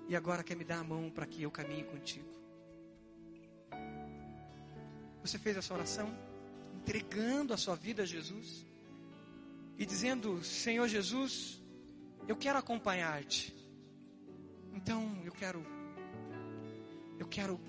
e 0.09 0.16
agora 0.16 0.43
quer 0.43 0.57
me 0.57 0.64
dar 0.64 0.78
a 0.78 0.84
mão 0.84 1.11
para 1.11 1.26
que 1.26 1.43
eu 1.43 1.51
caminhe 1.51 1.84
contigo. 1.84 2.28
Você 5.20 5.38
fez 5.38 5.57
essa 5.57 5.72
oração 5.72 6.12
entregando 6.74 7.55
a 7.55 7.57
sua 7.57 7.76
vida 7.76 8.03
a 8.03 8.07
Jesus 8.07 8.66
e 9.79 9.87
dizendo: 9.87 10.43
Senhor 10.45 10.89
Jesus, 10.89 11.62
eu 12.29 12.37
quero 12.37 12.59
acompanhar-te. 12.59 13.55
Então 14.75 15.20
eu 15.25 15.33
quero 15.33 15.64
eu 17.18 17.27
quero 17.27 17.61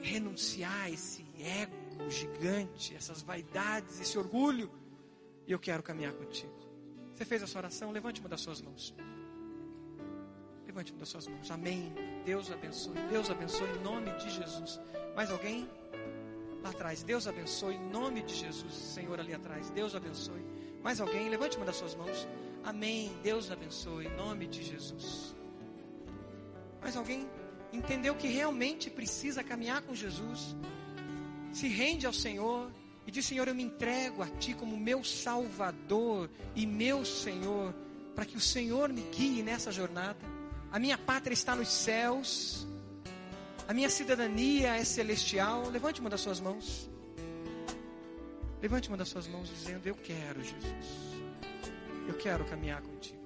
renunciar 0.00 0.82
a 0.82 0.90
esse 0.90 1.24
ego 1.38 2.10
gigante, 2.10 2.94
essas 2.94 3.22
vaidades, 3.22 4.00
esse 4.00 4.18
orgulho, 4.18 4.70
e 5.46 5.52
eu 5.52 5.58
quero 5.58 5.82
caminhar 5.82 6.12
contigo. 6.12 6.52
Você 7.14 7.24
fez 7.24 7.42
essa 7.42 7.58
oração? 7.58 7.92
Levante 7.92 8.20
uma 8.20 8.28
das 8.28 8.40
suas 8.40 8.60
mãos. 8.60 8.94
Levante 10.66 10.92
uma 10.92 10.98
das 10.98 11.08
suas 11.08 11.28
mãos. 11.28 11.50
Amém. 11.50 11.92
Deus 12.24 12.50
abençoe. 12.50 12.98
Deus 13.08 13.30
abençoe 13.30 13.68
em 13.68 13.82
nome 13.82 14.10
de 14.18 14.30
Jesus. 14.30 14.80
Mais 15.14 15.30
alguém? 15.30 15.68
Lá 16.62 16.70
atrás. 16.70 17.02
Deus 17.04 17.28
abençoe 17.28 17.74
em 17.76 17.90
nome 17.90 18.22
de 18.22 18.34
Jesus. 18.34 18.74
Senhor 18.74 19.20
ali 19.20 19.32
atrás. 19.32 19.70
Deus 19.70 19.94
abençoe. 19.94 20.42
Mais 20.84 21.00
alguém? 21.00 21.30
Levante 21.30 21.56
uma 21.56 21.64
das 21.64 21.76
suas 21.76 21.94
mãos. 21.94 22.28
Amém. 22.62 23.10
Deus 23.22 23.50
abençoe 23.50 24.06
em 24.06 24.16
nome 24.16 24.46
de 24.46 24.62
Jesus. 24.62 25.34
Mais 26.78 26.94
alguém? 26.94 27.26
Entendeu 27.72 28.14
que 28.14 28.28
realmente 28.28 28.90
precisa 28.90 29.42
caminhar 29.42 29.80
com 29.80 29.94
Jesus? 29.94 30.54
Se 31.50 31.68
rende 31.68 32.06
ao 32.06 32.12
Senhor 32.12 32.70
e 33.06 33.10
diz: 33.10 33.24
Senhor, 33.24 33.48
eu 33.48 33.54
me 33.54 33.62
entrego 33.62 34.22
a 34.22 34.26
Ti 34.26 34.52
como 34.52 34.76
meu 34.76 35.02
Salvador 35.02 36.30
e 36.54 36.66
meu 36.66 37.02
Senhor, 37.02 37.74
para 38.14 38.26
que 38.26 38.36
o 38.36 38.40
Senhor 38.40 38.90
me 38.90 39.00
guie 39.10 39.42
nessa 39.42 39.72
jornada. 39.72 40.18
A 40.70 40.78
minha 40.78 40.98
pátria 40.98 41.32
está 41.32 41.56
nos 41.56 41.68
céus, 41.68 42.66
a 43.66 43.72
minha 43.72 43.88
cidadania 43.88 44.76
é 44.76 44.84
celestial. 44.84 45.70
Levante 45.70 46.02
uma 46.02 46.10
das 46.10 46.20
suas 46.20 46.40
mãos. 46.40 46.90
Levante 48.64 48.88
uma 48.88 48.96
das 48.96 49.10
suas 49.10 49.28
mãos 49.28 49.46
dizendo: 49.50 49.86
Eu 49.86 49.94
quero, 49.94 50.42
Jesus. 50.42 50.86
Eu 52.08 52.14
quero 52.14 52.46
caminhar 52.46 52.80
contigo. 52.80 53.22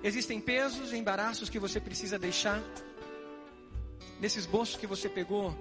Existem 0.00 0.40
pesos 0.40 0.92
e 0.92 0.96
embaraços 0.96 1.50
que 1.50 1.58
você 1.58 1.80
precisa 1.80 2.16
deixar. 2.16 2.62
Nesses 4.20 4.46
bolsos 4.46 4.76
que 4.76 4.86
você 4.86 5.08
pegou, 5.08 5.52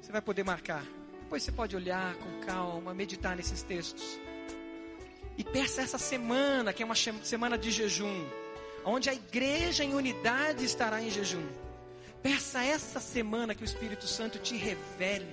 você 0.00 0.10
vai 0.10 0.20
poder 0.20 0.42
marcar. 0.42 0.84
Depois 1.20 1.44
você 1.44 1.52
pode 1.52 1.76
olhar 1.76 2.16
com 2.16 2.40
calma, 2.40 2.92
meditar 2.92 3.36
nesses 3.36 3.62
textos. 3.62 4.18
E 5.38 5.44
peça 5.44 5.82
essa 5.82 5.98
semana, 5.98 6.72
que 6.72 6.82
é 6.82 6.84
uma 6.84 6.96
semana 6.96 7.56
de 7.56 7.70
jejum, 7.70 8.26
onde 8.84 9.08
a 9.08 9.14
igreja 9.14 9.84
em 9.84 9.94
unidade 9.94 10.64
estará 10.64 11.00
em 11.00 11.10
jejum. 11.10 11.46
Peça 12.26 12.60
essa 12.64 12.98
semana 12.98 13.54
que 13.54 13.62
o 13.62 13.64
Espírito 13.64 14.08
Santo 14.08 14.36
te 14.40 14.56
revele 14.56 15.32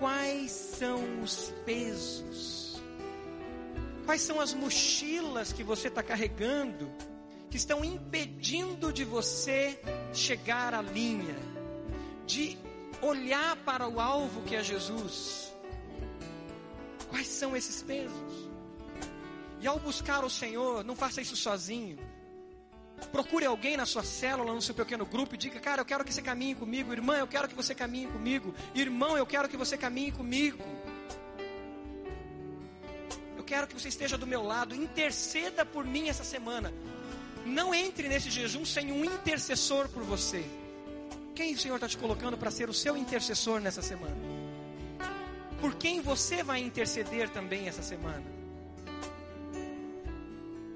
quais 0.00 0.50
são 0.50 1.22
os 1.22 1.54
pesos, 1.64 2.82
quais 4.04 4.20
são 4.20 4.40
as 4.40 4.52
mochilas 4.52 5.52
que 5.52 5.62
você 5.62 5.86
está 5.86 6.02
carregando, 6.02 6.90
que 7.48 7.56
estão 7.56 7.84
impedindo 7.84 8.92
de 8.92 9.04
você 9.04 9.80
chegar 10.12 10.74
à 10.74 10.82
linha, 10.82 11.36
de 12.26 12.58
olhar 13.00 13.54
para 13.58 13.86
o 13.86 14.00
alvo 14.00 14.42
que 14.42 14.56
é 14.56 14.62
Jesus. 14.64 15.54
Quais 17.10 17.28
são 17.28 17.56
esses 17.56 17.80
pesos? 17.80 18.50
E 19.60 19.68
ao 19.68 19.78
buscar 19.78 20.24
o 20.24 20.28
Senhor, 20.30 20.82
não 20.82 20.96
faça 20.96 21.20
isso 21.20 21.36
sozinho. 21.36 21.96
Procure 23.10 23.44
alguém 23.46 23.76
na 23.76 23.86
sua 23.86 24.02
célula, 24.02 24.52
no 24.52 24.62
seu 24.62 24.74
pequeno 24.74 25.04
grupo 25.04 25.34
e 25.34 25.38
diga: 25.38 25.60
Cara, 25.60 25.82
eu 25.82 25.84
quero 25.84 26.04
que 26.04 26.12
você 26.12 26.22
caminhe 26.22 26.54
comigo. 26.54 26.92
Irmã, 26.92 27.16
eu 27.16 27.26
quero 27.26 27.48
que 27.48 27.54
você 27.54 27.74
caminhe 27.74 28.06
comigo. 28.06 28.54
Irmão, 28.74 29.16
eu 29.16 29.26
quero 29.26 29.48
que 29.48 29.56
você 29.56 29.76
caminhe 29.76 30.10
comigo. 30.10 30.64
Eu 33.36 33.44
quero 33.44 33.66
que 33.66 33.74
você 33.74 33.88
esteja 33.88 34.16
do 34.16 34.26
meu 34.26 34.42
lado. 34.42 34.74
Interceda 34.74 35.64
por 35.64 35.84
mim 35.84 36.08
essa 36.08 36.24
semana. 36.24 36.72
Não 37.44 37.74
entre 37.74 38.08
nesse 38.08 38.30
jejum 38.30 38.64
sem 38.64 38.90
um 38.90 39.04
intercessor 39.04 39.88
por 39.88 40.02
você. 40.02 40.44
Quem 41.34 41.52
o 41.52 41.58
Senhor 41.58 41.74
está 41.74 41.88
te 41.88 41.98
colocando 41.98 42.38
para 42.38 42.50
ser 42.50 42.70
o 42.70 42.74
seu 42.74 42.96
intercessor 42.96 43.60
nessa 43.60 43.82
semana? 43.82 44.16
Por 45.60 45.74
quem 45.74 46.00
você 46.00 46.42
vai 46.42 46.60
interceder 46.60 47.28
também 47.28 47.68
essa 47.68 47.82
semana? 47.82 48.24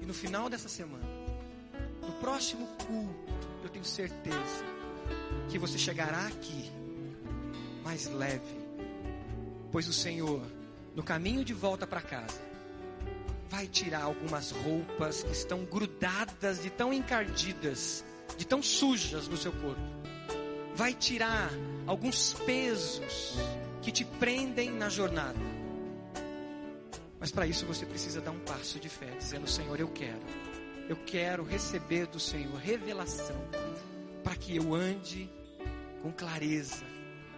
E 0.01 0.05
no 0.05 0.13
final 0.13 0.49
dessa 0.49 0.69
semana, 0.69 1.08
próximo 2.19 2.67
culto, 2.85 3.33
eu 3.63 3.69
tenho 3.69 3.85
certeza 3.85 4.65
que 5.49 5.57
você 5.57 5.77
chegará 5.77 6.27
aqui 6.27 6.71
mais 7.83 8.07
leve, 8.07 8.57
pois 9.71 9.87
o 9.87 9.93
Senhor, 9.93 10.41
no 10.95 11.03
caminho 11.03 11.43
de 11.43 11.53
volta 11.53 11.87
para 11.87 12.01
casa, 12.01 12.41
vai 13.49 13.67
tirar 13.67 14.03
algumas 14.03 14.51
roupas 14.51 15.23
que 15.23 15.31
estão 15.31 15.65
grudadas, 15.65 16.61
de 16.61 16.69
tão 16.69 16.93
encardidas, 16.93 18.05
de 18.37 18.45
tão 18.45 18.61
sujas 18.61 19.27
no 19.27 19.37
seu 19.37 19.51
corpo. 19.51 19.81
Vai 20.75 20.93
tirar 20.93 21.49
alguns 21.87 22.33
pesos 22.33 23.37
que 23.81 23.91
te 23.91 24.05
prendem 24.05 24.71
na 24.71 24.87
jornada. 24.87 25.39
Mas 27.19 27.31
para 27.31 27.47
isso 27.47 27.65
você 27.65 27.85
precisa 27.85 28.21
dar 28.21 28.31
um 28.31 28.39
passo 28.39 28.79
de 28.79 28.87
fé, 28.87 29.09
dizendo: 29.17 29.47
Senhor, 29.47 29.77
eu 29.79 29.89
quero. 29.89 30.21
Eu 30.89 30.95
quero 31.05 31.43
receber 31.43 32.07
do 32.07 32.19
Senhor 32.19 32.55
revelação 32.55 33.39
para 34.23 34.35
que 34.35 34.55
eu 34.55 34.73
ande 34.73 35.29
com 36.01 36.11
clareza 36.11 36.83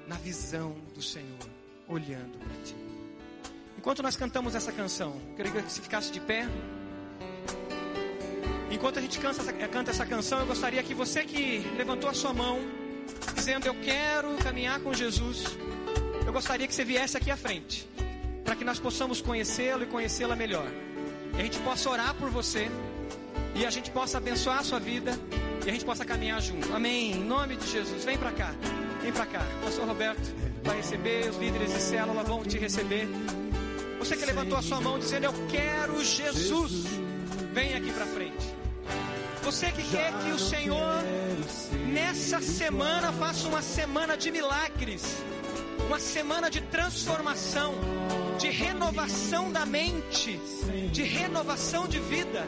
na 0.08 0.16
visão 0.16 0.74
do 0.95 1.02
Senhor, 1.02 1.38
olhando 1.86 2.39
para 2.39 2.64
ti. 2.64 2.76
Enquanto 3.78 4.02
nós 4.02 4.16
cantamos 4.16 4.56
essa 4.56 4.72
canção, 4.72 5.20
queria 5.36 5.52
que 5.52 5.62
você 5.64 5.82
ficasse 5.82 6.14
de 6.14 6.22
pé. 6.22 6.47
Enquanto 8.72 8.99
a 8.99 9.02
gente 9.02 9.20
canta 9.20 9.91
essa 9.91 10.06
canção, 10.06 10.39
eu 10.39 10.45
gostaria 10.45 10.82
que 10.82 10.93
você 10.93 11.26
que 11.26 11.60
levantou 11.76 12.10
a 12.10 12.14
sua 12.14 12.34
mão, 12.34 12.58
dizendo 13.36 13.68
eu 13.68 13.76
quero 13.82 14.34
caminhar 14.38 14.80
com 14.80 14.93
Jesus, 14.93 15.43
eu 16.26 16.32
gostaria 16.32 16.66
que 16.66 16.74
você 16.74 16.86
viesse 16.86 17.18
aqui 17.18 17.30
à 17.30 17.36
frente, 17.36 17.86
para 18.45 18.56
que 18.56 18.64
nós 18.64 18.80
possamos 18.80 19.20
conhecê-lo 19.22 19.84
e 19.84 19.88
conhecê-la 19.88 20.38
melhor. 20.38 20.72
E 21.38 21.41
a 21.41 21.43
gente 21.43 21.60
possa 21.60 21.89
orar 21.89 22.16
por 22.16 22.30
você, 22.30 22.70
e 23.56 23.66
a 23.66 23.70
gente 23.70 23.91
possa 23.91 24.18
abençoar 24.18 24.60
a 24.60 24.64
sua 24.64 24.80
vida, 24.80 25.18
e 25.66 25.70
a 25.70 25.74
gente 25.74 25.86
possa 25.86 26.06
caminhar 26.06 26.41
junto. 26.41 26.74
Amém. 26.74 27.12
Em 27.14 27.24
nome 27.24 27.56
de 27.56 27.68
Jesus, 27.68 28.04
vem 28.04 28.18
para 28.18 28.32
cá, 28.32 28.54
vem 29.02 29.12
para 29.12 29.26
cá. 29.26 29.45
Pastor 29.64 29.88
Roberto 29.88 30.34
vai 30.64 30.78
receber, 30.78 31.30
os 31.30 31.38
líderes 31.38 31.74
de 31.74 31.80
célula 31.80 32.24
vão 32.24 32.43
te 32.43 32.58
receber. 32.58 33.08
Você 33.99 34.18
que 34.18 34.26
levantou 34.26 34.58
a 34.58 34.62
sua 34.62 34.82
mão 34.82 34.97
dizendo: 34.97 35.26
Eu 35.26 35.34
quero 35.49 36.04
Jesus. 36.04 36.86
Vem 37.54 37.76
aqui 37.76 37.91
para 37.91 38.06
frente. 38.06 38.62
Você 39.43 39.72
que 39.72 39.84
quer 39.89 40.14
que 40.24 40.32
o 40.32 40.39
Senhor 40.39 41.04
nessa 41.91 42.39
semana 42.41 43.12
faça 43.12 43.47
uma 43.47 43.62
semana 43.62 44.16
de 44.16 44.32
milagres, 44.32 45.18
uma 45.92 46.00
semana 46.00 46.50
de 46.50 46.62
transformação, 46.62 47.74
de 48.39 48.50
renovação 48.50 49.52
da 49.52 49.66
mente, 49.66 50.39
de 50.89 51.04
renovação 51.04 51.86
de 51.86 52.00
vida. 52.00 52.48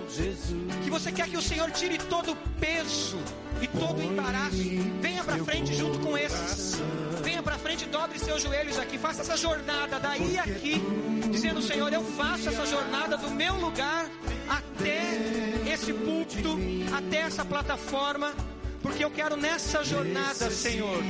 Que 0.82 0.90
você 0.90 1.12
quer 1.12 1.28
que 1.28 1.36
o 1.36 1.42
Senhor 1.42 1.70
tire 1.72 1.98
todo 1.98 2.32
o 2.32 2.36
peso 2.58 3.20
e 3.62 3.68
todo 3.68 4.00
o 4.00 4.02
embaraço. 4.02 4.56
Venha 5.02 5.26
para 5.26 5.44
frente 5.44 5.74
junto 5.74 6.00
com 6.00 6.18
esses. 6.18 6.82
Venha 7.22 7.44
para 7.44 7.58
frente, 7.58 7.86
dobre 7.86 8.18
seus 8.18 8.42
joelhos 8.42 8.80
aqui, 8.80 8.98
faça 8.98 9.24
essa 9.24 9.36
jornada 9.36 10.00
daí 10.00 10.40
aqui, 10.40 10.82
dizendo: 11.30 11.62
Senhor, 11.62 11.92
eu 11.92 12.04
faço 12.16 12.48
essa 12.48 12.66
jornada 12.66 13.18
do 13.18 13.30
meu 13.30 13.58
lugar 13.58 14.10
até 14.48 15.20
esse 15.70 15.92
púlpito, 15.92 16.58
até 16.96 17.18
essa 17.18 17.44
plataforma, 17.44 18.34
porque 18.84 19.04
eu 19.04 19.10
quero 19.10 19.38
nessa 19.38 19.82
jornada, 19.84 20.52
Senhor, 20.52 21.02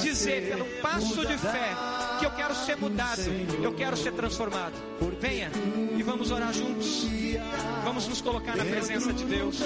dizer 0.00 0.48
pelo 0.48 0.64
passo 0.82 1.24
de 1.24 1.38
fé 1.38 1.70
que 2.18 2.26
eu 2.26 2.30
quero 2.32 2.54
ser 2.56 2.76
mudado, 2.76 3.22
eu 3.62 3.72
quero 3.72 3.96
ser 3.96 4.12
transformado. 4.12 4.74
Venha 5.20 5.50
e 5.96 6.02
vamos 6.02 6.32
orar 6.32 6.52
juntos. 6.52 7.06
Vamos 7.84 8.08
nos 8.08 8.20
colocar 8.20 8.56
na 8.56 8.64
presença 8.64 9.12
de 9.12 9.24
Deus 9.24 9.60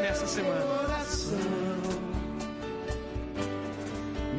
nessa 0.00 0.26
semana. 0.26 0.64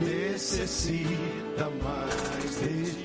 Necessita 0.02 1.70
mais 1.84 2.60
de 2.60 3.05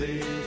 quero 0.00 0.39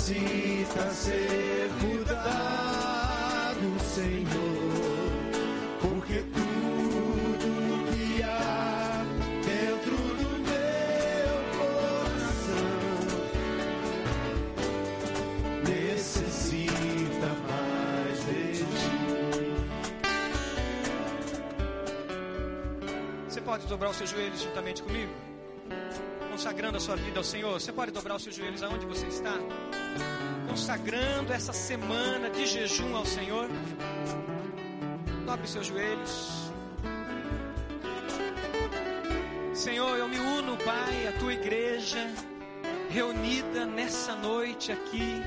necessita 0.00 0.90
ser 0.92 1.68
mudado, 1.82 3.68
Senhor, 3.80 5.20
porque 5.82 6.24
tudo 6.32 7.84
que 7.92 8.22
há 8.22 9.04
dentro 9.44 9.96
do 9.96 10.30
meu 10.48 11.32
coração 11.58 12.72
necessita 15.68 17.28
mais 17.46 18.18
de 18.24 18.64
ti. 18.64 18.98
Você 23.28 23.40
pode 23.42 23.66
dobrar 23.66 23.90
os 23.90 23.96
seus 23.96 24.08
joelhos 24.10 24.40
juntamente 24.40 24.82
comigo? 24.82 25.12
Consagrando 26.30 26.78
a 26.78 26.80
sua 26.80 26.96
vida 26.96 27.18
ao 27.20 27.24
Senhor. 27.24 27.52
Você 27.60 27.70
pode 27.70 27.92
dobrar 27.92 28.16
os 28.16 28.22
seus 28.22 28.34
joelhos 28.34 28.62
aonde 28.62 28.86
você 28.86 29.06
está? 29.08 29.34
Consagrando 30.48 31.32
essa 31.32 31.52
semana 31.52 32.30
de 32.30 32.46
jejum 32.46 32.96
ao 32.96 33.06
Senhor. 33.06 33.48
Dobre 35.26 35.46
seus 35.46 35.66
joelhos. 35.66 36.50
Senhor, 39.54 39.96
eu 39.98 40.08
me 40.08 40.18
uno, 40.18 40.56
Pai, 40.56 41.08
à 41.08 41.12
tua 41.18 41.34
igreja, 41.34 42.06
reunida 42.88 43.66
nessa 43.66 44.14
noite 44.16 44.72
aqui, 44.72 45.22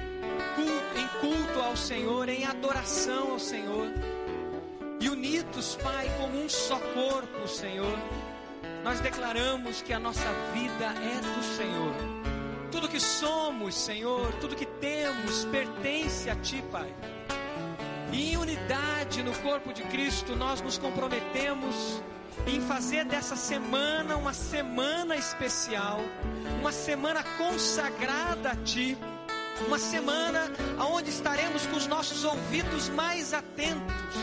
em 0.95 1.07
culto 1.20 1.59
ao 1.59 1.78
Senhor, 1.78 2.28
em 2.30 2.45
adoração 2.45 3.34
ao 3.34 3.39
Senhor 3.39 3.88
e 5.03 5.09
unidos, 5.09 5.78
Pai, 5.84 6.09
como 6.18 6.41
um 6.41 6.47
só 6.47 6.80
corpo, 6.80 7.45
Senhor, 7.45 7.97
nós 8.86 9.01
declaramos 9.01 9.82
que 9.82 9.91
a 9.91 9.99
nossa 9.99 10.32
vida 10.53 10.86
é 10.86 11.36
do 11.36 11.43
Senhor. 11.43 12.22
Tudo 12.74 12.89
que 12.89 12.99
somos, 12.99 13.76
Senhor, 13.76 14.34
tudo 14.41 14.55
que 14.55 14.65
temos 14.65 15.45
pertence 15.45 16.28
a 16.28 16.36
Ti, 16.36 16.63
Pai. 16.71 16.91
E 18.11 18.32
em 18.32 18.38
unidade 18.38 19.21
no 19.21 19.32
corpo 19.41 19.71
de 19.71 19.84
Cristo, 19.84 20.36
nós 20.36 20.59
nos 20.59 20.80
comprometemos 20.80 22.01
em 22.47 22.59
fazer 22.61 23.05
dessa 23.05 23.36
semana 23.36 24.17
uma 24.17 24.34
semana 24.34 25.15
especial, 25.15 25.99
uma 26.61 26.71
semana 26.71 27.24
consagrada 27.38 28.49
a 28.49 28.55
Ti, 28.55 28.97
uma 29.67 29.78
semana 29.78 30.51
onde 30.80 31.11
estaremos 31.11 31.67
com 31.67 31.76
os 31.76 31.86
nossos 31.86 32.24
ouvidos 32.24 32.89
mais 32.89 33.36
atentos, 33.36 34.15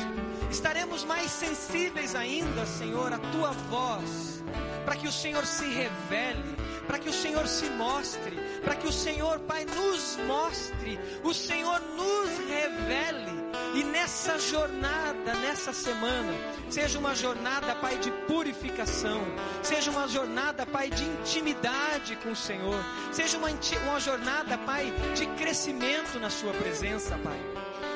estaremos 0.51 1.05
mais 1.05 1.31
sensíveis 1.31 2.17
ainda, 2.17 2.67
Senhor, 2.67 3.13
à 3.13 3.19
Tua 3.31 3.53
voz, 3.71 4.43
para 4.85 4.97
que 4.97 5.07
o 5.07 5.13
Senhor 5.13 5.47
se 5.47 5.67
revele, 5.67 6.57
para 6.91 6.99
que 6.99 7.09
o 7.09 7.13
Senhor 7.13 7.47
se 7.47 7.71
mostre, 7.71 8.37
para 8.65 8.75
que 8.75 8.89
o 8.89 8.93
Senhor, 8.93 9.39
Pai, 9.39 9.65
nos 9.65 10.17
mostre, 10.27 10.99
o 11.23 11.33
Senhor 11.33 11.81
nos 11.95 12.31
revele. 12.49 13.31
E 13.77 13.85
nessa 13.85 14.37
jornada, 14.41 15.35
nessa 15.35 15.73
semana, 15.73 16.33
seja 16.69 16.99
uma 16.99 17.15
jornada, 17.15 17.77
Pai, 17.77 17.97
de 17.99 18.11
purificação, 18.27 19.23
seja 19.63 19.89
uma 19.93 20.09
jornada, 20.09 20.67
Pai, 20.67 20.91
de 20.91 21.05
intimidade 21.05 22.17
com 22.17 22.33
o 22.33 22.37
Senhor, 22.37 22.85
seja 23.13 23.39
uma, 23.39 23.51
uma 23.87 24.01
jornada, 24.01 24.59
Pai, 24.59 24.93
de 25.15 25.27
crescimento 25.41 26.19
na 26.19 26.29
Sua 26.29 26.53
presença, 26.55 27.17
Pai. 27.23 27.39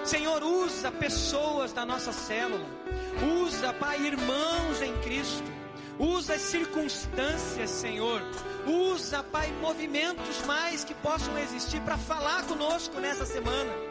Senhor, 0.05 0.41
usa 0.45 0.93
pessoas 0.93 1.73
da 1.73 1.85
nossa 1.85 2.13
célula, 2.13 2.65
usa, 3.43 3.73
Pai, 3.73 3.99
irmãos 4.07 4.81
em 4.81 4.97
Cristo, 4.99 5.64
usa 5.99 6.35
as 6.35 6.43
circunstâncias, 6.43 7.71
Senhor, 7.71 8.21
usa, 8.67 9.23
Pai, 9.23 9.53
movimentos 9.61 10.43
mais 10.47 10.85
que 10.85 10.95
possam 10.95 11.39
existir 11.39 11.81
para 11.81 11.99
falar 11.99 12.45
conosco 12.47 12.99
nessa 13.01 13.25
semana 13.25 13.84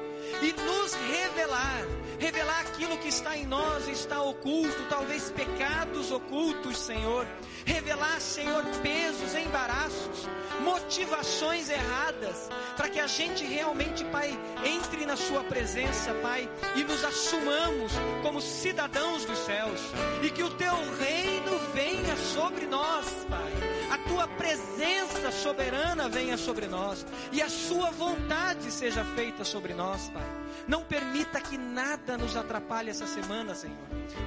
e 0.44 0.54
nos 0.62 0.94
revelar, 0.94 1.86
revelar 2.20 2.60
aquilo 2.62 2.98
que 2.98 3.08
está 3.08 3.38
em 3.38 3.46
nós, 3.46 3.88
está 3.88 4.22
oculto, 4.22 4.86
talvez 4.90 5.32
pecados 5.32 6.12
ocultos, 6.12 6.78
Senhor. 6.78 7.26
Revelar, 7.66 8.20
Senhor, 8.20 8.62
pesos, 8.82 9.34
embaraços, 9.36 10.28
motivações 10.62 11.70
erradas, 11.70 12.50
para 12.76 12.90
que 12.90 13.00
a 13.00 13.08
gente 13.08 13.46
realmente, 13.46 14.04
Pai, 14.06 14.38
entre 14.66 15.06
na 15.06 15.16
Sua 15.16 15.44
presença, 15.46 16.14
Pai, 16.16 16.50
e 16.76 16.84
nos 16.84 17.06
assumamos 17.06 17.94
como 18.22 18.42
cidadãos 18.42 19.24
dos 19.24 19.40
céus, 19.40 19.80
e 20.22 20.30
que 20.30 20.44
o 20.44 20.50
Teu 20.50 20.76
reino 20.98 21.58
venha 21.74 22.18
sobre 22.18 22.66
nós, 22.66 23.06
Pai. 23.30 23.73
A 23.94 23.98
Tua 24.10 24.28
presença 24.28 25.32
soberana 25.32 26.10
venha 26.10 26.36
sobre 26.36 26.66
nós, 26.66 27.06
e 27.32 27.44
a 27.44 27.48
Sua 27.48 27.92
vontade 27.92 28.72
seja 28.72 29.06
feita 29.06 29.44
sobre 29.44 29.76
nós, 29.76 30.10
Pai. 30.10 30.26
Não 30.68 30.84
permita 30.84 31.40
que 31.40 31.60
nada 31.60 32.18
nos 32.18 32.36
atrapalhe 32.36 32.90
essa 32.90 33.06
semana, 33.06 33.54
Senhor. 33.54 33.78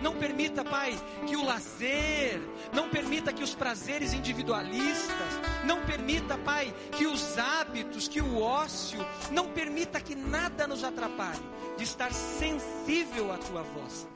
Não 0.00 0.14
permita, 0.14 0.64
Pai, 0.64 0.96
que 1.26 1.34
o 1.34 1.44
lazer, 1.44 2.40
não 2.72 2.88
permita 2.88 3.32
que 3.32 3.42
os 3.42 3.56
prazeres 3.56 4.12
individualistas, 4.12 5.40
não 5.64 5.80
permita, 5.80 6.38
Pai, 6.38 6.72
que 6.92 7.04
os 7.04 7.36
hábitos, 7.36 8.06
que 8.06 8.20
o 8.20 8.40
ócio, 8.40 9.04
não 9.32 9.48
permita 9.48 10.00
que 10.00 10.14
nada 10.14 10.68
nos 10.68 10.84
atrapalhe 10.84 11.42
de 11.76 11.82
estar 11.82 12.12
sensível 12.12 13.32
à 13.32 13.38
tua 13.38 13.64
voz. 13.64 14.06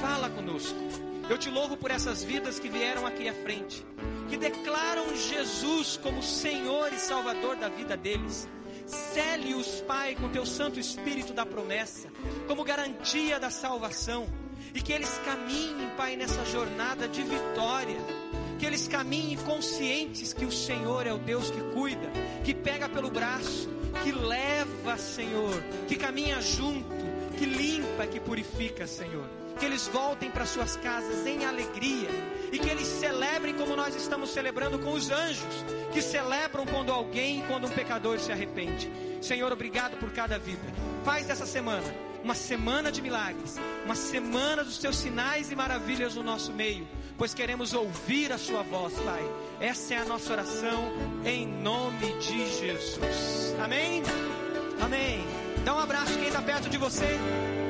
Fala 0.00 0.28
conosco. 0.28 0.76
Eu 1.28 1.36
te 1.36 1.50
louvo 1.50 1.76
por 1.76 1.90
essas 1.90 2.22
vidas 2.22 2.60
que 2.60 2.68
vieram 2.68 3.04
aqui 3.04 3.28
à 3.28 3.34
frente, 3.34 3.84
que 4.28 4.36
declaram 4.36 5.16
Jesus 5.16 5.96
como 6.00 6.22
Senhor 6.22 6.92
e 6.92 6.98
Salvador 6.98 7.56
da 7.56 7.68
vida 7.68 7.96
deles. 7.96 8.48
Cele-os, 8.86 9.80
Pai, 9.80 10.14
com 10.14 10.28
teu 10.28 10.46
Santo 10.46 10.78
Espírito 10.78 11.32
da 11.32 11.44
promessa, 11.44 12.08
como 12.46 12.62
garantia 12.62 13.40
da 13.40 13.50
salvação, 13.50 14.28
e 14.72 14.80
que 14.80 14.92
eles 14.92 15.20
caminhem, 15.24 15.90
Pai, 15.96 16.14
nessa 16.14 16.44
jornada 16.44 17.08
de 17.08 17.22
vitória. 17.24 17.98
Que 18.60 18.64
eles 18.64 18.86
caminhem 18.86 19.36
conscientes 19.36 20.32
que 20.32 20.44
o 20.44 20.52
Senhor 20.52 21.06
é 21.06 21.12
o 21.12 21.18
Deus 21.18 21.50
que 21.50 21.60
cuida, 21.74 22.08
que 22.42 22.54
pega 22.54 22.88
pelo 22.88 23.10
braço, 23.10 23.68
que 24.02 24.12
leva, 24.12 24.96
Senhor, 24.96 25.60
que 25.88 25.96
caminha 25.96 26.40
junto, 26.40 26.88
que 27.36 27.44
limpa, 27.44 28.06
que 28.06 28.20
purifica, 28.20 28.86
Senhor. 28.86 29.28
Que 29.58 29.64
eles 29.64 29.88
voltem 29.88 30.30
para 30.30 30.46
suas 30.46 30.76
casas 30.76 31.26
em 31.26 31.44
alegria 31.44 32.08
e 32.52 32.58
que 32.58 32.68
eles 32.68 32.86
celebrem 32.86 33.54
como 33.54 33.74
nós 33.74 33.94
estamos 33.94 34.30
celebrando 34.30 34.78
com 34.78 34.92
os 34.92 35.10
anjos, 35.10 35.64
que 35.92 36.00
celebram 36.02 36.64
quando 36.66 36.92
alguém, 36.92 37.42
quando 37.48 37.66
um 37.66 37.70
pecador 37.70 38.18
se 38.18 38.30
arrepende. 38.30 38.90
Senhor, 39.20 39.50
obrigado 39.52 39.96
por 39.98 40.10
cada 40.12 40.38
vida. 40.38 40.62
Faz 41.04 41.26
dessa 41.26 41.46
semana 41.46 42.06
uma 42.26 42.34
semana 42.34 42.90
de 42.90 43.00
milagres, 43.00 43.54
uma 43.84 43.94
semana 43.94 44.64
dos 44.64 44.78
teus 44.78 44.96
sinais 44.96 45.52
e 45.52 45.54
maravilhas 45.54 46.16
no 46.16 46.24
nosso 46.24 46.52
meio, 46.52 46.84
pois 47.16 47.32
queremos 47.32 47.72
ouvir 47.72 48.32
a 48.32 48.38
Sua 48.38 48.64
voz, 48.64 48.94
Pai. 48.94 49.22
Essa 49.60 49.94
é 49.94 49.98
a 49.98 50.04
nossa 50.04 50.32
oração 50.32 50.92
em 51.24 51.46
nome 51.46 52.18
de 52.18 52.50
Jesus. 52.58 53.54
Amém? 53.62 54.02
Amém. 54.80 55.24
Dá 55.64 55.74
um 55.74 55.78
abraço 55.78 56.18
quem 56.18 56.26
está 56.26 56.42
perto 56.42 56.68
de 56.68 56.76
você. 56.76 57.16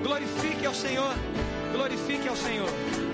Glorifique 0.02 0.64
ao 0.64 0.74
Senhor. 0.74 1.14
Glorifique 1.76 2.26
ao 2.26 2.34
Senhor. 2.34 3.05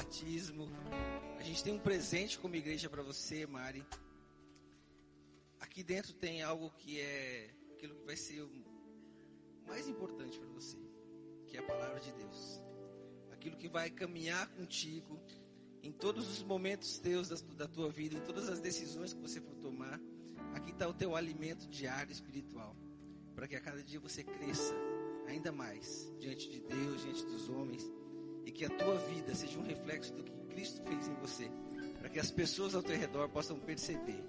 Batismo, 0.00 0.66
a 1.38 1.42
gente 1.42 1.62
tem 1.62 1.74
um 1.74 1.78
presente 1.78 2.38
como 2.38 2.56
igreja 2.56 2.88
para 2.88 3.02
você, 3.02 3.46
Mari. 3.46 3.84
Aqui 5.60 5.82
dentro 5.82 6.14
tem 6.14 6.42
algo 6.42 6.70
que 6.78 6.98
é 6.98 7.50
aquilo 7.74 7.94
que 7.94 8.06
vai 8.06 8.16
ser 8.16 8.40
o 8.40 8.50
mais 9.66 9.86
importante 9.88 10.38
para 10.38 10.48
você, 10.48 10.78
que 11.46 11.56
é 11.58 11.60
a 11.60 11.62
palavra 11.62 12.00
de 12.00 12.12
Deus. 12.12 12.62
Aquilo 13.30 13.58
que 13.58 13.68
vai 13.68 13.90
caminhar 13.90 14.48
contigo 14.48 15.20
em 15.82 15.92
todos 15.92 16.28
os 16.30 16.42
momentos 16.42 16.98
teus 16.98 17.28
da, 17.28 17.36
da 17.56 17.68
tua 17.68 17.90
vida, 17.90 18.16
em 18.16 18.22
todas 18.22 18.48
as 18.48 18.58
decisões 18.58 19.12
que 19.12 19.20
você 19.20 19.38
for 19.38 19.54
tomar. 19.56 20.00
Aqui 20.54 20.70
está 20.70 20.88
o 20.88 20.94
teu 20.94 21.14
alimento 21.14 21.68
diário 21.68 22.10
espiritual, 22.10 22.74
para 23.34 23.46
que 23.46 23.54
a 23.54 23.60
cada 23.60 23.82
dia 23.82 24.00
você 24.00 24.24
cresça 24.24 24.74
ainda 25.26 25.52
mais 25.52 26.10
diante 26.18 26.48
de 26.48 26.60
Deus, 26.60 27.02
diante 27.02 27.24
dos 27.26 27.50
homens, 27.50 27.90
e 28.44 28.50
que 28.50 28.64
a 28.64 28.70
tua 28.70 28.96
vida 28.96 29.34
seja 29.34 29.58
um 29.58 29.62
reflexo 29.62 30.12
do 30.14 30.24
que 30.24 30.32
Cristo 30.50 30.82
fez 30.82 31.08
em 31.08 31.14
você, 31.14 31.50
para 31.98 32.08
que 32.08 32.18
as 32.18 32.30
pessoas 32.30 32.74
ao 32.74 32.82
teu 32.82 32.96
redor 32.96 33.28
possam 33.28 33.58
perceber, 33.58 34.22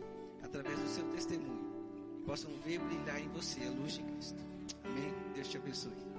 através 0.43 0.79
do 0.79 0.87
seu 0.87 1.03
testemunho, 1.09 1.71
e 2.17 2.25
possam 2.25 2.51
ver 2.65 2.79
brilhar 2.79 3.19
em 3.19 3.29
você 3.29 3.63
a 3.63 3.69
luz 3.69 3.93
de 3.93 4.03
Cristo. 4.03 4.43
Amém? 4.83 5.13
Deus 5.33 5.47
te 5.47 5.57
abençoe. 5.57 6.10